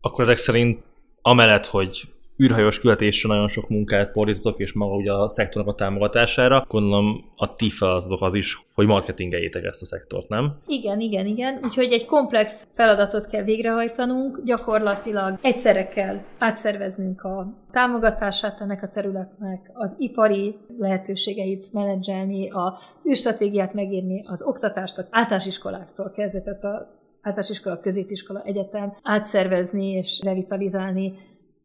Akkor 0.00 0.24
ezek 0.24 0.36
szerint 0.36 0.82
amellett, 1.22 1.66
hogy 1.66 2.08
űrhajós 2.42 2.80
küldetésre 2.80 3.28
nagyon 3.28 3.48
sok 3.48 3.68
munkát 3.68 4.10
fordítotok, 4.10 4.58
és 4.58 4.72
maga 4.72 4.94
ugye 4.94 5.12
a 5.12 5.28
szektornak 5.28 5.72
a 5.72 5.74
támogatására. 5.74 6.64
Gondolom 6.68 7.24
a 7.36 7.54
ti 7.54 7.70
feladatok 7.70 8.22
az 8.22 8.34
is, 8.34 8.66
hogy 8.74 8.86
marketingeljétek 8.86 9.64
ezt 9.64 9.82
a 9.82 9.84
szektort, 9.84 10.28
nem? 10.28 10.56
Igen, 10.66 11.00
igen, 11.00 11.26
igen. 11.26 11.60
Úgyhogy 11.64 11.92
egy 11.92 12.06
komplex 12.06 12.66
feladatot 12.72 13.26
kell 13.26 13.42
végrehajtanunk, 13.42 14.40
gyakorlatilag 14.44 15.38
egyszerre 15.42 15.88
kell 15.88 16.20
átszerveznünk 16.38 17.22
a 17.22 17.52
támogatását 17.72 18.60
ennek 18.60 18.82
a 18.82 18.88
területnek, 18.88 19.70
az 19.72 19.94
ipari 19.98 20.56
lehetőségeit 20.78 21.72
menedzselni, 21.72 22.50
az 22.50 23.06
űrstratégiát 23.10 23.74
megírni, 23.74 24.24
az 24.26 24.42
oktatást 24.42 24.98
az 24.98 25.06
általános 25.10 25.46
iskoláktól 25.46 26.12
kezdve, 26.16 26.42
tehát 26.42 26.64
a 26.64 26.98
általános 27.22 27.50
iskola, 27.50 27.80
középiskola, 27.80 28.42
egyetem 28.44 28.96
átszervezni 29.02 29.90
és 29.90 30.20
revitalizálni 30.24 31.14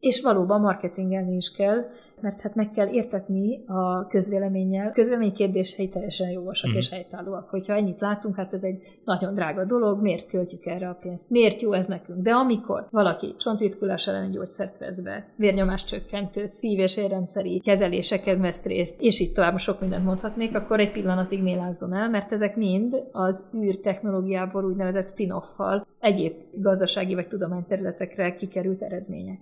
és 0.00 0.22
valóban 0.22 0.60
marketingelni 0.60 1.36
is 1.36 1.50
kell, 1.50 1.84
mert 2.20 2.40
hát 2.40 2.54
meg 2.54 2.70
kell 2.70 2.88
értetni 2.88 3.64
a 3.66 4.06
közvéleménnyel. 4.06 4.88
A 4.88 4.92
közvélemény 4.92 5.32
kérdései 5.32 5.88
teljesen 5.88 6.30
jósak 6.30 6.70
mm. 6.70 6.76
és 6.76 6.88
helytállóak. 6.88 7.48
Hogyha 7.48 7.74
ennyit 7.74 8.00
látunk, 8.00 8.36
hát 8.36 8.52
ez 8.52 8.62
egy 8.62 8.82
nagyon 9.04 9.34
drága 9.34 9.64
dolog, 9.64 10.00
miért 10.00 10.28
költjük 10.28 10.66
erre 10.66 10.88
a 10.88 10.98
pénzt? 11.00 11.30
Miért 11.30 11.60
jó 11.60 11.72
ez 11.72 11.86
nekünk? 11.86 12.22
De 12.22 12.30
amikor 12.30 12.86
valaki 12.90 13.34
csontritkulás 13.38 14.06
ellen 14.06 14.30
gyógyszert 14.30 14.78
vesz 14.78 15.00
be, 15.00 15.26
vérnyomás 15.36 15.84
csökkentőt, 15.84 16.52
szív- 16.52 16.80
és 16.80 16.96
érrendszeri 16.96 17.60
kezeléseket 17.60 18.38
vesz 18.38 18.64
részt, 18.64 18.94
és 19.00 19.20
itt 19.20 19.34
tovább 19.34 19.58
sok 19.58 19.80
mindent 19.80 20.04
mondhatnék, 20.04 20.56
akkor 20.56 20.80
egy 20.80 20.92
pillanatig 20.92 21.42
mélázzon 21.42 21.94
el, 21.94 22.10
mert 22.10 22.32
ezek 22.32 22.56
mind 22.56 23.08
az 23.12 23.44
űr 23.54 23.76
technológiából 23.76 24.64
úgynevezett 24.64 25.04
spin-off-fal 25.04 25.86
egyéb 26.00 26.34
gazdasági 26.52 27.14
vagy 27.14 27.28
tudományterületekre 27.28 28.34
kikerült 28.34 28.82
eredmények. 28.82 29.38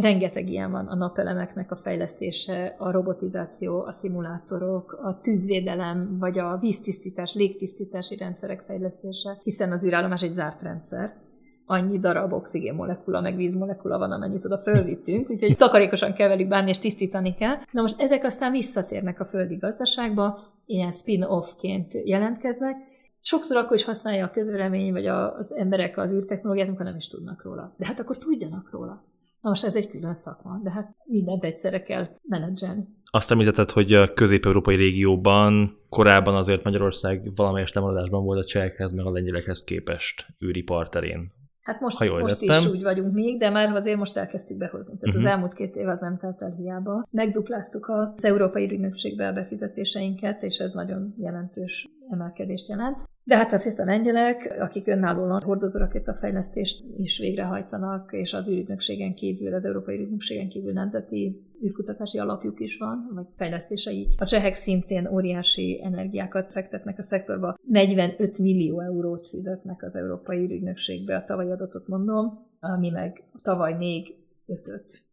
Rengeteg 0.00 0.48
ilyen 0.48 0.70
van 0.70 0.86
a 0.86 0.94
napelemeknek 0.94 1.70
a 1.70 1.76
fejlesztése, 1.76 2.74
a 2.78 2.90
robotizáció, 2.90 3.82
a 3.82 3.92
szimulátorok, 3.92 4.92
a 5.02 5.20
tűzvédelem, 5.20 6.16
vagy 6.18 6.38
a 6.38 6.58
víztisztítás, 6.60 7.34
légtisztítási 7.34 8.16
rendszerek 8.16 8.60
fejlesztése, 8.60 9.38
hiszen 9.42 9.72
az 9.72 9.84
űrállomás 9.84 10.22
egy 10.22 10.32
zárt 10.32 10.62
rendszer. 10.62 11.16
Annyi 11.66 11.98
darab 11.98 12.32
oxigénmolekula, 12.32 13.20
meg 13.20 13.36
vízmolekula 13.36 13.98
van, 13.98 14.12
amennyit 14.12 14.44
oda 14.44 14.58
fölvittünk, 14.58 15.28
úgyhogy 15.30 15.56
takarékosan 15.56 16.12
kell 16.12 16.28
velük 16.28 16.48
bánni, 16.48 16.68
és 16.68 16.78
tisztítani 16.78 17.34
kell. 17.34 17.56
Na 17.70 17.80
most 17.80 18.00
ezek 18.00 18.24
aztán 18.24 18.52
visszatérnek 18.52 19.20
a 19.20 19.24
földi 19.24 19.56
gazdaságba, 19.56 20.38
ilyen 20.66 20.90
spin-offként 20.90 21.92
jelentkeznek, 22.04 22.76
sokszor 23.20 23.56
akkor 23.56 23.76
is 23.76 23.84
használja 23.84 24.24
a 24.24 24.30
közvélemény, 24.30 24.92
vagy 24.92 25.06
az 25.06 25.54
emberek 25.54 25.98
az 25.98 26.10
űrtechnológiát, 26.10 26.68
amikor 26.68 26.84
nem 26.84 26.96
is 26.96 27.08
tudnak 27.08 27.42
róla. 27.42 27.74
De 27.78 27.86
hát 27.86 28.00
akkor 28.00 28.18
tudjanak 28.18 28.70
róla. 28.70 29.07
Na 29.40 29.48
most 29.48 29.64
ez 29.64 29.76
egy 29.76 29.88
külön 29.88 30.14
szakma, 30.14 30.60
de 30.62 30.70
hát 30.70 30.94
mindent 31.04 31.44
egyszerre 31.44 31.82
kell 31.82 32.08
menedzselni. 32.22 32.84
Azt 33.10 33.30
említetted, 33.30 33.70
hogy 33.70 33.92
a 33.92 34.12
közép-európai 34.12 34.76
régióban 34.76 35.78
korábban 35.88 36.34
azért 36.34 36.64
Magyarország 36.64 37.30
valamelyes 37.34 37.72
lemaradásban 37.72 38.24
volt 38.24 38.42
a 38.42 38.44
csehekhez, 38.44 38.92
meg 38.92 39.06
a 39.06 39.10
lengyelekhez 39.10 39.64
képest 39.64 40.26
űripar 40.44 40.88
terén. 40.88 41.32
Hát 41.68 41.80
most, 41.80 42.10
most 42.20 42.42
is 42.42 42.66
úgy 42.66 42.82
vagyunk 42.82 43.14
még, 43.14 43.38
de 43.38 43.50
már 43.50 43.74
azért 43.74 43.98
most 43.98 44.16
elkezdtük 44.16 44.56
behozni. 44.56 44.98
Tehát 44.98 45.16
uh-huh. 45.16 45.30
az 45.30 45.36
elmúlt 45.36 45.54
két 45.54 45.76
év 45.76 45.88
az 45.88 45.98
nem 45.98 46.16
telt 46.16 46.42
el 46.42 46.50
hiába. 46.50 47.06
Megdupláztuk 47.10 47.88
az 47.88 48.24
Európai 48.24 48.64
Ügynökségbe 48.72 49.26
a 49.26 49.32
befizetéseinket, 49.32 50.42
és 50.42 50.58
ez 50.58 50.72
nagyon 50.72 51.14
jelentős 51.18 51.88
emelkedést 52.10 52.68
jelent. 52.68 52.96
De 53.28 53.36
hát 53.36 53.52
azért 53.52 53.78
a 53.78 53.84
lengyelek, 53.84 54.56
akik 54.60 54.86
önállóan 54.86 55.42
hordozórakétafejlesztést 55.42 56.84
is 56.96 57.18
végrehajtanak, 57.18 58.12
és 58.12 58.32
az 58.32 58.48
űrügynökségen 58.48 59.14
kívül, 59.14 59.54
az 59.54 59.64
Európai 59.64 59.94
űrügynökségen 59.94 60.48
kívül 60.48 60.72
nemzeti 60.72 61.42
űrkutatási 61.64 62.18
alapjuk 62.18 62.60
is 62.60 62.76
van, 62.76 63.10
vagy 63.14 63.26
fejlesztései. 63.36 64.08
A 64.16 64.24
csehek 64.24 64.54
szintén 64.54 65.08
óriási 65.12 65.80
energiákat 65.84 66.52
fektetnek 66.52 66.98
a 66.98 67.02
szektorba. 67.02 67.58
45 67.68 68.38
millió 68.38 68.80
eurót 68.80 69.28
fizetnek 69.28 69.82
az 69.82 69.96
Európai 69.96 70.38
űrügynökségbe, 70.38 71.16
a 71.16 71.24
tavalyi 71.24 71.50
adatot 71.50 71.88
mondom, 71.88 72.46
ami 72.60 72.90
meg 72.90 73.22
tavaly 73.42 73.74
még 73.74 74.14
5 74.46 75.07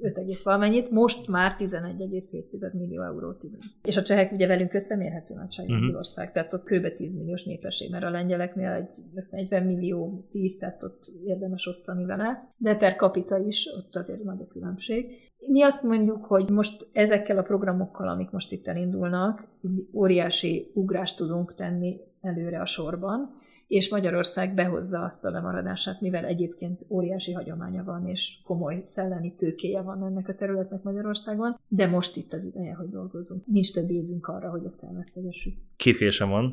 5, 0.00 0.42
valamennyit, 0.42 0.90
most 0.90 1.28
már 1.28 1.56
11,7 1.58 2.72
millió 2.72 3.02
eurót 3.02 3.42
idő. 3.42 3.56
És 3.82 3.96
a 3.96 4.02
csehek 4.02 4.32
ugye 4.32 4.46
velünk 4.46 4.74
összemérhető 4.74 5.34
nagyságú 5.34 5.72
uh-huh. 5.72 5.96
ország, 5.96 6.32
tehát 6.32 6.52
ott 6.52 6.64
kb. 6.64 6.94
10 6.94 7.14
milliós 7.14 7.44
népesség, 7.44 7.90
mert 7.90 8.04
a 8.04 8.10
lengyeleknél 8.10 8.70
egy 8.70 8.96
40 9.30 9.66
millió 9.66 10.26
10, 10.30 10.56
tehát 10.56 10.82
ott 10.82 11.12
érdemes 11.24 11.66
osztani 11.66 12.04
vele, 12.04 12.52
de 12.56 12.76
per 12.76 12.96
capita 12.96 13.38
is 13.38 13.68
ott 13.76 13.96
azért 13.96 14.22
nagy 14.22 14.40
a 14.40 14.46
különbség. 14.46 15.30
Mi 15.46 15.62
azt 15.62 15.82
mondjuk, 15.82 16.24
hogy 16.24 16.50
most 16.50 16.88
ezekkel 16.92 17.38
a 17.38 17.42
programokkal, 17.42 18.08
amik 18.08 18.30
most 18.30 18.52
itt 18.52 18.66
elindulnak, 18.66 19.48
óriási 19.92 20.70
ugrást 20.74 21.16
tudunk 21.16 21.54
tenni 21.54 22.00
előre 22.20 22.60
a 22.60 22.66
sorban, 22.66 23.38
és 23.70 23.88
Magyarország 23.90 24.54
behozza 24.54 25.02
azt 25.02 25.24
a 25.24 25.30
lemaradását, 25.30 26.00
mivel 26.00 26.24
egyébként 26.24 26.86
óriási 26.88 27.32
hagyománya 27.32 27.84
van, 27.84 28.06
és 28.06 28.40
komoly 28.44 28.80
szellemi 28.82 29.34
tőkéje 29.34 29.80
van 29.80 30.04
ennek 30.04 30.28
a 30.28 30.34
területnek 30.34 30.82
Magyarországon, 30.82 31.58
de 31.68 31.86
most 31.86 32.16
itt 32.16 32.32
az 32.32 32.44
ideje, 32.44 32.74
hogy 32.74 32.88
dolgozunk. 32.88 33.46
Nincs 33.46 33.72
több 33.72 33.90
évünk 33.90 34.26
arra, 34.26 34.50
hogy 34.50 34.64
ezt 34.64 34.82
elvesztegessük. 34.82 35.54
Két 35.76 35.96
kérdésem 35.96 36.28
van. 36.28 36.52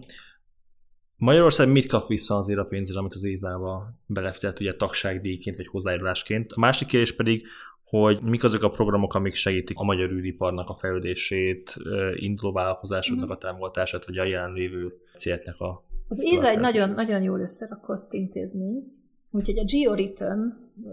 Magyarország 1.15 1.71
mit 1.71 1.87
kap 1.87 2.07
vissza 2.07 2.35
azért 2.35 2.59
a 2.59 2.65
pénzre, 2.65 2.99
amit 2.99 3.13
az 3.13 3.23
Ézába 3.23 3.93
belefizetett, 4.05 4.59
ugye 4.59 4.75
tagságdíjként 4.75 5.55
vagy 5.55 5.67
hozzájárulásként? 5.67 6.51
A 6.51 6.59
másik 6.59 6.87
kérdés 6.87 7.15
pedig, 7.15 7.47
hogy 7.83 8.23
mik 8.23 8.43
azok 8.43 8.63
a 8.63 8.69
programok, 8.69 9.13
amik 9.13 9.33
segítik 9.33 9.77
a 9.77 9.83
magyar 9.83 10.11
űriparnak 10.11 10.69
a 10.69 10.75
fejlődését, 10.75 11.75
induló 12.15 12.51
vállalkozásoknak 12.51 13.29
a 13.29 13.37
támogatását, 13.37 14.05
vagy 14.05 14.17
a 14.17 14.25
jelenlévő 14.25 14.93
céleknek 15.15 15.59
a 15.59 15.85
az 16.07 16.21
ÉZA 16.21 16.47
egy 16.47 16.59
nagyon, 16.59 16.89
nagyon 16.89 17.21
jól 17.21 17.39
összerakott 17.39 18.13
intézmény, 18.13 18.91
úgyhogy 19.31 19.59
a 19.59 19.63
georhythm 19.65 20.41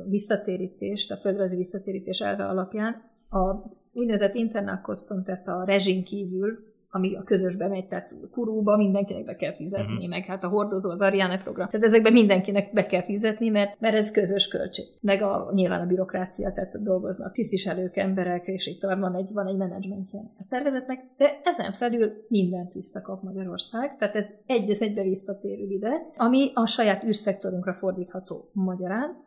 visszatérítést, 0.09 1.11
a 1.11 1.17
földrajzi 1.17 1.57
visszatérítés 1.57 2.21
elve 2.21 2.47
alapján 2.47 3.03
az 3.29 3.77
úgynevezett 3.93 4.35
internal 4.35 4.81
coston, 4.81 5.25
tehát 5.25 5.49
a 5.49 5.65
rezsin 5.65 6.05
kívül 6.05 6.74
ami 6.95 7.15
a 7.17 7.23
közösbe 7.23 7.69
megy, 7.69 7.87
tehát 7.87 8.15
kurúba 8.31 8.77
mindenkinek 8.77 9.25
be 9.25 9.37
kell 9.37 9.55
fizetni, 9.55 9.93
uh-huh. 9.93 10.09
meg 10.09 10.25
hát 10.25 10.45
a 10.45 10.49
hordozó, 10.49 10.91
az 10.91 11.01
Ariane 11.01 11.39
program. 11.39 11.69
Tehát 11.69 11.87
ezekben 11.87 12.13
mindenkinek 12.13 12.73
be 12.73 12.87
kell 12.87 13.03
fizetni, 13.03 13.49
mert, 13.49 13.81
mert 13.81 13.95
ez 13.95 14.11
közös 14.11 14.49
költség. 14.49 14.85
Meg 15.01 15.23
a, 15.23 15.51
nyilván 15.55 15.81
a 15.81 15.87
bürokrácia, 15.87 16.53
tehát 16.53 16.83
dolgoznak 16.83 17.33
tisztviselők, 17.33 17.97
emberek, 17.97 18.47
és 18.47 18.67
itt 18.67 18.83
van 18.83 19.15
egy, 19.15 19.31
van 19.33 19.47
egy 19.47 19.57
menedzsmentje 19.57 20.21
a 20.39 20.43
szervezetnek, 20.43 21.05
de 21.17 21.41
ezen 21.45 21.73
felül 21.73 22.13
mindent 22.29 22.73
visszakap 22.73 23.23
Magyarország, 23.23 23.97
tehát 23.97 24.15
ez 24.15 24.29
egy 24.47 24.71
az 24.71 24.83
egybe 24.83 25.03
visszatérül 25.03 25.71
ide, 25.71 25.93
ami 26.17 26.51
a 26.55 26.67
saját 26.67 27.05
űrszektorunkra 27.05 27.75
fordítható 27.75 28.51
magyarán. 28.53 29.23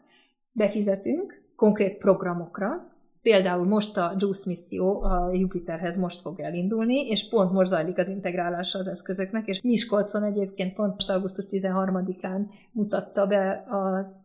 Befizetünk 0.52 1.42
konkrét 1.56 1.98
programokra, 1.98 2.97
Például 3.28 3.66
most 3.66 3.98
a 3.98 4.16
JUICE 4.18 4.44
misszió 4.46 5.02
a 5.02 5.30
Jupiterhez 5.34 5.98
most 5.98 6.22
fog 6.22 6.40
elindulni, 6.40 7.08
és 7.08 7.30
pont 7.30 7.52
most 7.52 7.70
zajlik 7.70 7.98
az 7.98 8.08
integrálása 8.08 8.80
az 8.80 8.88
eszközöknek, 8.88 9.48
és 9.48 9.62
Miskolcon 9.62 10.24
egyébként 10.24 10.74
pont 10.74 10.94
most 10.94 11.10
augusztus 11.10 11.46
13-án 11.50 12.42
mutatta 12.72 13.26
be 13.26 13.66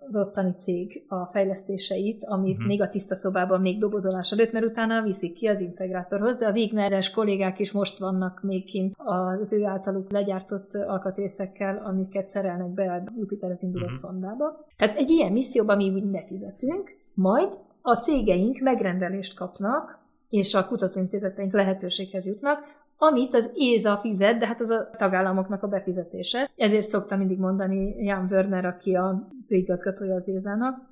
az 0.06 0.16
ottani 0.16 0.54
cég 0.58 1.04
a 1.08 1.26
fejlesztéseit, 1.26 2.24
amit 2.24 2.52
uh-huh. 2.52 2.66
még 2.66 2.82
a 2.82 2.88
tiszta 2.88 3.14
szobában 3.14 3.60
még 3.60 3.78
dobozolás 3.78 4.32
előtt, 4.32 4.52
mert 4.52 4.64
utána 4.64 5.02
viszik 5.02 5.32
ki 5.32 5.46
az 5.46 5.60
integrátorhoz, 5.60 6.36
de 6.36 6.46
a 6.46 6.52
Wigneres 6.52 7.10
kollégák 7.10 7.58
is 7.58 7.72
most 7.72 7.98
vannak 7.98 8.42
még 8.42 8.64
kint 8.64 8.94
az 8.96 9.52
ő 9.52 9.64
általuk 9.64 10.10
legyártott 10.10 10.74
alkatrészekkel, 10.74 11.82
amiket 11.84 12.28
szerelnek 12.28 12.70
be 12.70 12.92
a 12.92 13.12
Jupiterhez 13.18 13.62
induló 13.62 13.84
uh-huh. 13.84 13.98
szondába. 13.98 14.64
Tehát 14.76 14.96
egy 14.96 15.10
ilyen 15.10 15.32
misszióban 15.32 15.76
mi 15.76 15.90
úgy 15.90 16.10
befizetünk, 16.10 17.00
majd 17.14 17.48
a 17.82 17.94
cégeink 17.94 18.58
megrendelést 18.58 19.36
kapnak, 19.36 19.98
és 20.28 20.54
a 20.54 20.66
kutatóintézeteink 20.66 21.52
lehetőséghez 21.52 22.26
jutnak, 22.26 22.58
amit 22.96 23.34
az 23.34 23.50
ÉZA 23.54 23.96
fizet, 23.96 24.38
de 24.38 24.46
hát 24.46 24.60
az 24.60 24.70
a 24.70 24.90
tagállamoknak 24.98 25.62
a 25.62 25.68
befizetése. 25.68 26.50
Ezért 26.56 26.88
szoktam 26.88 27.18
mindig 27.18 27.38
mondani 27.38 28.04
Jan 28.04 28.28
Werner, 28.30 28.64
aki 28.64 28.94
a 28.94 29.28
főigazgatója 29.46 30.14
az 30.14 30.28
ÉZA-nak, 30.28 30.90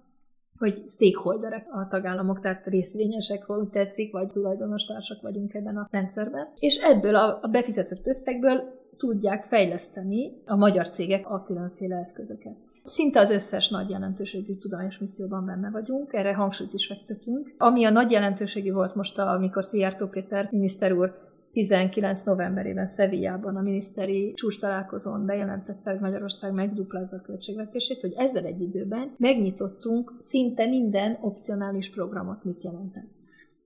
hogy 0.58 0.84
stakeholderek 0.88 1.66
a 1.70 1.88
tagállamok, 1.88 2.40
tehát 2.40 2.66
részvényesek, 2.66 3.44
ha 3.44 3.58
úgy 3.58 3.68
tetszik, 3.68 4.12
vagy 4.12 4.28
tulajdonos 4.28 4.84
társak 4.84 5.22
vagyunk 5.22 5.54
ebben 5.54 5.76
a 5.76 5.88
rendszerben. 5.90 6.48
És 6.58 6.76
ebből 6.76 7.14
a 7.14 7.48
befizetett 7.50 8.06
összegből 8.06 8.79
tudják 9.00 9.44
fejleszteni 9.44 10.32
a 10.46 10.56
magyar 10.56 10.88
cégek 10.88 11.30
a 11.30 11.42
különféle 11.42 11.96
eszközöket. 11.96 12.56
Szinte 12.84 13.20
az 13.20 13.30
összes 13.30 13.68
nagy 13.68 13.90
jelentőségű 13.90 14.54
tudományos 14.54 14.98
misszióban 14.98 15.46
benne 15.46 15.70
vagyunk, 15.70 16.12
erre 16.12 16.34
hangsúlyt 16.34 16.72
is 16.72 16.86
fektetünk. 16.86 17.54
Ami 17.58 17.84
a 17.84 17.90
nagy 17.90 18.10
jelentőségű 18.10 18.72
volt 18.72 18.94
most, 18.94 19.18
amikor 19.18 19.64
Szijjártó 19.64 20.06
Péter 20.06 20.48
miniszter 20.50 20.92
úr 20.92 21.28
19 21.52 22.22
novemberében 22.22 22.86
Szevijában 22.86 23.56
a 23.56 23.60
miniszteri 23.60 24.32
csúcs 24.32 24.60
találkozón 24.60 25.26
bejelentette, 25.26 25.90
hogy 25.90 26.00
Magyarország 26.00 26.52
megduplázza 26.52 27.16
a 27.16 27.20
költségvetését, 27.20 28.00
hogy 28.00 28.14
ezzel 28.16 28.44
egy 28.44 28.60
időben 28.60 29.14
megnyitottunk 29.16 30.14
szinte 30.18 30.66
minden 30.66 31.18
opcionális 31.20 31.90
programot. 31.90 32.44
Mit 32.44 32.64
jelent 32.64 32.96
ez? 33.02 33.10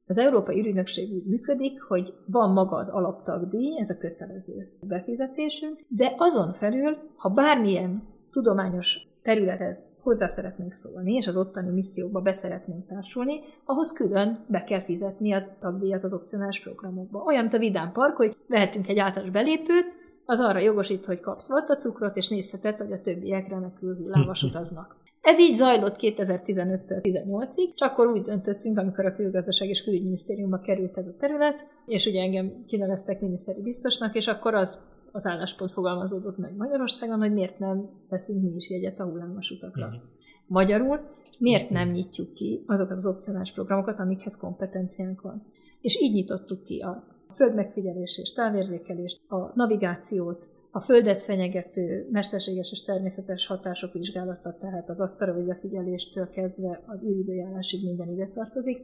Az 0.06 0.18
Európai 0.18 0.58
Ürügynökség 0.58 1.12
úgy 1.12 1.24
működik, 1.24 1.82
hogy 1.82 2.14
van 2.26 2.52
maga 2.52 2.76
az 2.76 2.88
alaptagdíj, 2.88 3.78
ez 3.78 3.90
a 3.90 3.96
kötelező 3.96 4.72
befizetésünk, 4.80 5.84
de 5.88 6.14
azon 6.16 6.52
felül, 6.52 6.96
ha 7.16 7.28
bármilyen 7.28 8.02
tudományos 8.30 9.08
területhez 9.22 9.82
hozzá 10.00 10.26
szeretnénk 10.26 10.72
szólni, 10.72 11.14
és 11.14 11.26
az 11.26 11.36
ottani 11.36 11.70
missziókba 11.70 12.20
beszeretnénk 12.20 12.86
társulni, 12.86 13.40
ahhoz 13.64 13.92
külön 13.92 14.44
be 14.48 14.64
kell 14.64 14.82
fizetni 14.82 15.32
az 15.32 15.50
tagdíjat 15.60 16.04
az 16.04 16.12
opcionális 16.12 16.60
programokba. 16.60 17.22
Olyan, 17.22 17.42
mint 17.42 17.54
a 17.54 17.58
Vidám 17.58 17.92
Park, 17.92 18.16
hogy 18.16 18.36
vehetünk 18.48 18.88
egy 18.88 18.98
általános 18.98 19.32
belépőt, 19.32 20.02
az 20.26 20.40
arra 20.40 20.58
jogosít, 20.58 21.06
hogy 21.06 21.20
kapsz 21.20 21.48
cukrot, 21.78 22.16
és 22.16 22.28
nézheted, 22.28 22.78
hogy 22.78 22.92
a 22.92 23.00
többiek 23.00 23.48
remekül 23.48 23.96
hullámos 23.96 24.42
utaznak. 24.48 24.96
Ez 25.24 25.40
így 25.40 25.54
zajlott 25.54 25.96
2015-től 26.00 27.00
18-ig, 27.02 27.74
csak 27.74 27.90
akkor 27.90 28.06
úgy 28.06 28.22
döntöttünk, 28.22 28.78
amikor 28.78 29.06
a 29.06 29.12
külgazdaság 29.12 29.68
és 29.68 29.82
külügyminisztériumba 29.82 30.58
került 30.58 30.96
ez 30.96 31.08
a 31.08 31.16
terület, 31.18 31.66
és 31.86 32.06
ugye 32.06 32.20
engem 32.20 32.64
kineveztek 32.66 33.20
miniszteri 33.20 33.62
biztosnak, 33.62 34.14
és 34.14 34.26
akkor 34.26 34.54
az 34.54 34.80
az 35.12 35.26
álláspont 35.26 35.72
fogalmazódott 35.72 36.38
meg 36.38 36.56
Magyarországon, 36.56 37.18
hogy 37.18 37.32
miért 37.32 37.58
nem 37.58 37.88
veszünk 38.08 38.42
mi 38.42 38.50
is 38.50 38.70
jegyet 38.70 39.00
a 39.00 39.04
hullámos 39.04 39.50
utakra. 39.50 39.86
Uh-huh. 39.86 40.02
Magyarul, 40.46 41.00
miért 41.38 41.70
nem 41.70 41.90
nyitjuk 41.90 42.34
ki 42.34 42.64
azokat 42.66 42.96
az 42.96 43.06
opcionális 43.06 43.52
programokat, 43.52 43.98
amikhez 43.98 44.36
kompetenciánk 44.36 45.20
van. 45.20 45.46
És 45.80 46.00
így 46.00 46.12
nyitottuk 46.12 46.64
ki 46.64 46.80
a 46.80 47.04
földmegfigyelés 47.34 48.18
és 48.18 48.32
távérzékelést, 48.32 49.30
a 49.30 49.52
navigációt, 49.54 50.48
a 50.76 50.80
földet 50.80 51.22
fenyegető 51.22 52.08
mesterséges 52.10 52.70
és 52.70 52.82
természetes 52.82 53.46
hatások 53.46 53.92
vizsgálata, 53.92 54.56
tehát 54.60 54.88
az 54.88 55.00
asztalra 55.00 55.56
figyeléstől 55.60 56.30
kezdve 56.30 56.82
az 56.86 57.02
űridőjárásig 57.02 57.84
minden 57.84 58.08
ide 58.08 58.30
tartozik, 58.34 58.78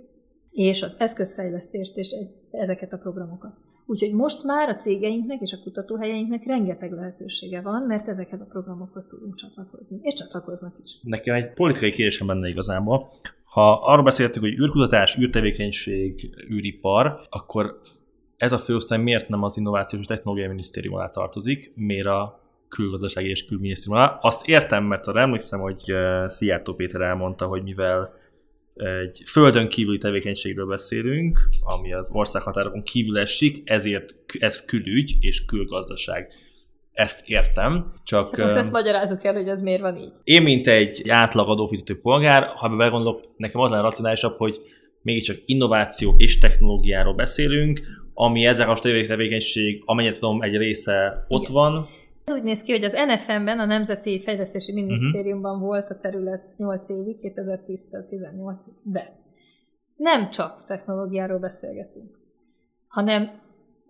és 0.50 0.82
az 0.82 0.94
eszközfejlesztést 0.98 1.96
és 1.96 2.14
ezeket 2.50 2.92
a 2.92 2.96
programokat. 2.96 3.52
Úgyhogy 3.86 4.12
most 4.12 4.44
már 4.44 4.68
a 4.68 4.76
cégeinknek 4.76 5.40
és 5.40 5.52
a 5.52 5.62
kutatóhelyeinknek 5.62 6.46
rengeteg 6.46 6.92
lehetősége 6.92 7.60
van, 7.60 7.82
mert 7.82 8.08
ezekhez 8.08 8.40
a 8.40 8.46
programokhoz 8.48 9.06
tudunk 9.06 9.34
csatlakozni, 9.34 9.98
és 10.02 10.14
csatlakoznak 10.14 10.74
is. 10.84 10.90
Nekem 11.02 11.34
egy 11.34 11.52
politikai 11.52 11.90
kérdésem 11.90 12.26
benne 12.26 12.48
igazából. 12.48 13.10
Ha 13.44 13.72
arról 13.72 14.04
beszéltünk, 14.04 14.44
hogy 14.44 14.58
űrkutatás, 14.58 15.18
űrtevékenység, 15.18 16.36
űripar, 16.50 17.20
akkor 17.30 17.80
ez 18.40 18.52
a 18.52 18.58
főosztály 18.58 18.98
miért 18.98 19.28
nem 19.28 19.42
az 19.42 19.56
Innovációs 19.56 20.00
és 20.00 20.06
Technológiai 20.06 20.48
Minisztérium 20.48 20.94
alá 20.94 21.08
tartozik, 21.08 21.72
miért 21.74 22.06
a 22.06 22.40
külgazdasági 22.68 23.28
és 23.28 23.44
külminisztérium 23.44 24.02
alá. 24.02 24.18
Azt 24.20 24.48
értem, 24.48 24.84
mert 24.84 25.06
arra 25.06 25.20
emlékszem, 25.20 25.60
hogy 25.60 25.94
Szijjártó 26.26 26.74
Péter 26.74 27.00
elmondta, 27.00 27.46
hogy 27.46 27.62
mivel 27.62 28.14
egy 28.74 29.22
földön 29.26 29.68
kívüli 29.68 29.98
tevékenységről 29.98 30.66
beszélünk, 30.66 31.48
ami 31.60 31.92
az 31.92 32.10
országhatárokon 32.12 32.82
kívül 32.82 33.18
esik, 33.18 33.62
ezért 33.64 34.14
ez 34.38 34.64
külügy 34.64 35.16
és 35.20 35.44
külgazdaság. 35.44 36.32
Ezt 36.92 37.28
értem, 37.28 37.92
csak... 38.04 38.30
csak 38.30 38.38
most 38.38 38.56
ezt 38.56 38.72
magyarázok 38.72 39.24
el, 39.24 39.34
hogy 39.34 39.48
az 39.48 39.60
miért 39.60 39.80
van 39.80 39.96
így. 39.96 40.12
Én, 40.24 40.42
mint 40.42 40.66
egy 40.66 41.08
átlag 41.08 41.48
adófizető 41.48 42.00
polgár, 42.00 42.46
ha 42.56 42.68
belegondolok, 42.68 43.24
nekem 43.36 43.60
az 43.60 43.72
a 43.72 43.80
racionálisabb, 43.80 44.36
hogy 44.36 44.58
mégiscsak 45.02 45.36
innováció 45.46 46.14
és 46.16 46.38
technológiáról 46.38 47.14
beszélünk, 47.14 47.80
ami 48.20 48.46
ezzel 48.46 48.70
a 48.70 48.78
tevékenység, 48.78 49.82
amennyit 49.84 50.20
tudom, 50.20 50.42
egy 50.42 50.56
része 50.56 51.24
ott 51.28 51.42
Igen. 51.42 51.52
van, 51.52 51.88
ez 52.24 52.34
úgy 52.34 52.42
néz 52.42 52.62
ki, 52.62 52.72
hogy 52.72 52.84
az 52.84 52.92
NFM-ben, 52.92 53.58
a 53.58 53.64
Nemzeti 53.64 54.20
Fejlesztési 54.20 54.72
Minisztériumban 54.72 55.52
uh-huh. 55.52 55.66
volt 55.66 55.90
a 55.90 55.96
terület 55.96 56.42
8 56.56 56.88
évig, 56.88 57.16
2010-től 57.22 58.04
18-ig, 58.10 58.72
de 58.82 59.16
nem 59.96 60.30
csak 60.30 60.64
technológiáról 60.66 61.38
beszélgetünk, 61.38 62.18
hanem 62.86 63.30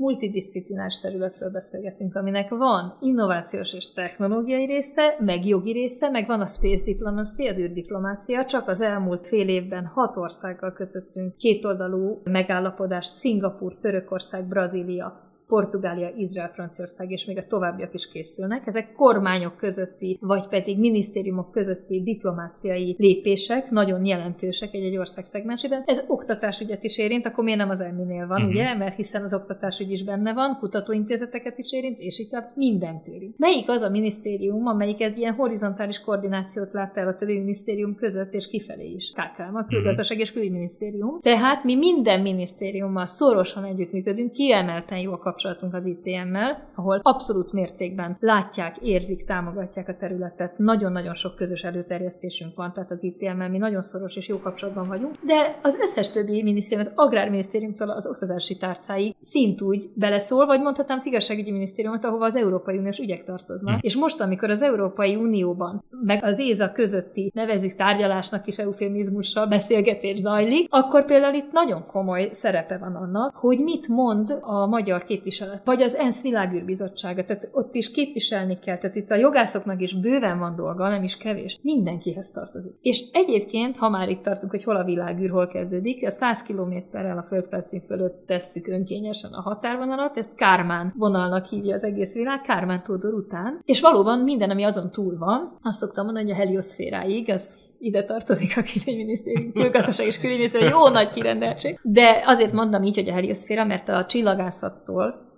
multidisciplinás 0.01 1.01
területről 1.01 1.51
beszélgetünk, 1.51 2.15
aminek 2.15 2.49
van 2.49 2.97
innovációs 3.01 3.75
és 3.75 3.93
technológiai 3.93 4.67
része, 4.67 5.17
meg 5.19 5.47
jogi 5.47 5.73
része, 5.73 6.11
meg 6.11 6.27
van 6.27 6.41
a 6.41 6.47
space 6.47 6.85
diplomacy, 6.85 7.49
az 7.49 7.59
űrdiplomácia. 7.59 8.45
Csak 8.45 8.69
az 8.69 8.81
elmúlt 8.81 9.27
fél 9.27 9.49
évben 9.49 9.87
hat 9.87 10.17
országgal 10.17 10.73
kötöttünk 10.73 11.37
kétoldalú 11.37 12.21
megállapodást, 12.25 13.15
Szingapur, 13.15 13.75
Törökország, 13.75 14.49
Brazília, 14.49 15.30
Portugália, 15.51 16.09
Izrael, 16.17 16.51
Franciaország 16.53 17.11
és 17.11 17.25
még 17.25 17.39
a 17.39 17.47
továbbiak 17.47 17.95
is 17.95 18.09
készülnek. 18.09 18.67
Ezek 18.67 18.93
kormányok 18.93 19.57
közötti, 19.57 20.19
vagy 20.21 20.47
pedig 20.49 20.79
minisztériumok 20.79 21.51
közötti 21.51 22.03
diplomáciai 22.03 22.95
lépések, 22.99 23.71
nagyon 23.71 24.05
jelentősek 24.05 24.75
egy-egy 24.75 24.97
ország 24.97 25.25
szegmensében. 25.25 25.83
Ez 25.87 26.05
oktatásügyet 26.09 26.85
is 26.85 26.99
érint, 26.99 27.27
akkor 27.27 27.45
miért 27.45 27.59
nem 27.59 27.71
az 27.71 27.81
elminél 27.81 28.27
van, 28.27 28.37
uh-huh. 28.37 28.51
ugye? 28.51 28.75
Mert 28.75 28.97
hiszen 28.97 29.23
az 29.23 29.35
oktatásügy 29.35 29.91
is 29.91 30.05
benne 30.05 30.33
van, 30.33 30.57
kutatóintézeteket 30.59 31.59
is 31.59 31.73
érint, 31.73 31.99
és 31.99 32.19
itt 32.19 32.31
mindent 32.55 33.07
érint. 33.07 33.39
Melyik 33.39 33.69
az 33.69 33.83
a 33.83 33.91
minisztérium, 33.91 34.67
amelyik 34.67 35.01
egy 35.01 35.19
ilyen 35.19 35.35
horizontális 35.35 36.01
koordinációt 36.01 36.73
lát 36.73 36.97
el 36.97 37.09
a 37.09 37.17
többi 37.17 37.39
minisztérium 37.39 37.95
között 37.95 38.33
és 38.33 38.49
kifelé 38.49 38.91
is? 38.91 39.11
KKM, 39.11 39.57
a 39.57 39.65
külgazdaság 39.65 40.19
és 40.19 40.33
külügyminisztérium. 40.33 41.21
Tehát 41.21 41.65
mi 41.65 41.77
minden 41.77 42.21
minisztériummal 42.21 43.07
szorosan 43.07 43.65
együttműködünk, 43.65 44.33
kiemelten 44.33 44.99
jó 44.99 45.13
a 45.13 45.19
kapcsolatunk 45.41 45.74
az 45.74 45.86
ITM-mel, 45.86 46.68
ahol 46.74 47.01
abszolút 47.03 47.53
mértékben 47.53 48.16
látják, 48.20 48.76
érzik, 48.76 49.24
támogatják 49.24 49.88
a 49.88 49.97
területet. 49.97 50.59
Nagyon-nagyon 50.59 51.14
sok 51.14 51.34
közös 51.36 51.64
előterjesztésünk 51.64 52.57
van, 52.57 52.72
tehát 52.72 52.91
az 52.91 53.03
ITM-mel 53.03 53.49
mi 53.49 53.59
nagyon 53.59 53.82
szoros 53.82 54.16
és 54.16 54.28
jó 54.28 54.38
kapcsolatban 54.38 54.88
vagyunk, 54.88 55.14
de 55.26 55.59
az 55.62 55.78
összes 55.80 56.11
többi 56.11 56.43
minisztérium, 56.43 56.86
az 56.86 56.93
Agrárminisztériumtól 56.95 57.91
az 57.91 58.07
oktatási 58.07 58.57
tárcáig 58.57 59.14
szintúgy 59.20 59.91
beleszól, 59.95 60.47
vagy 60.47 60.61
mondhatnám 60.61 60.97
az 60.97 61.07
igazságügyi 61.07 61.51
minisztériumot, 61.51 62.05
ahova 62.05 62.24
az 62.24 62.36
Európai 62.36 62.76
Uniós 62.78 62.99
ügyek 62.99 63.24
tartoznak. 63.24 63.72
Hmm. 63.72 63.80
És 63.82 63.97
most, 63.97 64.20
amikor 64.20 64.51
az 64.51 64.62
Európai 64.62 65.16
Unióban, 65.16 65.84
meg 66.05 66.24
az 66.24 66.38
ÉZA 66.38 66.72
közötti 66.72 67.30
nevezük 67.34 67.74
tárgyalásnak 67.74 68.47
is 68.47 68.59
eufémizmussal 68.59 69.47
beszélgetés 69.47 70.18
zajlik, 70.18 70.66
akkor 70.70 71.05
például 71.05 71.34
itt 71.34 71.53
nagyon 71.53 71.86
komoly 71.86 72.28
szerepe 72.32 72.78
van 72.78 72.95
annak, 72.95 73.36
hogy 73.36 73.59
mit 73.59 73.88
mond 73.88 74.38
a 74.41 74.66
magyar 74.66 75.05
képviselő 75.05 75.28
képviselet, 75.31 75.64
vagy 75.64 75.83
az 75.83 75.95
ENSZ 75.95 76.22
világűrbizottsága, 76.22 77.24
tehát 77.24 77.49
ott 77.53 77.74
is 77.74 77.91
képviselni 77.91 78.59
kell, 78.59 78.78
tehát 78.78 78.97
itt 78.97 79.11
a 79.11 79.14
jogászoknak 79.14 79.81
is 79.81 80.01
bőven 80.01 80.39
van 80.39 80.57
dolga, 80.57 80.89
nem 80.89 81.03
is 81.03 81.16
kevés, 81.16 81.59
mindenkihez 81.62 82.31
tartozik. 82.31 82.72
És 82.81 83.05
egyébként, 83.12 83.76
ha 83.76 83.89
már 83.89 84.09
itt 84.09 84.22
tartunk, 84.22 84.51
hogy 84.51 84.64
hol 84.64 84.76
a 84.76 84.85
világűr, 84.85 85.31
hol 85.31 85.47
kezdődik, 85.47 86.07
a 86.07 86.11
100 86.11 86.43
kilométerrel 86.43 87.18
a 87.18 87.22
földfelszín 87.22 87.81
fölött 87.81 88.26
tesszük 88.26 88.66
önkényesen 88.68 89.33
a 89.33 89.41
határvonalat, 89.41 90.16
ezt 90.16 90.35
Kármán 90.35 90.93
vonalnak 90.97 91.47
hívja 91.47 91.74
az 91.74 91.85
egész 91.85 92.14
világ, 92.14 92.41
Kármán 92.41 92.83
Tódor 92.83 93.14
után, 93.14 93.61
és 93.64 93.81
valóban 93.81 94.18
minden, 94.18 94.51
ami 94.51 94.62
azon 94.62 94.91
túl 94.91 95.18
van, 95.18 95.57
azt 95.62 95.78
szoktam 95.78 96.05
mondani, 96.05 96.26
hogy 96.26 96.35
a 96.35 96.43
helioszféráig, 96.43 97.31
az 97.31 97.59
ide 97.81 98.05
tartozik 98.05 98.57
a 98.57 98.62
külügyminisztérium, 98.62 99.53
külgazdaság 99.53 100.07
és 100.07 100.18
külügyminisztérium, 100.18 100.70
jó 100.70 100.89
nagy 100.89 101.11
kirendeltség. 101.11 101.78
De 101.83 102.22
azért 102.26 102.53
mondom 102.53 102.83
így, 102.83 102.95
hogy 102.95 103.09
a 103.09 103.12
helioszféra, 103.12 103.64
mert 103.64 103.89
a 103.89 104.05
csillagászattól 104.05 105.30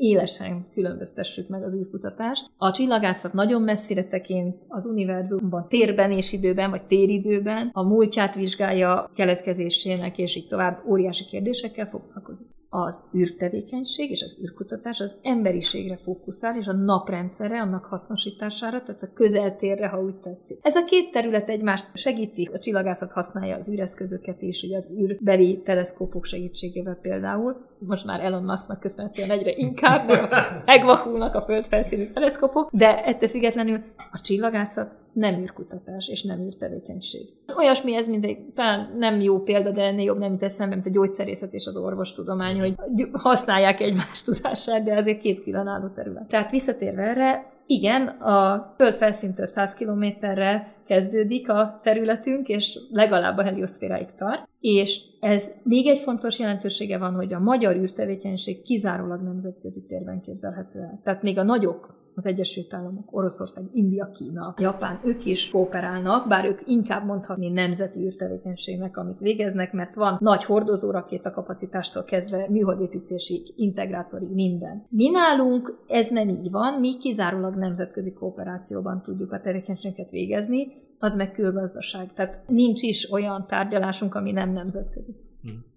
élesen 0.00 0.66
különböztessük 0.74 1.48
meg 1.48 1.62
az 1.62 1.72
űrkutatást. 1.72 2.50
A 2.56 2.70
csillagászat 2.70 3.32
nagyon 3.32 3.62
messzire 3.62 4.04
tekint 4.04 4.56
az 4.68 4.86
univerzumban, 4.86 5.68
térben 5.68 6.12
és 6.12 6.32
időben, 6.32 6.70
vagy 6.70 6.86
téridőben, 6.86 7.70
a 7.72 7.82
múltját 7.82 8.34
vizsgálja 8.34 9.10
keletkezésének, 9.14 10.18
és 10.18 10.36
így 10.36 10.46
tovább 10.46 10.82
óriási 10.88 11.24
kérdésekkel 11.24 11.86
foglalkozik 11.86 12.46
az 12.70 13.02
űrtevékenység 13.16 14.10
és 14.10 14.22
az 14.22 14.38
űrkutatás 14.42 15.00
az 15.00 15.16
emberiségre 15.22 15.96
fókuszál, 15.96 16.56
és 16.56 16.66
a 16.66 16.72
naprendszerre, 16.72 17.60
annak 17.60 17.84
hasznosítására, 17.84 18.82
tehát 18.82 19.02
a 19.02 19.12
közeltérre, 19.14 19.88
ha 19.88 20.02
úgy 20.02 20.14
tetszik. 20.14 20.58
Ez 20.62 20.76
a 20.76 20.84
két 20.84 21.10
terület 21.10 21.48
egymást 21.48 21.96
segíti, 21.96 22.50
a 22.52 22.58
csillagászat 22.58 23.12
használja 23.12 23.56
az 23.56 23.68
űreszközöket 23.68 24.42
is, 24.42 24.62
ugye 24.62 24.76
az 24.76 24.88
űrbeli 25.00 25.62
teleszkópok 25.64 26.24
segítségével 26.24 26.98
például, 27.02 27.68
most 27.86 28.04
már 28.04 28.20
Elon 28.20 28.42
Musknak 28.42 28.80
köszönhetően 28.80 29.30
egyre 29.30 29.52
inkább, 29.56 30.06
mert 30.06 30.34
megvakulnak 30.66 31.34
a 31.34 31.42
földfelszínű 31.42 32.10
teleszkópok, 32.10 32.68
de 32.72 33.04
ettől 33.04 33.28
függetlenül 33.28 33.78
a 33.96 34.20
csillagászat 34.20 34.90
nem 35.12 35.40
űrkutatás 35.40 36.08
és 36.08 36.22
nem 36.22 36.40
űrtevékenység. 36.40 37.28
Olyasmi 37.56 37.94
ez, 37.94 38.08
mint 38.08 38.24
egy, 38.24 38.38
talán 38.54 38.92
nem 38.96 39.20
jó 39.20 39.42
példa, 39.42 39.70
de 39.70 39.82
ennél 39.82 40.04
jobb 40.04 40.18
nem 40.18 40.30
jut 40.30 40.42
eszembe, 40.42 40.74
mint 40.74 40.86
a 40.86 40.90
gyógyszerészet 40.90 41.52
és 41.52 41.66
az 41.66 41.76
orvostudomány, 41.76 42.60
hogy 42.60 42.74
használják 43.12 43.80
egymás 43.80 44.22
tudását, 44.22 44.82
de 44.82 44.96
azért 44.96 45.20
két 45.20 45.42
különálló 45.42 45.88
terület. 45.88 46.28
Tehát 46.28 46.50
visszatérve 46.50 47.02
erre, 47.02 47.52
igen, 47.70 48.06
a 48.08 48.72
föld 48.76 48.94
felszíntől 48.94 49.46
100 49.46 49.74
kilométerre 49.74 50.74
kezdődik 50.86 51.48
a 51.48 51.80
területünk, 51.82 52.48
és 52.48 52.78
legalább 52.90 53.38
a 53.38 53.42
helioszféráig 53.42 54.08
tart. 54.18 54.48
És 54.60 55.00
ez 55.20 55.50
még 55.62 55.86
egy 55.86 55.98
fontos 55.98 56.38
jelentősége 56.38 56.98
van, 56.98 57.14
hogy 57.14 57.32
a 57.32 57.38
magyar 57.38 57.76
űrtevékenység 57.76 58.62
kizárólag 58.62 59.22
nemzetközi 59.22 59.82
térben 59.88 60.20
képzelhető 60.20 60.80
el. 60.80 61.00
Tehát 61.04 61.22
még 61.22 61.38
a 61.38 61.42
nagyok 61.42 61.99
az 62.14 62.26
Egyesült 62.26 62.74
Államok, 62.74 63.16
Oroszország, 63.16 63.64
India, 63.72 64.10
Kína, 64.10 64.54
Japán, 64.58 65.00
ők 65.04 65.24
is 65.24 65.50
kooperálnak, 65.50 66.28
bár 66.28 66.44
ők 66.44 66.60
inkább 66.66 67.06
mondhatni 67.06 67.48
nemzeti 67.48 68.00
űrtevékenységnek, 68.00 68.96
amit 68.96 69.18
végeznek, 69.20 69.72
mert 69.72 69.94
van 69.94 70.16
nagy 70.20 70.44
hordozó 70.44 70.90
rakéta 70.90 71.30
kapacitástól 71.30 72.04
kezdve 72.04 72.46
műholdépítésig, 72.48 73.52
integrátorig, 73.56 74.30
minden. 74.30 74.86
Mi 74.88 75.08
nálunk 75.08 75.78
ez 75.86 76.08
nem 76.08 76.28
így 76.28 76.50
van, 76.50 76.80
mi 76.80 76.98
kizárólag 76.98 77.54
nemzetközi 77.54 78.12
kooperációban 78.12 79.02
tudjuk 79.02 79.32
a 79.32 79.40
tevékenységeket 79.40 80.10
végezni, 80.10 80.66
az 80.98 81.16
meg 81.16 81.32
külgazdaság. 81.32 82.12
Tehát 82.14 82.48
nincs 82.48 82.82
is 82.82 83.12
olyan 83.12 83.46
tárgyalásunk, 83.46 84.14
ami 84.14 84.32
nem 84.32 84.52
nemzetközi. 84.52 85.14
Hmm 85.42 85.69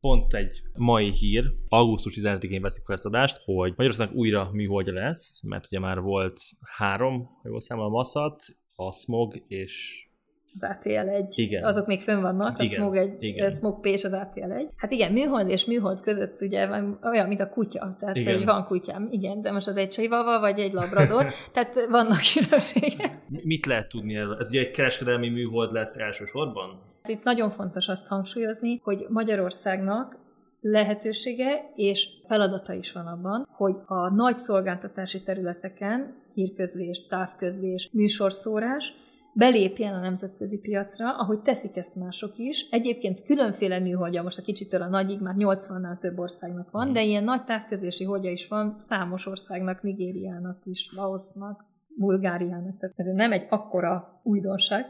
pont 0.00 0.34
egy 0.34 0.62
mai 0.74 1.10
hír, 1.10 1.44
augusztus 1.68 2.14
15-én 2.20 2.62
veszik 2.62 2.84
fel 2.84 2.94
ezt 2.94 3.06
adást, 3.06 3.40
hogy 3.44 3.70
Magyarországnak 3.76 4.16
újra 4.16 4.48
műholdja 4.52 4.92
lesz, 4.92 5.42
mert 5.42 5.66
ugye 5.66 5.78
már 5.78 6.00
volt 6.00 6.40
három, 6.76 7.24
ha 7.42 7.48
jól 7.48 7.60
számol, 7.60 7.84
a 7.84 7.88
Massat, 7.88 8.42
a 8.74 8.92
Smog 8.92 9.42
és 9.48 10.06
az 10.54 10.68
ATL-1, 10.84 11.26
Igen. 11.34 11.64
azok 11.64 11.86
még 11.86 12.00
fönn 12.00 12.20
vannak, 12.20 12.58
a 12.58 12.62
Igen, 12.62 12.80
Smog, 12.80 12.96
egy, 12.96 13.22
igen. 13.22 13.46
a 13.46 13.50
Smog 13.50 13.80
P 13.80 13.86
és 13.86 14.04
az 14.04 14.12
ATL-1. 14.16 14.68
Hát 14.76 14.90
igen, 14.90 15.12
műhold 15.12 15.48
és 15.48 15.64
műhold 15.64 16.00
között 16.00 16.40
ugye 16.40 16.66
van 16.66 16.98
olyan, 17.02 17.28
mint 17.28 17.40
a 17.40 17.48
kutya, 17.48 17.96
tehát 18.00 18.16
Igen. 18.16 18.34
hogy 18.34 18.44
van 18.44 18.64
kutyám, 18.64 19.06
igen, 19.10 19.42
de 19.42 19.52
most 19.52 19.66
az 19.66 19.76
egy 19.76 19.88
csajvava 19.88 20.40
vagy 20.40 20.58
egy 20.58 20.72
labrador, 20.72 21.26
tehát 21.52 21.74
vannak 21.90 22.18
különbségek. 22.34 23.18
Mi- 23.28 23.40
Mit 23.44 23.66
lehet 23.66 23.88
tudni 23.88 24.16
erről? 24.16 24.36
Ez 24.40 24.48
ugye 24.48 24.60
egy 24.60 24.70
kereskedelmi 24.70 25.28
műhold 25.28 25.72
lesz 25.72 25.96
elsősorban? 25.96 26.80
Itt 27.08 27.22
nagyon 27.22 27.50
fontos 27.50 27.88
azt 27.88 28.06
hangsúlyozni, 28.06 28.80
hogy 28.82 29.06
Magyarországnak 29.08 30.16
lehetősége 30.60 31.72
és 31.74 32.08
feladata 32.26 32.72
is 32.72 32.92
van 32.92 33.06
abban, 33.06 33.46
hogy 33.50 33.76
a 33.86 34.14
nagy 34.14 34.38
szolgáltatási 34.38 35.22
területeken, 35.22 36.14
hírközlés, 36.34 37.06
távközlés, 37.06 37.90
műsorszórás, 37.92 38.94
belépjen 39.34 39.94
a 39.94 40.00
nemzetközi 40.00 40.58
piacra, 40.58 41.16
ahogy 41.16 41.40
teszik 41.40 41.76
ezt 41.76 41.96
mások 41.96 42.38
is. 42.38 42.68
Egyébként 42.70 43.22
különféle 43.22 43.78
műholdja, 43.78 44.22
most 44.22 44.38
a 44.38 44.42
kicsitől 44.42 44.82
a 44.82 44.88
nagyig 44.88 45.20
már 45.20 45.34
80-nál 45.38 45.98
több 45.98 46.18
országnak 46.18 46.70
van, 46.70 46.92
de 46.92 47.02
ilyen 47.02 47.24
nagy 47.24 47.44
távközlési 47.44 48.04
holdja 48.04 48.30
is 48.30 48.48
van 48.48 48.74
számos 48.78 49.26
országnak, 49.26 49.82
Nigériának 49.82 50.58
is, 50.64 50.92
Laosznak, 50.96 51.64
Bulgáriának. 51.96 52.78
Tehát 52.78 52.98
ez 52.98 53.06
nem 53.06 53.32
egy 53.32 53.46
akkora 53.50 54.20
újdonság, 54.22 54.86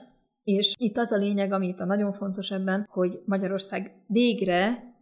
és 0.48 0.74
itt 0.78 0.96
az 0.96 1.12
a 1.12 1.16
lényeg, 1.16 1.52
ami 1.52 1.66
itt 1.66 1.80
a 1.80 1.84
nagyon 1.84 2.12
fontos 2.12 2.50
ebben, 2.50 2.86
hogy 2.90 3.22
Magyarország 3.24 3.94
végre 4.06 4.94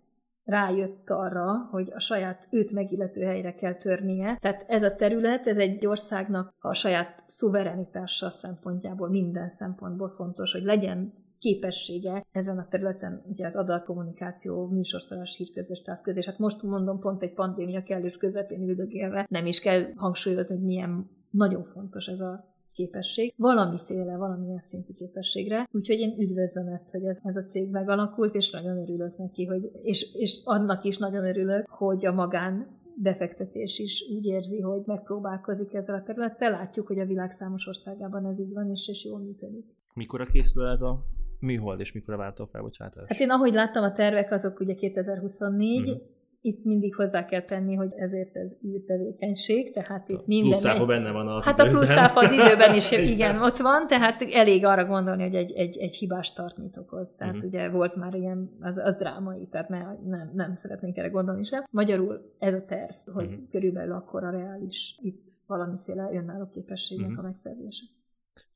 rájött 0.44 1.10
arra, 1.10 1.68
hogy 1.70 1.90
a 1.94 1.98
saját 1.98 2.46
őt 2.50 2.72
megillető 2.72 3.22
helyre 3.22 3.54
kell 3.54 3.74
törnie. 3.74 4.36
Tehát 4.40 4.64
ez 4.68 4.82
a 4.82 4.94
terület, 4.94 5.46
ez 5.46 5.58
egy 5.58 5.86
országnak 5.86 6.54
a 6.60 6.74
saját 6.74 7.22
szuverenitása 7.26 8.30
szempontjából, 8.30 9.08
minden 9.08 9.48
szempontból 9.48 10.08
fontos, 10.08 10.52
hogy 10.52 10.62
legyen 10.62 11.12
képessége 11.38 12.24
ezen 12.32 12.58
a 12.58 12.68
területen, 12.68 13.22
ugye 13.26 13.46
az 13.46 13.56
adatkommunikáció, 13.56 14.66
műsorszorás, 14.66 15.36
hírközlés, 15.36 15.82
távközlés. 15.82 16.26
Hát 16.26 16.38
most 16.38 16.62
mondom, 16.62 16.98
pont 16.98 17.22
egy 17.22 17.34
pandémia 17.34 17.82
kellős 17.82 18.16
közepén 18.16 18.68
üldögélve, 18.68 19.26
nem 19.28 19.46
is 19.46 19.60
kell 19.60 19.84
hangsúlyozni, 19.94 20.54
hogy 20.54 20.64
milyen 20.64 21.10
nagyon 21.30 21.64
fontos 21.64 22.06
ez 22.06 22.20
a 22.20 22.55
képesség, 22.76 23.34
valamiféle, 23.36 24.16
valamilyen 24.16 24.58
szintű 24.58 24.92
képességre. 24.92 25.68
Úgyhogy 25.72 25.98
én 25.98 26.14
üdvözlöm 26.18 26.66
ezt, 26.68 26.90
hogy 26.90 27.04
ez, 27.04 27.18
ez 27.22 27.36
a 27.36 27.44
cég 27.44 27.70
megalakult, 27.70 28.34
és 28.34 28.50
nagyon 28.50 28.76
örülök 28.78 29.16
neki, 29.16 29.44
hogy, 29.44 29.70
és, 29.82 30.14
és 30.14 30.40
annak 30.44 30.84
is 30.84 30.98
nagyon 30.98 31.24
örülök, 31.24 31.66
hogy 31.68 32.06
a 32.06 32.12
magán 32.12 32.66
befektetés 33.02 33.78
is 33.78 34.04
úgy 34.16 34.24
érzi, 34.24 34.60
hogy 34.60 34.82
megpróbálkozik 34.86 35.74
ezzel 35.74 35.94
a 35.94 36.02
területtel. 36.02 36.50
Látjuk, 36.50 36.86
hogy 36.86 36.98
a 36.98 37.04
világ 37.04 37.30
számos 37.30 37.66
országában 37.66 38.26
ez 38.26 38.38
így 38.38 38.52
van, 38.52 38.70
és, 38.70 38.88
és 38.88 39.04
jól 39.04 39.18
működik. 39.18 39.64
Mikor 39.94 40.26
készül 40.26 40.66
ez 40.66 40.80
a 40.80 41.04
műhold, 41.40 41.80
és 41.80 41.92
mikor 41.92 42.16
várta 42.16 42.42
a 42.42 42.46
felbocsátás? 42.46 43.04
Hát 43.08 43.18
én 43.18 43.30
ahogy 43.30 43.52
láttam 43.52 43.84
a 43.84 43.92
tervek, 43.92 44.30
azok 44.32 44.60
ugye 44.60 44.74
2024, 44.74 45.80
Mhm. 45.80 46.14
Itt 46.46 46.64
mindig 46.64 46.94
hozzá 46.94 47.24
kell 47.24 47.42
tenni, 47.42 47.74
hogy 47.74 47.92
ezért 47.96 48.36
ez 48.36 48.54
űrtevékenység, 48.66 49.72
tehát 49.72 50.08
itt 50.08 50.26
minden... 50.26 50.50
pluszáfa 50.50 50.86
benne 50.86 51.10
van 51.10 51.28
az 51.28 51.44
Hát 51.44 51.60
a 51.60 51.68
pluszáfa 51.68 52.20
az 52.20 52.32
időben 52.32 52.74
is, 52.74 52.90
igen, 53.14 53.42
ott 53.42 53.56
van, 53.56 53.86
tehát 53.86 54.22
elég 54.22 54.64
arra 54.64 54.84
gondolni, 54.84 55.22
hogy 55.22 55.34
egy, 55.34 55.52
egy, 55.52 55.78
egy 55.78 55.94
hibás 55.96 56.32
tartmit 56.32 56.76
okoz. 56.76 57.14
Tehát 57.14 57.34
Mhm. 57.34 57.44
uh-huh. 57.44 57.60
ugye 57.60 57.68
volt 57.70 57.94
már 57.96 58.14
ilyen, 58.14 58.50
az, 58.60 58.78
az 58.78 58.94
drámai, 58.94 59.46
tehát 59.50 59.68
ne, 59.68 59.78
nem, 60.04 60.30
nem 60.32 60.54
szeretnénk 60.54 60.96
erre 60.96 61.08
gondolni 61.08 61.44
sem. 61.44 61.64
Magyarul 61.70 62.34
ez 62.38 62.54
a 62.54 62.64
terv, 62.64 62.94
hogy 63.04 63.24
Mhm. 63.24 63.32
uh-huh. 63.32 63.48
körülbelül 63.50 63.92
akkor 63.92 64.24
a 64.24 64.30
reális 64.30 64.98
itt 65.02 65.28
valamiféle 65.46 66.08
önálló 66.12 66.48
képességnek 66.52 67.06
Mhm. 67.06 67.14
uh-huh. 67.14 67.26
a 67.26 67.28
megszerzése. 67.28 67.84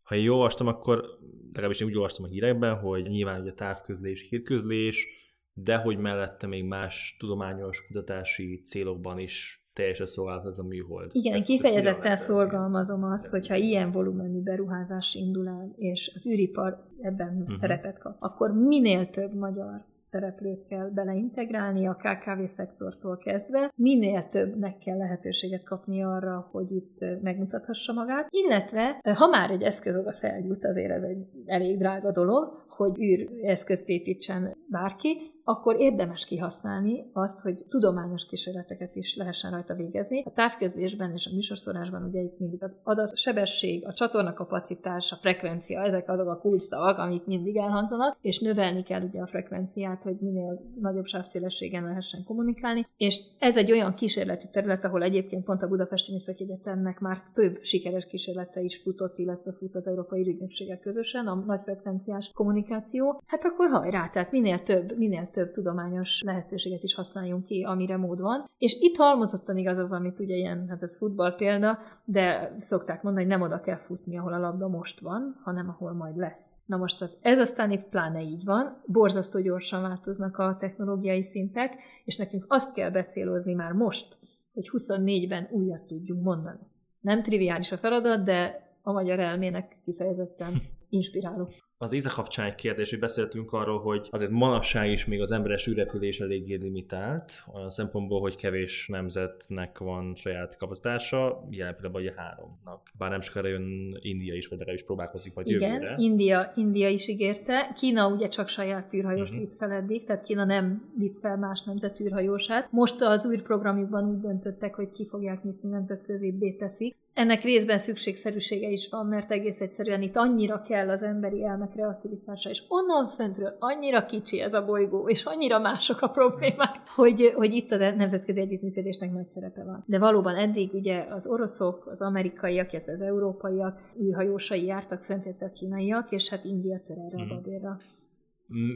Ha 0.03 0.17
én 0.17 0.23
jól 0.23 0.37
olvastam, 0.37 0.67
akkor 0.67 1.05
legalábbis 1.53 1.81
én 1.81 1.87
úgy 1.89 1.95
olvastam 1.97 2.25
a 2.25 2.29
hírekben, 2.29 2.75
hogy 2.79 3.03
nyilván 3.09 3.41
ugye 3.41 3.53
távközlés, 3.53 4.27
hírközlés, 4.29 5.07
de 5.55 5.77
hogy 5.77 5.99
mellette 5.99 6.47
még 6.47 6.65
más 6.65 7.17
tudományos 7.19 7.87
kutatási 7.87 8.61
célokban 8.65 9.19
is 9.19 9.65
teljesen 9.73 10.07
szolgálat 10.07 10.47
ez 10.47 10.59
a 10.59 10.63
műhold. 10.65 11.11
Igen, 11.13 11.33
Ezt- 11.35 11.49
ezt 11.51 11.59
kifejezetten 11.61 12.03
lehet 12.03 12.19
szorgalmazom 12.19 13.05
azt, 13.05 13.27
Igen. 13.27 13.41
hogyha 13.41 13.55
ilyen 13.55 13.91
volumenű 13.91 14.41
beruházás 14.43 15.15
indul 15.15 15.49
el, 15.49 15.73
és 15.77 16.13
az 16.15 16.27
űripar 16.27 16.85
ebben 17.01 17.27
Mhm. 17.29 17.41
uh-huh. 17.41 17.55
szerepet 17.57 17.99
kap, 17.99 18.17
akkor 18.19 18.53
minél 18.53 19.07
több 19.11 19.35
magyar 19.35 19.89
szereplőt 20.03 20.67
kell 20.67 20.89
beleintegrálni, 20.89 21.87
a 21.87 21.95
KKV 21.95 22.45
szektortól 22.45 23.17
kezdve, 23.17 23.73
minél 23.75 24.29
többnek 24.29 24.79
kell 24.79 24.97
lehetőséget 24.97 25.63
kapni 25.63 26.03
arra, 26.03 26.49
hogy 26.53 26.73
itt 26.73 26.99
megmutathassa 27.23 27.93
magát, 27.93 28.27
illetve 28.31 29.01
ha 29.15 29.27
már 29.29 29.51
egy 29.51 29.63
eszköz 29.63 29.97
oda 29.97 30.13
feljut, 30.13 30.65
azért 30.65 30.91
ez 30.91 31.03
egy 31.03 31.27
elég 31.47 31.79
drága 31.79 32.13
dolog, 32.13 32.65
hogy 32.69 33.03
űreszközt 33.03 33.89
építsen 33.89 34.57
bárki, 34.71 35.17
akkor 35.51 35.81
érdemes 35.81 36.25
kihasználni 36.25 37.11
azt, 37.13 37.41
hogy 37.41 37.65
tudományos 37.69 38.27
kísérleteket 38.27 38.97
is 38.97 39.17
lehessen 39.17 39.51
rajta 39.51 39.75
végezni. 39.75 40.23
A 40.27 40.33
távközlésben 40.33 41.13
és 41.13 41.27
a 41.27 41.35
műsorszórásban 41.35 42.05
ugye 42.05 42.21
itt 42.21 42.39
mindig 42.39 42.63
az 42.63 42.77
adat, 42.83 43.17
sebesség, 43.17 43.87
a 43.87 43.93
csatorna 43.93 44.33
kapacitás, 44.33 45.13
a 45.13 45.17
frekvencia, 45.17 45.83
ezek 45.83 46.09
azok 46.09 46.29
a 46.29 46.39
kulcsszavak, 46.39 46.99
amik 46.99 47.25
mindig 47.25 47.57
elhangzanak, 47.57 48.17
és 48.21 48.39
növelni 48.39 48.83
kell 48.83 49.03
ugye 49.03 49.21
a 49.21 49.27
frekvenciát, 49.27 50.03
hogy 50.03 50.17
minél 50.21 50.61
nagyobb 50.81 51.07
sávszélességen 51.07 51.85
lehessen 51.85 52.25
kommunikálni. 52.25 52.87
És 52.97 53.21
ez 53.39 53.57
egy 53.57 53.73
olyan 53.73 53.95
kísérleti 53.95 54.49
terület, 54.53 54.85
ahol 54.85 55.03
egyébként 55.03 55.45
pont 55.45 55.63
a 55.63 55.69
Budapesti 55.69 56.13
Műszaki 56.13 56.43
Egyetemnek 56.43 57.01
már 57.01 57.23
több 57.35 57.59
sikeres 57.63 58.07
kísérlete 58.07 58.61
is 58.61 58.77
futott, 58.77 59.19
illetve 59.19 59.53
fut 59.53 59.75
az 59.75 59.87
Európai 59.87 60.29
Ügynökségek 60.29 60.81
közösen, 60.81 61.27
a 61.27 61.35
nagyfrekvenciás 61.35 62.31
kommunikáció. 62.35 63.23
Hát 63.27 63.45
akkor 63.45 63.69
hajrá, 63.69 64.09
tehát 64.09 64.31
minél 64.31 64.63
több, 64.63 64.97
minél 64.97 65.27
több 65.27 65.40
tudományos 65.49 66.23
lehetőséget 66.23 66.83
is 66.83 66.95
használjunk 66.95 67.45
ki, 67.45 67.63
amire 67.63 67.97
mód 67.97 68.21
van. 68.21 68.49
És 68.59 68.77
itt 68.81 68.97
halmozottan 68.97 69.57
igaz 69.57 69.79
az, 69.79 69.93
amit 69.93 70.21
ugye 70.21 70.35
ilyen, 70.35 70.69
hát 70.69 70.83
ez 70.83 70.97
futball 70.97 71.37
példa, 71.37 71.79
de 72.05 72.57
szokták 72.59 73.03
mondani, 73.03 73.27
hogy 73.27 73.37
nem 73.37 73.47
oda 73.47 73.61
kell 73.61 73.77
futni, 73.77 74.19
ahol 74.19 74.33
a 74.33 74.39
labda 74.39 74.69
most 74.69 75.01
van, 75.01 75.41
hanem 75.43 75.69
ahol 75.69 75.93
majd 75.93 76.17
lesz. 76.17 76.47
Na 76.67 76.77
most 76.77 76.99
tehát 76.99 77.17
ez 77.21 77.39
aztán 77.39 77.71
itt 77.71 77.85
pláne 77.85 78.23
így 78.23 78.45
van, 78.45 78.83
borzasztó 78.87 79.41
gyorsan 79.41 79.83
változnak 79.83 80.39
a 80.39 80.57
technológiai 80.59 81.23
szintek, 81.23 81.75
és 82.05 82.17
nekünk 82.17 82.45
azt 82.49 82.73
kell 82.73 82.91
becélozni 82.91 83.55
már 83.55 83.73
most, 83.73 84.19
hogy 84.53 84.71
24-ben 84.73 85.49
újat 85.51 85.83
tudjunk 85.87 86.23
mondani. 86.23 86.61
Nem 87.01 87.23
triviális 87.23 87.73
a 87.73 87.79
feladat, 87.79 88.25
de 88.25 88.69
a 88.83 88.93
magyar 88.93 89.19
elmének 89.19 89.77
kifejezetten 89.85 90.53
inspiráló. 90.91 91.53
Az 91.83 91.93
ÉSA 91.93 92.11
kapcsán 92.11 92.47
egy 92.47 92.55
kérdés, 92.55 92.91
hogy 92.91 92.99
beszéltünk 92.99 93.53
arról, 93.53 93.79
hogy 93.81 94.09
azért 94.11 94.31
manapság 94.31 94.91
is 94.91 95.05
még 95.07 95.21
az 95.21 95.31
emberes 95.31 95.67
űrrepülés 95.67 96.21
eléggé 96.21 96.55
limitált, 96.55 97.33
olyan 97.55 97.69
szempontból, 97.71 98.21
hogy 98.21 98.37
kevés 98.37 98.89
nemzetnek 98.89 99.79
van 99.79 100.15
saját 100.15 100.57
kapacitása, 100.57 101.47
jelen 101.51 101.75
pillanatban 101.75 102.03
ugye 102.03 102.13
háromnak. 102.17 102.91
Bár 102.99 103.11
nem 103.11 103.21
sokára 103.21 103.49
jön 103.49 103.99
India 104.01 104.35
is, 104.35 104.47
vagy 104.47 104.59
legalábbis 104.59 104.85
próbálkozik 104.87 105.35
majd 105.35 105.47
Igen, 105.47 105.73
jövőre. 105.73 105.95
India, 105.99 106.53
India 106.55 106.89
is 106.89 107.09
ígérte. 107.09 107.73
Kína 107.77 108.09
ugye 108.09 108.29
csak 108.29 108.49
saját 108.49 108.95
űrhajóst 108.95 109.33
Mhm. 109.33 109.41
vitt 109.41 109.55
fel 109.55 109.71
eddig, 109.71 110.05
tehát 110.05 110.23
Kína 110.23 110.45
nem 110.45 110.93
vitt 110.99 111.17
fel 111.17 111.37
más 111.37 111.63
nemzet 111.63 112.01
űrhajósát. 112.01 112.69
Most 112.73 113.01
az 113.01 113.27
űrprogramjukban 113.33 114.11
úgy 114.11 114.21
döntöttek, 114.21 114.75
hogy 114.75 114.91
ki 114.91 115.07
fogják 115.07 115.43
nyitni 115.43 115.69
nemzetközi 115.69 116.57
teszik. 116.59 116.97
Ennek 117.21 117.43
részben 117.43 117.79
szükségszerűsége 117.79 118.69
is 118.69 118.89
van, 118.89 119.07
mert 119.07 119.31
egész 119.31 119.61
egyszerűen 119.61 120.03
itt 120.03 120.17
annyira 120.17 120.63
kell 120.63 120.89
az 120.89 121.03
emberi 121.03 121.45
elme 121.45 121.69
kreativitása, 121.69 122.51
és 122.51 122.63
onnan 122.69 123.07
föntről 123.07 123.57
annyira 123.59 124.07
kicsi 124.07 124.41
ez 124.41 124.55
a 124.55 124.65
bolygó, 124.65 125.09
és 125.09 125.25
annyira 125.25 125.59
mások 125.59 126.01
a 126.01 126.09
problémák, 126.09 126.89
hogy, 126.95 127.33
hogy 127.35 127.55
itt 127.55 127.71
a 127.71 127.77
nemzetközi 127.77 128.41
együttműködésnek 128.41 129.13
nagy 129.13 129.29
szerepe 129.29 129.65
van. 129.65 129.85
De 129.87 129.99
valóban 129.99 130.37
eddig 130.37 130.75
ugye 130.75 131.07
az 131.11 131.27
oroszok, 131.27 131.87
az 131.87 132.03
amerikaiak, 132.03 132.73
illetve 132.73 132.93
az 132.93 133.01
európaiak 133.01 133.81
űrhajósai 134.03 134.65
jártak 134.65 135.03
fönt, 135.05 135.25
illetve 135.25 135.47
a 135.47 135.53
kínaiak, 135.53 136.11
és 136.11 136.29
hát 136.29 136.45
India 136.45 136.81
tör 136.85 136.97
erre 136.99 137.23
Mhm. 137.23 137.31
a 137.31 137.35
babérra. 137.35 137.77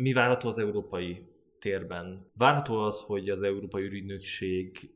Mi 0.02 0.12
várható 0.12 0.48
az 0.48 0.58
európai 0.58 1.26
térben? 1.60 2.26
Várható 2.36 2.74
az, 2.74 3.00
hogy 3.00 3.28
az 3.28 3.42
Európai 3.42 3.82
űrügynökség 3.82 4.90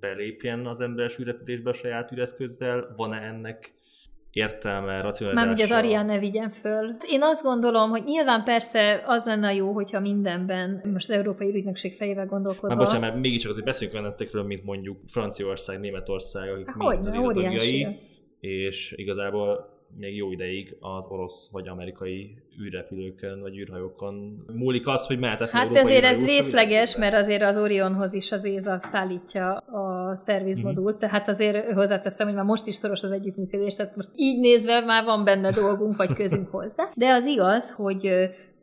belépjen 0.00 0.66
az 0.66 0.80
emberes 0.80 1.18
űrrepülésbe 1.18 1.70
a 1.70 1.74
saját 1.74 2.12
űreszközzel? 2.12 2.92
Van-e 2.96 3.16
ennek 3.16 3.72
értelme, 4.30 5.00
racionalizása? 5.00 5.46
Már 5.46 5.54
ugye 5.54 5.64
az 5.64 5.70
Ariane 5.70 6.18
vigyen 6.18 6.50
föl. 6.50 6.96
Én 7.06 7.22
azt 7.22 7.42
gondolom, 7.42 7.90
hogy 7.90 8.04
nyilván 8.04 8.44
persze 8.44 9.02
az 9.06 9.24
lenne 9.24 9.54
jó, 9.54 9.72
hogyha 9.72 10.00
mindenben, 10.00 10.82
most 10.92 11.08
az 11.08 11.16
Európai 11.16 11.48
Ügynökség 11.48 11.92
fejével 11.92 12.26
gondolkodva... 12.26 12.68
Már 12.68 12.76
bocsánat, 12.76 13.00
mert 13.00 13.16
mégiscsak 13.16 13.50
azért 13.50 13.66
beszélünk 13.66 13.94
olyan 13.94 14.06
esztekről, 14.06 14.42
mint 14.42 14.64
mondjuk 14.64 14.98
Franciaország, 15.06 15.80
Németország, 15.80 16.50
akik 16.50 16.66
Há, 16.66 16.88
mind 16.88 17.06
az 17.06 17.14
óriási. 17.14 17.86
és 18.40 18.92
igazából 18.96 19.77
még 19.96 20.16
jó 20.16 20.32
ideig 20.32 20.76
az 20.80 21.06
orosz 21.08 21.48
vagy 21.52 21.68
amerikai 21.68 22.36
űrrepülőkön 22.62 23.40
vagy 23.40 23.56
űrhajókon 23.56 24.44
múlik 24.52 24.86
az, 24.86 25.06
hogy 25.06 25.18
mehet-e 25.18 25.46
fel 25.46 25.60
Hát 25.60 25.76
ezért 25.76 26.04
ez 26.04 26.26
részleges, 26.26 26.96
mert 26.96 27.14
azért 27.14 27.42
az 27.42 27.56
Orionhoz 27.56 28.12
is 28.12 28.32
az 28.32 28.44
ÉZA 28.44 28.78
szállítja 28.80 29.56
a 29.56 30.14
szervizmodult, 30.14 30.90
mm-hmm. 30.90 30.98
tehát 30.98 31.28
azért 31.28 31.72
hozzáteszem, 31.72 32.26
hogy 32.26 32.36
már 32.36 32.44
most 32.44 32.66
is 32.66 32.74
szoros 32.74 33.02
az 33.02 33.12
együttműködés, 33.12 33.74
tehát 33.74 33.96
most 33.96 34.08
így 34.14 34.40
nézve 34.40 34.80
már 34.80 35.04
van 35.04 35.24
benne 35.24 35.50
dolgunk, 35.50 35.96
vagy 35.96 36.12
közünk 36.12 36.48
hozzá. 36.48 36.90
De 36.94 37.12
az 37.12 37.26
igaz, 37.26 37.70
hogy 37.70 38.10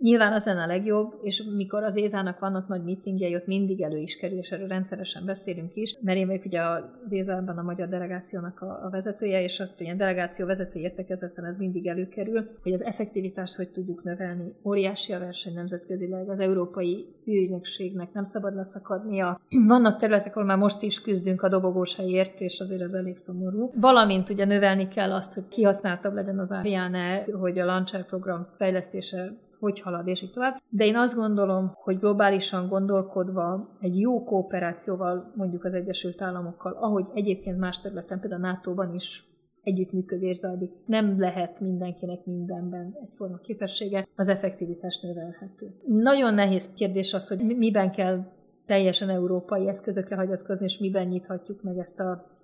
Nyilván 0.06 0.34
az 0.34 0.45
lenne 0.45 0.64
a 0.64 0.68
legjobb, 0.68 1.20
és 1.22 1.43
mikor 1.56 1.84
az 1.84 1.95
Ézának 1.95 2.39
vannak 2.39 2.68
nagy 2.68 2.84
meetingjei, 2.84 3.36
ott 3.36 3.45
mindig 3.45 3.82
elő 3.82 3.97
is 3.97 4.18
kerül, 4.18 4.38
és 4.38 4.51
erről 4.51 4.68
rendszeresen 4.68 5.26
beszélünk 5.26 5.76
is, 5.76 5.97
mert 6.01 6.18
én 6.18 6.28
vagyok 6.28 6.45
ugye 6.45 6.62
az 7.03 7.12
Ézában 7.12 7.58
a 7.58 7.62
magyar 7.62 7.88
delegációnak 7.88 8.62
a, 8.62 8.80
a 8.84 8.89
vezetője, 8.89 9.43
és 9.43 9.60
ott 9.60 9.80
ilyen 9.80 9.97
delegáció 9.97 10.45
vezető 10.45 10.80
értekezeten 10.80 11.45
ez 11.45 11.58
mindig 11.58 11.88
előkerül, 11.88 12.49
hogy 12.64 12.72
az 12.72 12.84
effektivitást 12.84 13.56
hogy 13.56 13.70
tudjuk 13.70 14.03
növelni. 14.03 14.53
Óriási 14.64 15.14
a 15.14 15.20
verseny 15.20 15.53
nemzetközileg, 15.53 16.30
az 16.30 16.39
európai 16.39 17.06
ügynökségnek 17.26 18.14
nem 18.14 18.24
szabad 18.24 18.56
leszakadnia. 18.56 19.39
Vannak 19.68 19.97
területek, 19.97 20.36
ahol 20.36 20.47
már 20.47 20.58
most 20.58 20.82
is 20.82 21.01
küzdünk 21.01 21.41
a 21.41 21.49
dobogós 21.49 21.95
helyért, 21.95 22.41
és 22.41 22.60
azért 22.60 22.82
ez 22.82 22.93
elég 22.93 23.16
szomorú. 23.16 23.70
Valamint 23.76 24.30
ugye 24.30 24.45
növelni 24.45 24.88
kell 24.88 25.12
azt, 25.12 25.34
hogy 25.34 25.47
kihasználtabb 25.47 26.14
legyen 26.14 26.39
az 26.39 26.51
Ariane, 26.51 27.24
hogy 27.24 27.60
a 27.60 27.66
Launcher 27.66 28.06
program 28.06 28.47
fejlesztése 28.58 29.43
hogy 29.66 29.80
halad, 29.80 30.07
és 30.07 30.22
így 30.22 30.32
tovább. 30.32 30.61
De 30.70 30.86
én 30.86 30.95
azt 30.95 31.16
gondolom, 31.16 31.72
hogy 31.74 31.99
globálisan 31.99 32.68
gondolkodva 32.68 33.78
egy 33.80 33.99
jó 33.99 34.24
kooperációval 34.24 35.32
mondjuk 35.36 35.63
az 35.63 35.74
Egyesült 35.74 36.22
Államokkal, 36.22 36.78
ahogy 36.80 37.05
egyébként 37.13 37.57
más 37.57 37.82
területen, 37.82 38.20
például 38.20 38.43
a 38.43 38.47
NATO-ban 38.47 38.93
is 38.93 39.30
együttműködés 39.61 40.36
zajlik. 40.36 40.72
Nem 40.86 41.20
lehet 41.20 41.59
mindenkinek 41.59 42.26
mindenben 42.26 42.97
egyforma 43.01 43.38
képessége, 43.38 44.07
az 44.16 44.30
effektivitás 44.30 44.99
növelhető. 44.99 45.68
Nagyon 45.88 46.34
nehéz 46.34 46.74
kérdés 46.74 47.13
az, 47.13 47.28
hogy 47.28 47.57
miben 47.57 47.91
kell 47.91 48.26
teljesen 48.66 49.09
európai 49.09 49.68
eszközökre 49.68 50.16
hagyatkozni, 50.16 50.66
és 50.66 50.78
miben 50.78 51.07
nyithatjuk 51.07 51.63
meg 51.63 51.78
ezt 51.78 51.99
a 51.99 52.34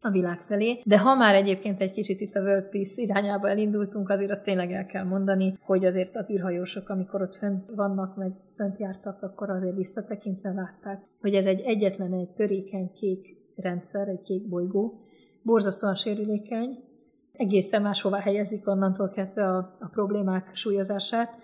a 0.00 0.10
világ 0.10 0.40
felé. 0.40 0.80
De 0.84 0.98
ha 0.98 1.14
már 1.14 1.34
egyébként 1.34 1.80
egy 1.80 1.92
kicsit 1.92 2.20
itt 2.20 2.34
a 2.34 2.40
World 2.40 2.68
Peace 2.68 3.02
irányába 3.02 3.48
elindultunk, 3.48 4.08
azért 4.08 4.30
azt 4.30 4.44
tényleg 4.44 4.72
el 4.72 4.86
kell 4.86 5.04
mondani, 5.04 5.58
hogy 5.60 5.84
azért 5.84 6.16
az 6.16 6.30
űrhajósok, 6.30 6.88
amikor 6.88 7.22
ott 7.22 7.36
fönt 7.36 7.70
vannak, 7.74 8.16
meg 8.16 8.32
fönt 8.56 8.78
jártak, 8.78 9.22
akkor 9.22 9.50
azért 9.50 9.76
visszatekintve 9.76 10.52
látták, 10.52 11.02
hogy 11.20 11.34
ez 11.34 11.46
egy 11.46 11.60
egyetlen 11.60 12.12
egy 12.12 12.30
törékeny 12.30 12.92
kék 12.92 13.36
rendszer, 13.56 14.08
egy 14.08 14.22
kék 14.22 14.48
bolygó, 14.48 15.00
borzasztóan 15.42 15.94
sérülékeny, 15.94 16.78
egészen 17.32 17.82
máshová 17.82 18.18
helyezik 18.18 18.68
onnantól 18.68 19.08
kezdve 19.08 19.48
a, 19.48 19.76
a 19.80 19.88
problémák 19.92 20.50
súlyozását, 20.54 21.38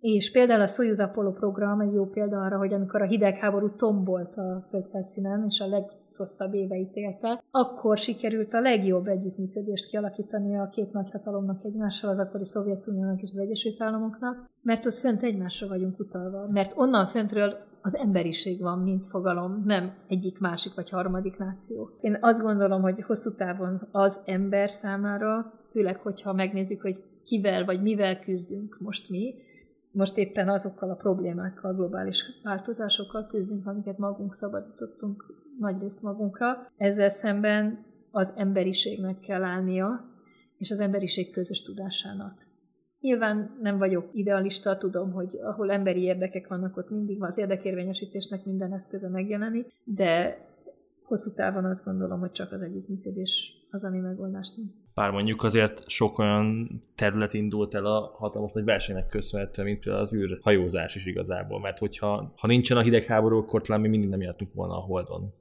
és 0.00 0.30
például 0.30 0.60
a 0.60 0.66
Soyuz 0.66 1.00
Apollo 1.00 1.32
program 1.32 1.80
egy 1.80 1.92
jó 1.92 2.06
példa 2.06 2.40
arra, 2.40 2.58
hogy 2.58 2.72
amikor 2.72 3.02
a 3.02 3.06
hidegháború 3.06 3.74
tombolt 3.74 4.36
a 4.36 4.66
földfelszínen, 4.68 5.44
és 5.46 5.60
a 5.60 5.66
leg, 5.66 5.84
rosszabb 6.18 6.54
éveit 6.54 6.96
élte, 6.96 7.42
akkor 7.50 7.98
sikerült 7.98 8.54
a 8.54 8.60
legjobb 8.60 9.06
együttműködést 9.06 9.86
kialakítani 9.86 10.58
a 10.58 10.68
két 10.68 10.92
nagyhatalomnak 10.92 11.64
egymással, 11.64 12.10
az 12.10 12.18
akkori 12.18 12.44
Szovjetuniónak 12.44 13.22
és 13.22 13.30
az 13.30 13.38
Egyesült 13.38 13.82
Államoknak, 13.82 14.50
mert 14.62 14.86
ott 14.86 14.94
fönt 14.94 15.22
egymásra 15.22 15.68
vagyunk 15.68 15.98
utalva, 15.98 16.46
mert 16.50 16.72
onnan 16.76 17.06
föntről 17.06 17.56
az 17.82 17.96
emberiség 17.96 18.60
van, 18.60 18.78
mint 18.78 19.06
fogalom, 19.06 19.62
nem 19.64 19.94
egyik, 20.08 20.38
másik 20.38 20.74
vagy 20.74 20.90
harmadik 20.90 21.36
náció. 21.36 21.90
Én 22.00 22.18
azt 22.20 22.40
gondolom, 22.40 22.82
hogy 22.82 23.00
hosszú 23.00 23.34
távon 23.34 23.88
az 23.90 24.20
ember 24.24 24.70
számára, 24.70 25.52
főleg, 25.70 25.96
hogyha 25.96 26.32
megnézzük, 26.32 26.80
hogy 26.80 27.02
kivel 27.24 27.64
vagy 27.64 27.82
mivel 27.82 28.18
küzdünk 28.18 28.76
most 28.80 29.10
mi, 29.10 29.34
most 29.92 30.18
éppen 30.18 30.48
azokkal 30.48 30.90
a 30.90 30.94
problémákkal, 30.94 31.74
globális 31.74 32.24
változásokkal 32.42 33.26
küzdünk, 33.26 33.66
amiket 33.66 33.98
magunk 33.98 34.34
szabadítottunk 34.34 35.24
nagyrészt 35.58 36.02
magunkra. 36.02 36.72
Ezzel 36.76 37.08
szemben 37.08 37.86
az 38.10 38.32
emberiségnek 38.36 39.20
kell 39.20 39.44
állnia, 39.44 40.04
és 40.56 40.70
az 40.70 40.80
emberiség 40.80 41.30
közös 41.30 41.62
tudásának. 41.62 42.46
Nyilván 43.00 43.58
nem 43.60 43.78
vagyok 43.78 44.10
idealista, 44.12 44.76
tudom, 44.76 45.12
hogy 45.12 45.38
ahol 45.42 45.70
emberi 45.70 46.02
érdekek 46.02 46.48
vannak, 46.48 46.76
ott 46.76 46.90
mindig 46.90 47.22
az 47.22 47.38
érdekérvényesítésnek 47.38 48.44
minden 48.44 48.72
eszköze 48.72 49.08
megjelenik, 49.08 49.66
de 49.84 50.38
hosszú 51.02 51.32
távon 51.34 51.64
azt 51.64 51.84
gondolom, 51.84 52.20
hogy 52.20 52.30
csak 52.30 52.52
az 52.52 52.60
együttműködés 52.60 53.52
az, 53.70 53.84
ami 53.84 53.98
megoldást 53.98 54.56
nincs. 54.56 54.70
Bár 54.94 55.10
mondjuk 55.10 55.42
azért 55.42 55.88
sok 55.88 56.18
olyan 56.18 56.68
terület 56.94 57.34
indult 57.34 57.74
el 57.74 57.86
a 57.86 58.14
hatalmas 58.18 58.52
nagy 58.52 58.64
versenynek 58.64 59.06
köszönhetően, 59.06 59.68
mint 59.68 59.80
például 59.80 60.04
az 60.04 60.14
űrhajózás 60.14 60.94
is 60.94 61.06
igazából, 61.06 61.60
mert 61.60 61.78
hogyha 61.78 62.32
ha 62.36 62.46
nincsen 62.46 62.76
a 62.76 62.82
hidegháború, 62.82 63.38
akkor 63.38 63.62
talán 63.62 63.80
mi 63.80 63.88
mindig 63.88 64.08
nem 64.08 64.20
jártunk 64.20 64.54
volna 64.54 64.76
a 64.76 64.80
Holdon. 64.80 65.32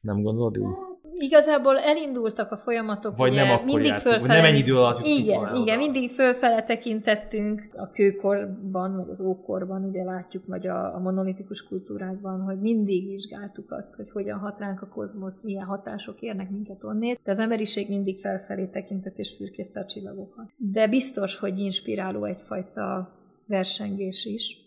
Nem 0.00 0.22
gondolod 0.22 0.56
így? 0.56 0.86
Igazából 1.12 1.78
elindultak 1.78 2.52
a 2.52 2.56
folyamatok, 2.56 3.16
Vagy 3.16 3.30
ugye, 3.30 3.42
nem 3.42 3.52
akkor 3.52 3.64
mindig 3.64 3.92
fölfele... 3.92 4.34
nem 4.34 4.44
ennyi 4.44 4.58
idő 4.58 4.76
alatt 4.76 5.06
Igen, 5.06 5.54
igen, 5.54 5.62
oda. 5.62 5.76
mindig 5.76 6.10
fölfele 6.10 6.62
tekintettünk 6.62 7.68
a 7.76 7.90
kőkorban, 7.90 8.96
vagy 8.96 9.08
az 9.10 9.20
ókorban, 9.20 9.84
ugye 9.84 10.02
látjuk, 10.04 10.46
vagy 10.46 10.66
a, 10.66 10.94
a 10.94 10.98
monolitikus 10.98 11.62
kultúrákban, 11.62 12.40
hogy 12.40 12.60
mindig 12.60 13.06
vizsgáltuk 13.06 13.72
azt, 13.72 13.94
hogy 13.94 14.10
hogyan 14.10 14.38
hat 14.38 14.58
ránk 14.58 14.82
a 14.82 14.88
kozmosz, 14.88 15.42
milyen 15.42 15.64
hatások 15.64 16.20
érnek 16.20 16.50
minket 16.50 16.84
onnét. 16.84 17.20
De 17.24 17.30
az 17.30 17.38
emberiség 17.38 17.88
mindig 17.88 18.20
felfelé 18.20 18.66
tekintett 18.66 19.18
és 19.18 19.34
fürkészte 19.36 19.80
a 19.80 19.84
csillagokat. 19.84 20.50
De 20.56 20.88
biztos, 20.88 21.38
hogy 21.38 21.58
inspiráló 21.58 22.24
egyfajta 22.24 23.12
versengés 23.46 24.24
is 24.24 24.66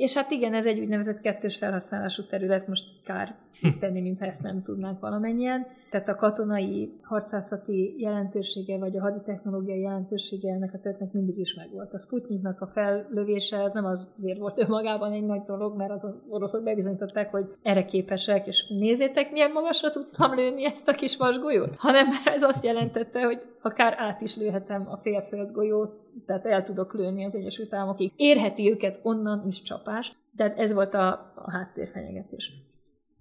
és 0.00 0.14
hát 0.14 0.30
igen, 0.30 0.54
ez 0.54 0.66
egy 0.66 0.78
úgynevezett 0.78 1.20
kettős 1.20 1.56
felhasználású 1.56 2.26
terület, 2.26 2.66
most 2.68 2.84
kár 3.12 3.34
tenni, 3.80 4.00
mintha 4.00 4.26
ezt 4.26 4.42
nem 4.42 4.62
tudnánk 4.62 5.00
valamennyien. 5.00 5.66
Tehát 5.90 6.08
a 6.08 6.14
katonai 6.14 6.98
harcászati 7.02 7.94
jelentősége, 7.98 8.78
vagy 8.78 8.96
a 8.96 9.00
haditechnológiai 9.00 9.80
jelentősége 9.80 10.52
ennek 10.52 10.74
a 10.74 10.78
területnek 10.78 11.12
mindig 11.12 11.38
is 11.38 11.54
megvolt. 11.54 11.92
A 11.92 11.98
Sputniknak 11.98 12.60
a 12.60 12.66
fellövése 12.66 13.62
az 13.62 13.72
nem 13.72 13.84
azért 13.84 14.38
volt 14.38 14.58
önmagában 14.58 15.12
egy 15.12 15.24
nagy 15.24 15.42
dolog, 15.42 15.76
mert 15.76 15.90
az 15.90 16.14
oroszok 16.28 16.62
bebizonyították, 16.62 17.30
hogy 17.30 17.54
erre 17.62 17.84
képesek, 17.84 18.46
és 18.46 18.68
nézzétek, 18.68 19.32
milyen 19.32 19.52
magasra 19.52 19.90
tudtam 19.90 20.34
lőni 20.34 20.64
ezt 20.64 20.88
a 20.88 20.92
kis 20.92 21.16
vasgolyót, 21.16 21.76
hanem 21.76 22.06
mert 22.06 22.36
ez 22.36 22.42
azt 22.42 22.64
jelentette, 22.64 23.24
hogy 23.24 23.42
akár 23.62 23.94
át 23.98 24.20
is 24.20 24.36
lőhetem 24.36 24.88
a 24.88 24.96
félföldgolyót, 24.96 25.98
tehát 26.26 26.46
el 26.46 26.62
tudok 26.62 26.94
lőni 26.94 27.24
az 27.24 27.36
Egyesült 27.36 27.74
Államokig. 27.74 28.12
Érheti 28.16 28.70
őket 28.70 29.00
onnan 29.02 29.44
is 29.46 29.62
csapás, 29.62 30.16
tehát 30.36 30.58
ez 30.58 30.72
volt 30.72 30.94
a, 30.94 31.08
a 31.34 31.50
háttérfenyegetés. 31.50 32.52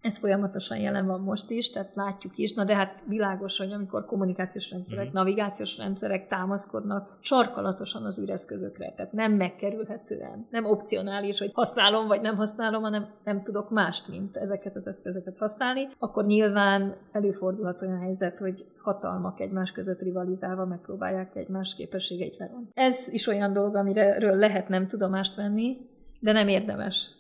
Ez 0.02 0.18
folyamatosan 0.18 0.78
jelen 0.78 1.06
van 1.06 1.22
most 1.22 1.50
is, 1.50 1.70
tehát 1.70 1.92
látjuk 1.96 2.38
is, 2.38 2.54
na 2.54 2.64
de 2.64 2.76
hát 2.76 3.04
világos, 3.08 3.58
hogy 3.58 3.72
amikor 3.72 4.06
kommunikációs 4.06 4.72
rendszerek, 4.72 5.08
mm. 5.10 5.14
navigációs 5.14 5.78
rendszerek 5.78 6.28
támaszkodnak 6.28 7.18
sarkalatosan 7.20 8.06
az 8.06 8.20
űreszközökre, 8.20 8.94
tehát 8.96 9.12
nem 9.12 9.32
megkerülhetően, 9.32 10.48
nem 10.50 10.66
opcionális, 10.66 11.40
hogy 11.40 11.52
használom 11.54 12.08
vagy 12.08 12.22
nem 12.22 12.36
használom, 12.36 12.82
hanem 12.82 13.08
nem 13.24 13.44
tudok 13.44 13.70
mást, 13.70 14.08
mint 14.08 14.38
ezeket 14.38 14.76
az 14.76 14.88
eszközöket 14.88 15.38
használni, 15.38 15.88
akkor 15.98 16.26
nyilván 16.26 16.96
előfordulhat 17.12 17.82
olyan 17.82 18.00
helyzet, 18.00 18.40
hogy 18.40 18.66
hatalmak 18.78 19.40
egymás 19.40 19.72
között 19.72 20.02
rivalizálva 20.02 20.66
megpróbálják 20.66 21.36
egymás 21.36 21.76
képességeit 21.76 22.38
levonni. 22.38 22.68
Ez 22.74 23.08
is 23.08 23.28
olyan 23.28 23.54
dolog, 23.54 23.76
amiről 23.76 24.36
lehet 24.36 24.68
nem 24.70 24.88
tudomást 24.88 25.36
venni, 25.36 25.78
de 26.20 26.32
nem 26.32 26.48
érdemes 26.48 27.19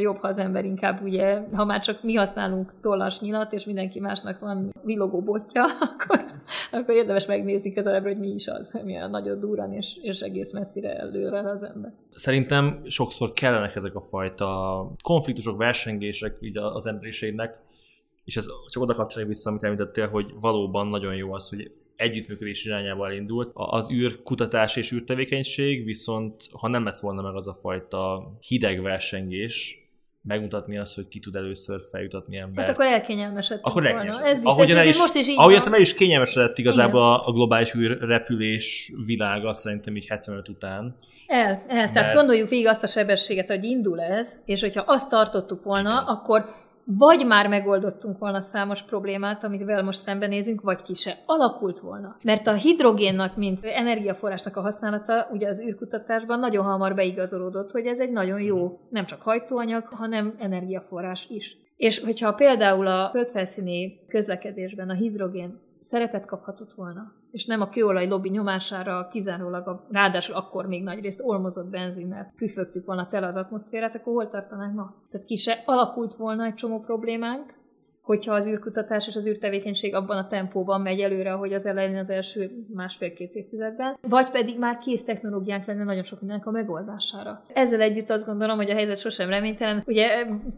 jobb, 0.00 0.16
ha 0.16 0.28
az 0.28 0.38
ember 0.38 0.64
inkább 0.64 1.02
ugye, 1.02 1.42
ha 1.52 1.64
már 1.64 1.80
csak 1.80 2.02
mi 2.02 2.14
használunk 2.14 2.72
tollas 2.80 3.20
nyilat, 3.20 3.52
és 3.52 3.64
mindenki 3.64 4.00
másnak 4.00 4.38
van 4.38 4.72
villogó 4.84 5.20
botja, 5.20 5.64
akkor, 5.88 6.24
akkor 6.72 6.94
érdemes 6.94 7.26
megnézni 7.26 7.72
közelebb, 7.72 8.04
hogy 8.04 8.18
mi 8.18 8.28
is 8.28 8.46
az, 8.46 8.80
milyen 8.84 9.10
nagyot 9.10 9.40
durran, 9.40 9.72
és, 9.72 9.96
és 10.02 10.20
egész 10.20 10.52
messzire 10.52 10.98
előre 10.98 11.50
az 11.50 11.62
ember. 11.62 11.92
Szerintem 12.14 12.80
sokszor 12.84 13.32
kellenek 13.32 13.74
ezek 13.74 13.94
a 13.94 14.00
fajta 14.00 14.90
konfliktusok, 15.02 15.56
versengések 15.56 16.36
így 16.40 16.56
az 16.58 16.86
emberiségnek, 16.86 17.58
és 18.24 18.36
ez 18.36 18.46
csak 18.68 18.82
oda 18.82 18.94
kapcsolódik 18.94 19.34
vissza, 19.34 19.50
amit 19.50 19.62
említettél, 19.62 20.08
hogy 20.08 20.34
valóban 20.40 20.86
nagyon 20.86 21.14
jó 21.14 21.32
az, 21.32 21.48
hogy 21.48 21.70
együttműködés 21.96 22.64
irányába 22.64 23.06
elindult. 23.06 23.50
Az 23.54 23.90
űrkutatás 23.90 24.76
és 24.76 24.92
űrtevékenység 24.92 25.84
viszont, 25.84 26.48
ha 26.52 26.68
nem 26.68 26.84
lett 26.84 26.98
volna 26.98 27.22
meg 27.22 27.34
az 27.34 27.48
a 27.48 27.54
fajta 27.54 28.32
hideg 28.40 28.82
versengés, 28.82 29.85
megmutatni 30.26 30.78
azt, 30.78 30.94
hogy 30.94 31.08
ki 31.08 31.18
tud 31.18 31.34
először 31.34 31.80
feljutatni 31.90 32.36
embert. 32.36 32.66
Hát 32.66 32.76
akkor 32.76 32.86
elkényelmesedtünk 32.86 33.66
akkor 33.66 33.82
volna. 33.82 34.24
Ez 34.24 34.40
biztos, 34.40 34.70
ez 34.70 34.86
is, 34.86 34.98
most 34.98 35.14
is 35.14 35.28
így 35.28 35.36
Ahogy 35.38 35.54
azt 35.54 35.72
el 35.72 35.80
is 35.80 35.94
kényelmesedett 35.94 36.58
igazából 36.58 37.14
Igen. 37.14 37.26
a 37.26 37.32
globális 37.32 37.74
űrrepülés 37.74 38.92
világa 39.06 39.52
szerintem 39.52 39.96
így 39.96 40.06
75 40.06 40.48
után. 40.48 40.96
El, 41.26 41.38
el. 41.38 41.62
Mert... 41.68 41.92
Tehát 41.92 42.14
gondoljuk 42.14 42.48
végig 42.48 42.66
azt 42.66 42.82
a 42.82 42.86
sebességet, 42.86 43.48
hogy 43.48 43.64
indul 43.64 44.00
ez, 44.00 44.38
és 44.44 44.60
hogyha 44.60 44.84
azt 44.86 45.08
tartottuk 45.08 45.64
volna, 45.64 45.90
Igen. 45.90 46.14
akkor 46.14 46.44
vagy 46.86 47.26
már 47.26 47.48
megoldottunk 47.48 48.18
volna 48.18 48.40
számos 48.40 48.82
problémát, 48.82 49.44
amivel 49.44 49.82
most 49.82 50.02
szembenézünk, 50.02 50.60
vagy 50.60 50.82
ki 50.82 50.94
se 50.94 51.18
alakult 51.26 51.80
volna. 51.80 52.16
Mert 52.22 52.46
a 52.46 52.52
hidrogénnak, 52.52 53.36
mint 53.36 53.64
energiaforrásnak 53.64 54.56
a 54.56 54.60
használata 54.60 55.28
ugye 55.32 55.48
az 55.48 55.60
űrkutatásban 55.60 56.38
nagyon 56.38 56.64
hamar 56.64 56.94
beigazolódott, 56.94 57.70
hogy 57.70 57.86
ez 57.86 58.00
egy 58.00 58.12
nagyon 58.12 58.40
jó, 58.40 58.80
nem 58.90 59.04
csak 59.04 59.22
hajtóanyag, 59.22 59.84
hanem 59.86 60.34
energiaforrás 60.38 61.26
is. 61.30 61.56
És 61.76 61.98
hogyha 61.98 62.32
például 62.32 62.86
a 62.86 63.08
földfelszíni 63.10 64.06
közlekedésben 64.08 64.90
a 64.90 64.94
hidrogén 64.94 65.65
szerepet 65.86 66.24
kaphatott 66.24 66.72
volna, 66.72 67.12
és 67.30 67.46
nem 67.46 67.60
a 67.60 67.68
kőolaj 67.68 68.08
lobby 68.08 68.28
nyomására 68.28 69.08
kizárólag, 69.08 69.68
a, 69.68 69.86
ráadásul 69.90 70.34
akkor 70.34 70.66
még 70.66 70.82
nagyrészt 70.82 71.20
olmozott 71.24 71.66
benzinnel 71.66 72.32
püfögtük 72.36 72.86
volna 72.86 73.08
tele 73.08 73.26
az 73.26 73.36
atmoszférát, 73.36 73.94
akkor 73.94 74.12
hol 74.12 74.28
tartanánk 74.28 74.74
ma? 74.74 74.94
Tehát 75.10 75.26
ki 75.26 75.36
se 75.36 75.62
alakult 75.64 76.14
volna 76.14 76.44
egy 76.44 76.54
csomó 76.54 76.80
problémánk, 76.80 77.54
hogyha 78.06 78.34
az 78.34 78.46
űrkutatás 78.46 79.06
és 79.06 79.16
az 79.16 79.26
űrtevékenység 79.26 79.94
abban 79.94 80.16
a 80.16 80.26
tempóban 80.26 80.80
megy 80.80 81.00
előre, 81.00 81.32
ahogy 81.32 81.52
az 81.52 81.66
elején 81.66 81.96
az 81.96 82.10
első 82.10 82.50
másfél-két 82.74 83.34
évtizedben, 83.34 83.96
vagy 84.00 84.30
pedig 84.30 84.58
már 84.58 84.78
kész 84.78 85.04
technológiánk 85.04 85.64
lenne 85.64 85.84
nagyon 85.84 86.02
sok 86.02 86.20
mindennek 86.20 86.46
a 86.46 86.50
megoldására. 86.50 87.42
Ezzel 87.52 87.80
együtt 87.80 88.10
azt 88.10 88.26
gondolom, 88.26 88.56
hogy 88.56 88.70
a 88.70 88.74
helyzet 88.74 88.98
sosem 88.98 89.28
reménytelen. 89.28 89.82
Ugye 89.86 90.06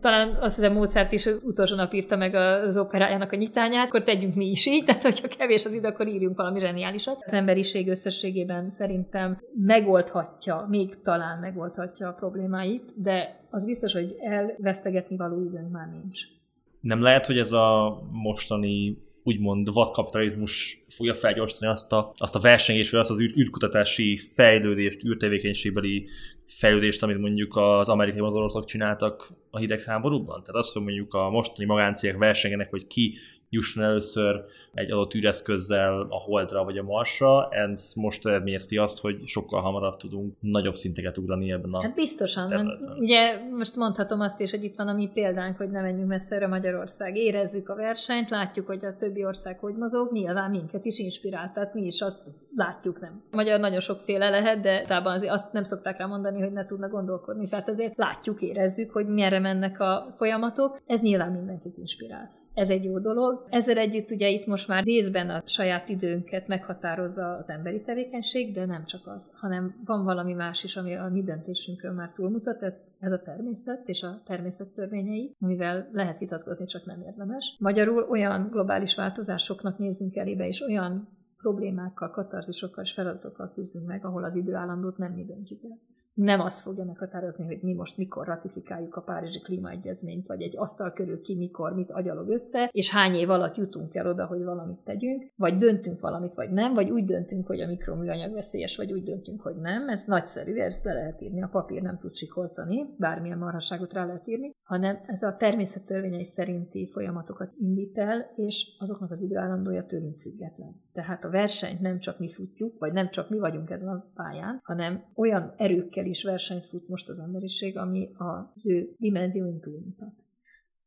talán 0.01 0.37
azt 0.41 0.55
hiszem 0.55 0.73
Mozart 0.73 1.13
is 1.13 1.27
utolsó 1.27 1.77
nap 1.77 1.93
írta 1.93 2.17
meg 2.17 2.35
az 2.35 2.77
operájának 2.77 3.33
a 3.33 3.37
nyitányát, 3.37 3.87
akkor 3.87 4.03
tegyünk 4.03 4.35
mi 4.35 4.51
is 4.51 4.67
így, 4.67 4.85
tehát 4.87 5.03
hogyha 5.03 5.29
kevés 5.39 5.65
az 5.65 5.75
idő, 5.75 5.89
akkor 5.89 6.07
írjunk 6.07 6.37
valami 6.37 6.59
zseniálisat. 6.59 7.23
Az 7.27 7.33
emberiség 7.33 7.89
összességében 7.89 8.71
szerintem 8.71 9.41
megoldhatja, 9.55 10.67
még 10.69 11.03
talán 11.03 11.39
megoldhatja 11.39 12.09
a 12.09 12.13
problémáit, 12.13 12.93
de 12.97 13.41
az 13.51 13.65
biztos, 13.65 13.93
hogy 13.93 14.17
elvesztegetni 14.21 15.17
való 15.17 15.43
időnk 15.43 15.73
már 15.73 15.89
nincs 15.91 16.37
nem 16.81 17.03
lehet, 17.03 17.27
hogy 17.27 17.39
ez 17.39 17.53
a 17.53 17.99
mostani 18.11 18.99
úgymond 19.23 19.73
vadkapitalizmus 19.73 20.85
fogja 20.89 21.15
felgyorsítani 21.15 21.73
azt 21.73 21.93
a, 21.93 22.13
azt 22.17 22.35
a 22.35 22.41
versengést, 22.41 22.91
vagy 22.91 23.01
azt 23.01 23.11
az 23.11 23.21
űr, 23.21 23.33
űrkutatási 23.39 24.17
fejlődést, 24.17 25.05
űrtevékenységbeli 25.05 26.09
fejlődést, 26.47 27.03
amit 27.03 27.19
mondjuk 27.19 27.57
az 27.57 27.89
amerikai 27.89 28.21
az 28.21 28.35
oroszok 28.35 28.65
csináltak 28.65 29.33
a 29.51 29.59
hidegháborúban? 29.59 30.43
Tehát 30.43 30.61
azt, 30.61 30.73
hogy 30.73 30.83
mondjuk 30.83 31.15
a 31.15 31.31
mostani 31.31 31.67
magáncégek 31.69 32.17
versengenek, 32.17 32.71
hogy 32.71 32.87
ki 32.87 33.15
jusson 33.51 33.85
először 33.85 34.45
egy 34.75 34.91
adott 34.91 35.15
űreszközzel 35.15 36.01
a 36.01 36.17
Holdra 36.17 36.65
vagy 36.65 36.79
a 36.79 36.83
Marsra, 36.83 37.49
ez 37.51 37.93
most 37.97 38.27
eredményezti 38.27 38.77
azt, 38.77 39.01
hogy 39.01 39.27
sokkal 39.27 39.61
hamarabb 39.61 39.97
tudunk 39.97 40.37
nagyobb 40.41 40.75
szinteket 40.75 41.19
ugrani 41.19 41.53
ebben 41.53 41.73
a 41.73 41.83
Hát 41.83 41.95
biztosan. 41.95 42.49
Területen. 42.49 42.97
Ugye 42.99 43.51
most 43.51 43.77
mondhatom 43.77 44.21
azt 44.21 44.41
is, 44.41 44.51
hogy 44.51 44.65
itt 44.65 44.77
van 44.77 44.89
a 44.89 44.93
mi 44.93 45.11
példánk, 45.15 45.57
hogy 45.57 45.71
ne 45.71 45.81
menjünk 45.81 46.09
messzere 46.09 46.47
Magyarország. 46.47 47.17
Érezzük 47.17 47.69
a 47.69 47.75
versenyt, 47.75 48.31
látjuk, 48.31 48.67
hogy 48.67 48.85
a 48.85 48.97
többi 48.97 49.25
ország 49.25 49.59
hogy 49.59 49.75
mozog, 49.75 50.13
nyilván 50.13 50.51
minket 50.51 50.85
is 50.85 50.99
inspirált, 50.99 51.53
tehát 51.53 51.75
mi 51.75 51.83
is 51.83 52.01
azt 52.01 52.19
látjuk, 52.57 53.01
nem. 53.01 53.23
Magyar 53.31 53.61
nagyon 53.61 53.81
sokféle 53.81 54.31
lehet, 54.31 54.61
de 54.61 54.85
tában 54.87 55.29
azt 55.29 55.53
nem 55.53 55.65
szokták 55.65 55.99
rá 55.99 56.07
mondani, 56.07 56.41
hogy 56.41 56.53
ne 56.53 56.65
tudna 56.65 56.89
gondolkodni. 56.89 57.49
Tehát 57.49 57.69
azért 57.69 57.97
látjuk, 57.97 58.43
érezzük, 58.43 58.91
hogy 58.91 59.07
merre 59.07 59.39
mennek 59.39 59.81
a 59.81 60.15
folyamatok. 60.17 60.81
Ez 60.87 61.01
nyilván 61.01 61.33
mindenkit 61.33 61.77
inspirál. 61.77 62.38
Ez 62.59 62.71
egy 62.71 62.85
jó 62.85 62.99
dolog. 62.99 63.47
Ezzel 63.51 63.77
együtt 63.77 64.11
ugye 64.11 64.29
itt 64.29 64.47
most 64.47 64.69
már 64.69 64.85
részben 64.85 65.31
a 65.31 65.43
saját 65.47 65.89
időnket 65.89 66.49
meghatározza 66.49 67.37
az 67.37 67.51
emberi 67.51 67.83
tevékenység, 67.83 68.55
de 68.55 68.67
nem 68.67 68.85
csak 68.85 69.07
az, 69.07 69.31
hanem 69.35 69.81
van 69.85 70.05
valami 70.05 70.33
más 70.33 70.65
is, 70.65 70.77
ami 70.77 70.95
a 70.95 71.09
mi 71.09 71.23
döntésünkön 71.23 71.95
már 71.95 72.13
túlmutat, 72.15 72.63
ez, 72.63 72.79
ez 72.99 73.13
a 73.13 73.19
természet 73.19 73.89
és 73.89 74.03
a 74.03 74.23
természet 74.25 74.69
törvényei, 74.69 75.35
amivel 75.41 75.89
lehet 75.93 76.19
vitatkozni, 76.19 76.67
csak 76.67 76.85
nem 76.85 77.01
érdemes. 77.01 77.57
Magyarul 77.59 78.07
olyan 78.11 78.49
globális 78.51 78.95
változásoknak 78.95 79.79
nézünk 79.79 80.17
elébe, 80.17 80.47
és 80.47 80.61
olyan 80.61 81.09
problémákkal, 81.37 82.11
katarzisokkal 82.11 82.85
és 82.85 82.93
feladatokkal 82.93 83.53
küzdünk 83.55 83.87
meg, 83.87 84.05
ahol 84.05 84.25
az 84.25 84.35
időállandót 84.35 84.99
nem 84.99 85.13
mi 85.13 85.25
döntjük 85.25 85.63
el 85.65 85.79
nem 86.19 86.41
azt 86.41 86.61
fogja 86.61 86.85
meghatározni, 86.85 87.45
hogy 87.47 87.59
mi 87.63 87.75
most 87.75 87.97
mikor 87.97 88.27
ratifikáljuk 88.27 88.97
a 88.97 89.01
Párizsi 89.01 89.41
Klímaegyezményt, 89.41 90.27
vagy 90.27 90.43
egy 90.43 90.57
asztal 90.57 90.93
körül 90.93 91.21
ki 91.21 91.37
mikor 91.37 91.75
mit 91.75 91.91
agyalog 91.91 92.29
össze, 92.29 92.69
és 92.73 92.93
hány 92.93 93.15
év 93.15 93.31
alatt 93.31 93.57
jutunk 93.57 93.95
el 93.95 94.07
oda, 94.07 94.27
hogy 94.27 94.43
valamit 94.43 94.79
tegyünk, 94.85 95.31
vagy 95.37 95.57
döntünk 95.57 96.01
valamit, 96.01 96.35
vagy 96.35 96.51
nem, 96.51 96.75
vagy 96.75 96.91
úgy 96.91 97.05
döntünk, 97.05 97.47
hogy 97.47 97.61
a 97.61 97.67
mikroműanyag 97.67 98.33
veszélyes, 98.33 98.77
vagy 98.77 98.93
úgy 98.93 99.03
döntünk, 99.03 99.41
hogy 99.41 99.57
nem. 99.57 99.89
Ez 99.89 100.05
nagyszerű, 100.07 100.55
ezt 100.55 100.85
le 100.85 100.93
lehet 100.93 101.21
írni, 101.21 101.43
a 101.43 101.49
papír 101.49 101.83
nem 101.83 101.99
tud 101.99 102.15
sikoltani, 102.15 102.87
bármilyen 102.97 103.39
marhaságot 103.39 103.93
rá 103.93 104.07
lehet 104.07 104.29
írni, 104.29 104.55
hanem 104.63 105.01
ez 105.07 105.23
a 105.23 105.37
természet 105.37 105.85
törvényei 105.85 106.25
szerinti 106.25 106.89
folyamatokat 106.93 107.53
indít 107.59 107.99
el, 107.99 108.33
és 108.37 108.77
azoknak 108.79 109.11
az 109.11 109.23
időállandója 109.23 109.85
tőlünk 109.85 110.17
független. 110.17 110.83
Tehát 110.93 111.25
a 111.25 111.31
versenyt 111.31 111.81
nem 111.81 111.99
csak 111.99 112.19
mi 112.19 112.33
futjuk, 112.33 112.79
vagy 112.79 112.93
nem 112.93 113.11
csak 113.11 113.31
mi 113.31 113.39
vagyunk 113.39 113.71
ezen 113.71 113.89
a 113.89 114.07
pályán, 114.15 114.61
hanem 114.63 115.05
olyan 115.15 115.55
erőkkel 115.57 116.07
is 116.09 116.25
versenyt 116.25 116.67
fut 116.67 116.89
most 116.89 117.09
az 117.09 117.19
emberiség, 117.19 117.77
ami 117.77 118.11
az 118.17 118.67
ő 118.67 118.95
dimenzióin 118.99 119.61
túlmutat. 119.61 120.13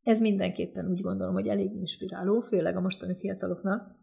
Ez 0.03 0.19
mindenképpen 0.19 0.89
úgy 0.89 1.01
gondolom, 1.01 1.33
hogy 1.33 1.47
elég 1.47 1.73
inspiráló, 1.73 2.39
főleg 2.39 2.75
a 2.75 2.81
mostani 2.81 3.15
fiataloknak, 3.15 3.95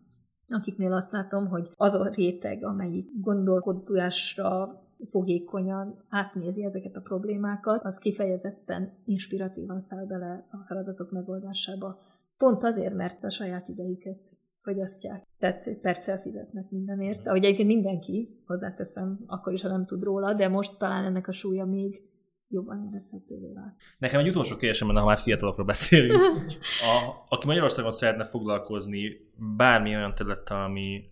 akiknél 0.49 0.93
azt 0.93 1.13
látom, 1.13 1.47
hogy 1.47 1.71
az 1.77 1.95
a 1.95 2.09
réteg, 2.09 2.65
amelyik 2.65 3.09
gondolkodásra 3.21 4.83
fogékonyan 5.11 6.05
átnézi 6.09 6.65
ezeket 6.65 6.97
a 6.97 7.01
problémákat, 7.01 7.85
az 7.85 7.99
kifejezetten 7.99 8.93
inspiratívan 9.05 9.81
száll 9.81 10.07
bele 10.07 10.47
a 10.51 10.65
feladatok 10.67 11.11
megoldásába. 11.11 11.99
Pont 12.37 12.63
azért, 12.63 12.95
mert 12.95 13.25
a 13.25 13.31
saját 13.31 13.69
idejüket 13.69 14.39
fogyasztják. 14.69 15.23
Tehát 15.39 15.79
perccel 15.83 16.19
fizetnek 16.19 16.71
mindenért. 16.71 17.27
Ahogy 17.27 17.45
egyébként 17.45 17.69
mindenki, 17.69 18.29
hozzáteszem, 18.47 19.19
akkor 19.27 19.53
is, 19.53 19.63
ha 19.63 19.69
nem 19.69 19.87
tud 19.87 20.03
róla, 20.03 20.35
de 20.35 20.49
most 20.49 20.79
talán 20.79 21.05
ennek 21.05 21.29
a 21.29 21.33
súlya 21.33 21.65
még 21.65 22.03
jobban 22.49 22.87
érezhetővé 22.89 23.53
vált. 23.55 23.75
Nekem 23.99 24.21
egy 24.21 24.29
utolsó 24.29 24.57
kérdésem 24.57 24.87
lenne, 24.87 25.01
ha 25.01 25.07
már 25.07 25.19
fiatalokról 25.19 25.67
beszélünk. 25.67 26.21
A, 26.91 27.25
aki 27.29 27.47
Magyarországon 27.47 27.91
szeretne 27.91 28.25
foglalkozni 28.25 29.31
bármi 29.57 29.95
olyan 29.95 30.15
területtel, 30.15 30.63
ami 30.63 31.11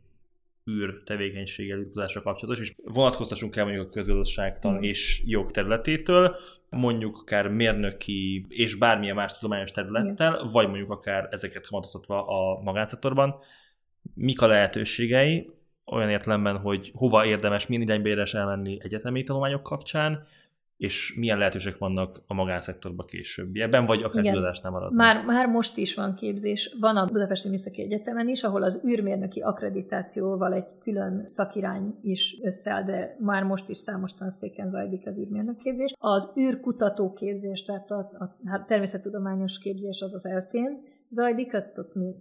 űr 0.70 1.02
tevékenységgel, 1.04 1.78
űrkutatással 1.78 2.22
kapcsolatos, 2.22 2.60
és 2.60 2.74
vonatkoztassunk 2.84 3.56
el 3.56 3.64
mondjuk 3.64 3.86
a 3.86 3.90
közgazdaságtan 3.90 4.74
mm. 4.74 4.82
és 4.82 5.22
jog 5.24 5.50
területétől, 5.50 6.36
mondjuk 6.70 7.16
akár 7.16 7.48
mérnöki 7.48 8.44
és 8.48 8.74
bármilyen 8.74 9.14
más 9.14 9.32
tudományos 9.32 9.70
területtel, 9.70 10.34
Igen. 10.34 10.48
vagy 10.52 10.68
mondjuk 10.68 10.90
akár 10.90 11.28
ezeket 11.30 11.66
kamatoztatva 11.66 12.26
a 12.26 12.62
magánszektorban. 12.62 13.34
Mik 14.14 14.42
a 14.42 14.46
lehetőségei, 14.46 15.50
olyan 15.84 16.10
értelemben, 16.10 16.56
hogy 16.58 16.90
hova 16.94 17.26
érdemes, 17.26 17.66
milyen 17.66 17.82
irányba 17.82 18.08
érdemes 18.08 18.34
elmenni 18.34 18.78
egyetemi 18.82 19.22
tanulmányok 19.22 19.62
kapcsán, 19.62 20.24
és 20.76 21.14
milyen 21.16 21.38
lehetőségek 21.38 21.78
vannak 21.78 22.22
a 22.26 22.34
magánszektorban 22.34 23.06
később. 23.06 23.56
Ebben 23.56 23.86
vagy 23.86 24.02
akár 24.02 24.24
tudásnál 24.24 24.72
maradni. 24.72 24.96
Már, 24.96 25.24
már 25.24 25.46
most 25.46 25.76
is 25.76 25.94
van 25.94 26.14
képzés. 26.14 26.76
Van 26.80 26.96
a 26.96 27.04
Budapesti 27.04 27.48
Műszaki 27.48 27.82
Egyetemen 27.82 28.28
is, 28.28 28.42
ahol 28.42 28.62
az 28.62 28.82
űrmérnöki 28.88 29.40
akkreditációval 29.40 30.52
egy 30.54 30.78
külön 30.80 31.24
szakirány 31.26 31.98
is 32.02 32.36
összeáll, 32.42 32.84
de 32.84 33.16
már 33.18 33.42
most 33.42 33.68
is 33.68 33.76
számos 33.76 34.14
tanszéken 34.14 34.70
zajlik 34.70 35.06
az 35.06 35.18
űrmérnök 35.18 35.56
képzés. 35.56 35.92
Az 35.98 36.32
űrkutató 36.38 37.12
képzés, 37.12 37.62
tehát 37.62 37.90
a, 37.90 37.98
a, 37.98 38.24
a 38.50 38.64
természettudományos 38.66 39.58
képzés 39.58 40.00
az 40.00 40.14
az 40.14 40.26
eltén, 40.26 40.94
zajlik, 41.10 41.54
azt 41.54 41.78
ott 41.78 41.94
mi, 41.94 42.14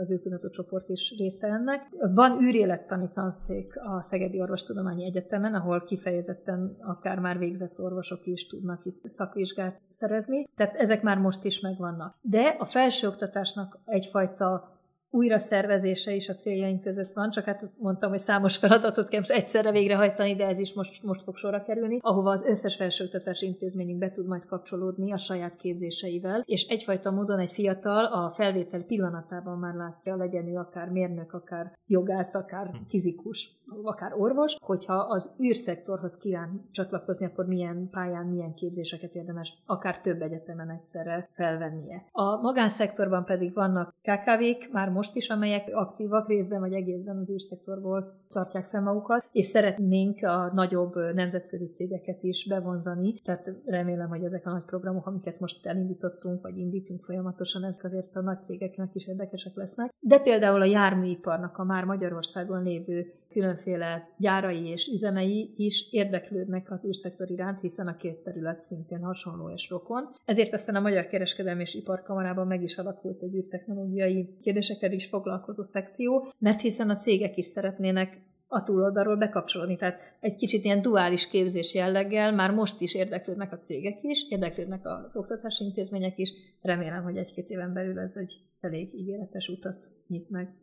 az 0.00 0.10
ő 0.10 0.18
kutatócsoport 0.18 0.88
is 0.88 1.14
része 1.18 1.46
ennek. 1.46 1.80
Van 2.14 2.42
űrélettani 2.42 3.10
tanszék 3.12 3.72
a 3.76 4.02
Szegedi 4.02 4.40
Orvostudományi 4.40 5.04
Egyetemen, 5.04 5.54
ahol 5.54 5.84
kifejezetten 5.84 6.76
akár 6.80 7.18
már 7.18 7.38
végzett 7.38 7.80
orvosok 7.80 8.26
is 8.26 8.46
tudnak 8.46 8.84
itt 8.84 9.08
szakvizsgát 9.08 9.80
szerezni, 9.90 10.48
tehát 10.56 10.74
ezek 10.74 11.02
már 11.02 11.18
most 11.18 11.44
is 11.44 11.60
megvannak. 11.60 12.12
De 12.20 12.56
a 12.58 12.66
felsőoktatásnak 12.66 13.78
egyfajta 13.84 14.73
újra 15.14 15.38
szervezése 15.38 16.14
is 16.14 16.28
a 16.28 16.34
céljaink 16.34 16.82
között 16.82 17.12
van, 17.12 17.30
csak 17.30 17.44
hát 17.44 17.70
mondtam, 17.78 18.10
hogy 18.10 18.18
számos 18.18 18.56
feladatot 18.56 19.08
kell 19.08 19.18
most 19.18 19.32
egyszerre 19.32 19.70
végrehajtani, 19.70 20.34
de 20.34 20.46
ez 20.46 20.58
is 20.58 20.72
most, 20.72 21.02
most 21.02 21.22
fog 21.22 21.36
sorra 21.36 21.62
kerülni, 21.62 21.98
ahova 22.00 22.30
az 22.30 22.44
összes 22.44 22.76
felsőoktatási 22.76 23.46
intézményünk 23.46 23.98
be 23.98 24.10
tud 24.10 24.26
majd 24.26 24.44
kapcsolódni 24.44 25.12
a 25.12 25.16
saját 25.16 25.56
képzéseivel, 25.56 26.42
és 26.46 26.66
egyfajta 26.66 27.10
módon 27.10 27.38
egy 27.38 27.52
fiatal 27.52 28.04
a 28.04 28.30
felvétel 28.30 28.82
pillanatában 28.82 29.58
már 29.58 29.74
látja, 29.74 30.16
legyen 30.16 30.48
ő 30.48 30.56
akár 30.56 30.88
mérnök, 30.88 31.32
akár 31.32 31.78
jogász, 31.86 32.34
akár 32.34 32.66
hm. 32.66 32.76
fizikus, 32.88 33.62
akár 33.82 34.12
orvos, 34.18 34.56
hogyha 34.60 34.94
az 34.94 35.32
űrszektorhoz 35.42 36.16
kíván 36.16 36.68
csatlakozni, 36.70 37.26
akkor 37.26 37.46
milyen 37.46 37.88
pályán, 37.90 38.26
milyen 38.26 38.54
képzéseket 38.54 39.14
érdemes 39.14 39.62
akár 39.66 40.00
több 40.00 40.22
egyetemen 40.22 40.70
egyszerre 40.70 41.28
felvennie. 41.32 42.04
A 42.10 42.36
magánszektorban 42.36 43.24
pedig 43.24 43.54
vannak 43.54 43.94
KKV-k, 44.02 44.72
már 44.72 44.88
most 44.88 45.03
most 45.04 45.16
is, 45.16 45.28
amelyek 45.28 45.70
aktívak 45.72 46.28
részben 46.28 46.60
vagy 46.60 46.72
egészben 46.72 47.16
az 47.16 47.30
űrszektorból 47.30 48.14
tartják 48.28 48.66
fel 48.66 48.80
magukat, 48.80 49.28
és 49.32 49.46
szeretnénk 49.46 50.22
a 50.22 50.50
nagyobb 50.54 50.94
nemzetközi 51.14 51.68
cégeket 51.68 52.22
is 52.22 52.46
bevonzani, 52.48 53.20
tehát 53.24 53.52
remélem, 53.64 54.08
hogy 54.08 54.24
ezek 54.24 54.46
a 54.46 54.50
nagy 54.50 54.62
programok, 54.62 55.06
amiket 55.06 55.40
most 55.40 55.66
elindítottunk, 55.66 56.42
vagy 56.42 56.58
indítunk 56.58 57.02
folyamatosan, 57.02 57.64
ezek 57.64 57.84
azért 57.84 58.16
a 58.16 58.20
nagy 58.20 58.42
cégeknek 58.42 58.94
is 58.94 59.06
érdekesek 59.06 59.54
lesznek. 59.54 59.90
De 60.00 60.18
például 60.18 60.60
a 60.60 60.64
járműiparnak 60.64 61.58
a 61.58 61.64
már 61.64 61.84
Magyarországon 61.84 62.62
lévő 62.62 63.12
különféle 63.34 64.08
gyárai 64.18 64.68
és 64.68 64.86
üzemei 64.86 65.54
is 65.56 65.88
érdeklődnek 65.90 66.70
az 66.70 66.84
űrszektor 66.86 67.30
iránt, 67.30 67.60
hiszen 67.60 67.86
a 67.86 67.96
két 67.96 68.16
terület 68.16 68.62
szintén 68.62 69.02
hasonló 69.02 69.50
és 69.50 69.68
rokon. 69.70 70.14
Ezért 70.24 70.52
aztán 70.52 70.74
a 70.74 70.80
Magyar 70.80 71.06
Kereskedelmi 71.06 71.60
és 71.62 71.74
Iparkamarában 71.74 72.46
meg 72.46 72.62
is 72.62 72.76
alakult 72.78 73.22
egy 73.22 73.34
űrtechnológiai 73.34 74.38
kérdésekkel 74.40 74.92
is 74.92 75.06
foglalkozó 75.06 75.62
szekció, 75.62 76.26
mert 76.38 76.60
hiszen 76.60 76.90
a 76.90 76.96
cégek 76.96 77.36
is 77.36 77.44
szeretnének 77.44 78.22
a 78.46 78.62
túloldalról 78.62 79.16
bekapcsolódni. 79.16 79.76
Tehát 79.76 80.00
egy 80.20 80.36
kicsit 80.36 80.64
ilyen 80.64 80.82
duális 80.82 81.28
képzés 81.28 81.74
jelleggel 81.74 82.32
már 82.32 82.50
most 82.50 82.80
is 82.80 82.94
érdeklődnek 82.94 83.52
a 83.52 83.58
cégek 83.58 83.98
is, 84.02 84.26
érdeklődnek 84.28 84.86
az 84.86 85.16
oktatási 85.16 85.64
intézmények 85.64 86.18
is. 86.18 86.32
Remélem, 86.60 87.02
hogy 87.02 87.16
egy-két 87.16 87.48
éven 87.48 87.72
belül 87.72 87.98
ez 87.98 88.16
egy 88.16 88.38
elég 88.60 88.94
ígéretes 88.94 89.48
utat 89.48 89.92
nyit 90.08 90.30
meg. 90.30 90.54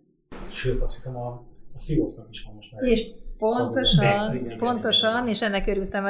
Sőt, 0.50 0.82
azt 0.82 0.94
hiszem 0.94 1.16
a, 1.16 1.51
a 1.74 1.80
Filosznak 1.80 2.28
is 2.32 2.44
van 2.44 2.56
most 2.56 2.72
már. 2.72 2.84
És 2.84 3.12
Pontosan, 3.42 4.36
igen, 4.36 4.58
pontosan, 4.58 5.14
igen. 5.14 5.28
és 5.28 5.42
ennek 5.42 5.68
örültem. 5.68 6.06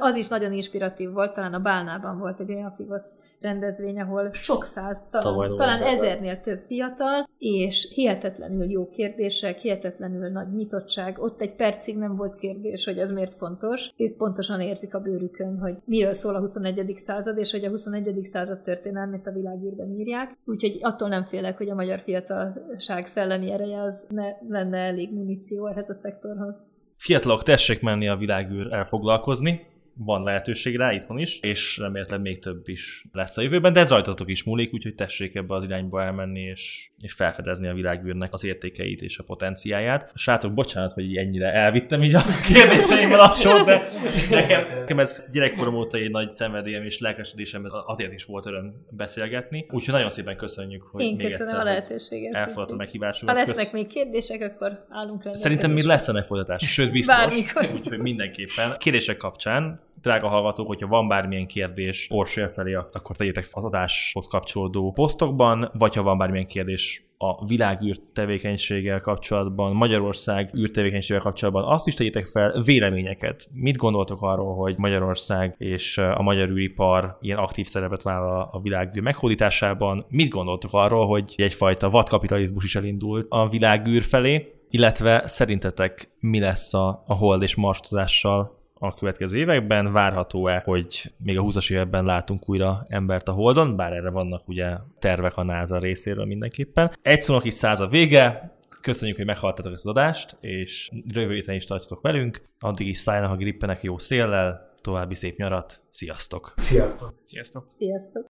Az 0.00 0.16
is 0.16 0.28
nagyon 0.28 0.52
inspiratív 0.52 1.12
volt, 1.12 1.32
talán 1.34 1.54
a 1.54 1.58
Bálnában 1.58 2.18
volt 2.18 2.40
egy 2.40 2.52
olyan 2.52 2.70
FIVOSZ 2.70 3.12
rendezvény, 3.40 4.00
ahol 4.00 4.32
sok 4.32 4.64
száz, 4.64 5.02
talán, 5.10 5.56
talán 5.56 5.82
ezernél 5.82 6.40
több 6.40 6.60
fiatal, 6.66 7.28
és 7.38 7.88
hihetetlenül 7.94 8.70
jó 8.70 8.88
kérdések, 8.90 9.58
hihetetlenül 9.58 10.28
nagy 10.28 10.52
nyitottság. 10.54 11.18
Ott 11.18 11.40
egy 11.40 11.54
percig 11.54 11.96
nem 11.96 12.16
volt 12.16 12.34
kérdés, 12.34 12.84
hogy 12.84 12.98
ez 12.98 13.10
miért 13.10 13.34
fontos. 13.34 13.92
Ők 13.96 14.16
pontosan 14.16 14.60
érzik 14.60 14.94
a 14.94 15.00
bőrükön, 15.00 15.58
hogy 15.58 15.74
miről 15.84 16.12
szól 16.12 16.34
a 16.34 16.38
21. 16.38 16.92
század, 16.96 17.38
és 17.38 17.50
hogy 17.50 17.64
a 17.64 17.68
21. 17.68 18.24
század 18.24 18.60
történelmét 18.60 19.26
a 19.26 19.32
világírben 19.32 19.90
írják. 19.90 20.36
Úgyhogy 20.44 20.78
attól 20.80 21.08
nem 21.08 21.24
félek, 21.24 21.56
hogy 21.56 21.68
a 21.68 21.74
magyar 21.74 22.00
fiatalság 22.00 23.06
szellemi 23.06 23.52
ereje 23.52 23.82
az 23.82 24.06
ne 24.10 24.26
lenne 24.48 24.78
elég 24.78 25.12
muníció 25.12 25.66
ehhez 25.66 25.88
a 25.88 25.94
szektorhoz 25.94 26.63
fiatalok 26.96 27.42
tessék 27.42 27.80
menni 27.80 28.08
a 28.08 28.16
világűr 28.16 28.72
elfoglalkozni, 28.72 29.60
van 29.96 30.22
lehetőség 30.22 30.76
rá 30.76 30.92
itthon 30.92 31.18
is, 31.18 31.38
és 31.40 31.76
remélhetőleg 31.78 32.22
még 32.22 32.38
több 32.38 32.68
is 32.68 33.04
lesz 33.12 33.36
a 33.36 33.42
jövőben, 33.42 33.72
de 33.72 33.80
ez 33.80 33.90
rajtatok 33.90 34.30
is 34.30 34.44
múlik, 34.44 34.74
úgyhogy 34.74 34.94
tessék 34.94 35.34
ebbe 35.34 35.54
az 35.54 35.64
irányba 35.64 36.02
elmenni, 36.02 36.40
és, 36.40 36.90
és 37.04 37.12
felfedezni 37.12 37.68
a 37.68 37.74
világűrnek 37.74 38.32
az 38.32 38.44
értékeit 38.44 39.02
és 39.02 39.18
a 39.18 39.22
potenciáját. 39.22 40.12
Srácok, 40.14 40.54
bocsánat, 40.54 40.92
hogy 40.92 41.16
ennyire 41.16 41.52
elvittem 41.52 42.02
így 42.02 42.14
a 42.14 42.24
kérdéseimmel 42.52 43.20
a 43.20 43.32
sor, 43.32 43.64
de 43.64 43.88
nekem, 44.30 44.66
nekem 44.78 44.98
ez 44.98 45.30
gyerekkorom 45.32 45.74
óta 45.74 45.96
egy 45.96 46.10
nagy 46.10 46.32
szenvedélyem 46.32 46.84
és 46.84 46.98
lelkesedésem, 46.98 47.64
azért 47.86 48.12
is 48.12 48.24
volt 48.24 48.46
öröm 48.46 48.86
beszélgetni. 48.90 49.66
Úgyhogy 49.70 49.94
nagyon 49.94 50.10
szépen 50.10 50.36
köszönjük, 50.36 50.82
hogy 50.82 51.02
Én 51.02 51.16
még 51.16 51.26
köszönöm 51.26 51.46
egyszer 51.46 51.60
a 51.60 51.64
lehetőséget. 51.64 52.34
Elfogadta 52.34 52.74
a 52.74 52.76
meghívásunkat. 52.76 53.36
Ha 53.36 53.42
lesznek 53.42 53.64
Kösz... 53.64 53.72
még 53.72 53.86
kérdések, 53.86 54.42
akkor 54.42 54.86
állunk 54.90 55.24
rá. 55.24 55.34
Szerintem 55.34 55.70
még 55.70 55.84
lesz 55.84 56.08
ennek 56.08 56.24
folytatás, 56.24 56.72
sőt 56.72 56.92
biztos. 56.92 57.36
Úgyhogy 57.74 57.98
mindenképpen. 57.98 58.76
Kérdések 58.78 59.16
kapcsán 59.16 59.78
drága 60.04 60.28
hallgatók, 60.28 60.66
hogyha 60.66 60.86
van 60.86 61.08
bármilyen 61.08 61.46
kérdés 61.46 62.08
Orsél 62.10 62.48
felé, 62.48 62.74
akkor 62.74 63.16
tegyétek 63.16 63.48
az 63.50 63.64
adáshoz 63.64 64.26
kapcsolódó 64.26 64.92
posztokban, 64.92 65.70
vagy 65.78 65.94
ha 65.94 66.02
van 66.02 66.18
bármilyen 66.18 66.46
kérdés 66.46 67.04
a 67.18 67.46
világűrt 67.46 68.00
tevékenységgel 68.12 69.00
kapcsolatban, 69.00 69.72
Magyarország 69.72 70.50
űrtevékenységgel 70.56 71.22
kapcsolatban, 71.22 71.64
azt 71.64 71.86
is 71.86 71.94
tegyétek 71.94 72.26
fel 72.26 72.62
véleményeket. 72.64 73.48
Mit 73.52 73.76
gondoltok 73.76 74.22
arról, 74.22 74.54
hogy 74.54 74.76
Magyarország 74.78 75.54
és 75.58 75.98
a 75.98 76.22
magyar 76.22 76.48
űripar 76.48 77.18
ilyen 77.20 77.38
aktív 77.38 77.66
szerepet 77.66 78.02
vállal 78.02 78.48
a 78.52 78.60
világűr 78.60 79.02
meghódításában? 79.02 80.04
Mit 80.08 80.28
gondoltok 80.28 80.72
arról, 80.72 81.06
hogy 81.06 81.34
egyfajta 81.36 81.90
vadkapitalizmus 81.90 82.64
is 82.64 82.74
elindult 82.74 83.26
a 83.28 83.48
világűr 83.48 84.02
felé? 84.02 84.52
Illetve 84.70 85.22
szerintetek 85.26 86.10
mi 86.20 86.40
lesz 86.40 86.74
a, 86.74 87.04
a 87.06 87.14
hold 87.14 87.42
és 87.42 87.54
marstozással 87.54 88.62
a 88.86 88.94
következő 88.94 89.38
években. 89.38 89.92
Várható-e, 89.92 90.62
hogy 90.64 91.12
még 91.16 91.38
a 91.38 91.42
20-as 91.42 91.72
években 91.72 92.04
látunk 92.04 92.48
újra 92.48 92.86
embert 92.88 93.28
a 93.28 93.32
Holdon, 93.32 93.76
bár 93.76 93.92
erre 93.92 94.10
vannak 94.10 94.48
ugye 94.48 94.76
tervek 94.98 95.36
a 95.36 95.42
NASA 95.42 95.78
részéről 95.78 96.24
mindenképpen. 96.24 96.92
Egy 97.02 97.22
szónak 97.22 97.44
is 97.44 97.54
száz 97.54 97.80
a 97.80 97.86
vége, 97.86 98.52
Köszönjük, 98.80 99.16
hogy 99.16 99.26
meghallgattatok 99.26 99.72
ezt 99.72 99.86
az 99.86 99.90
adást, 99.90 100.36
és 100.40 100.90
jövő 101.06 101.34
héten 101.34 101.54
is 101.54 101.64
tartsatok 101.64 102.00
velünk. 102.00 102.42
Addig 102.60 102.86
is 102.86 102.98
szállnak 102.98 103.30
a 103.30 103.36
grippenek 103.36 103.82
jó 103.82 103.98
széllel, 103.98 104.72
további 104.80 105.14
szép 105.14 105.36
nyarat, 105.36 105.80
sziasztok! 105.90 106.54
Sziasztok! 106.56 107.14
Sziasztok! 107.24 107.66
Sziasztok! 107.68 108.22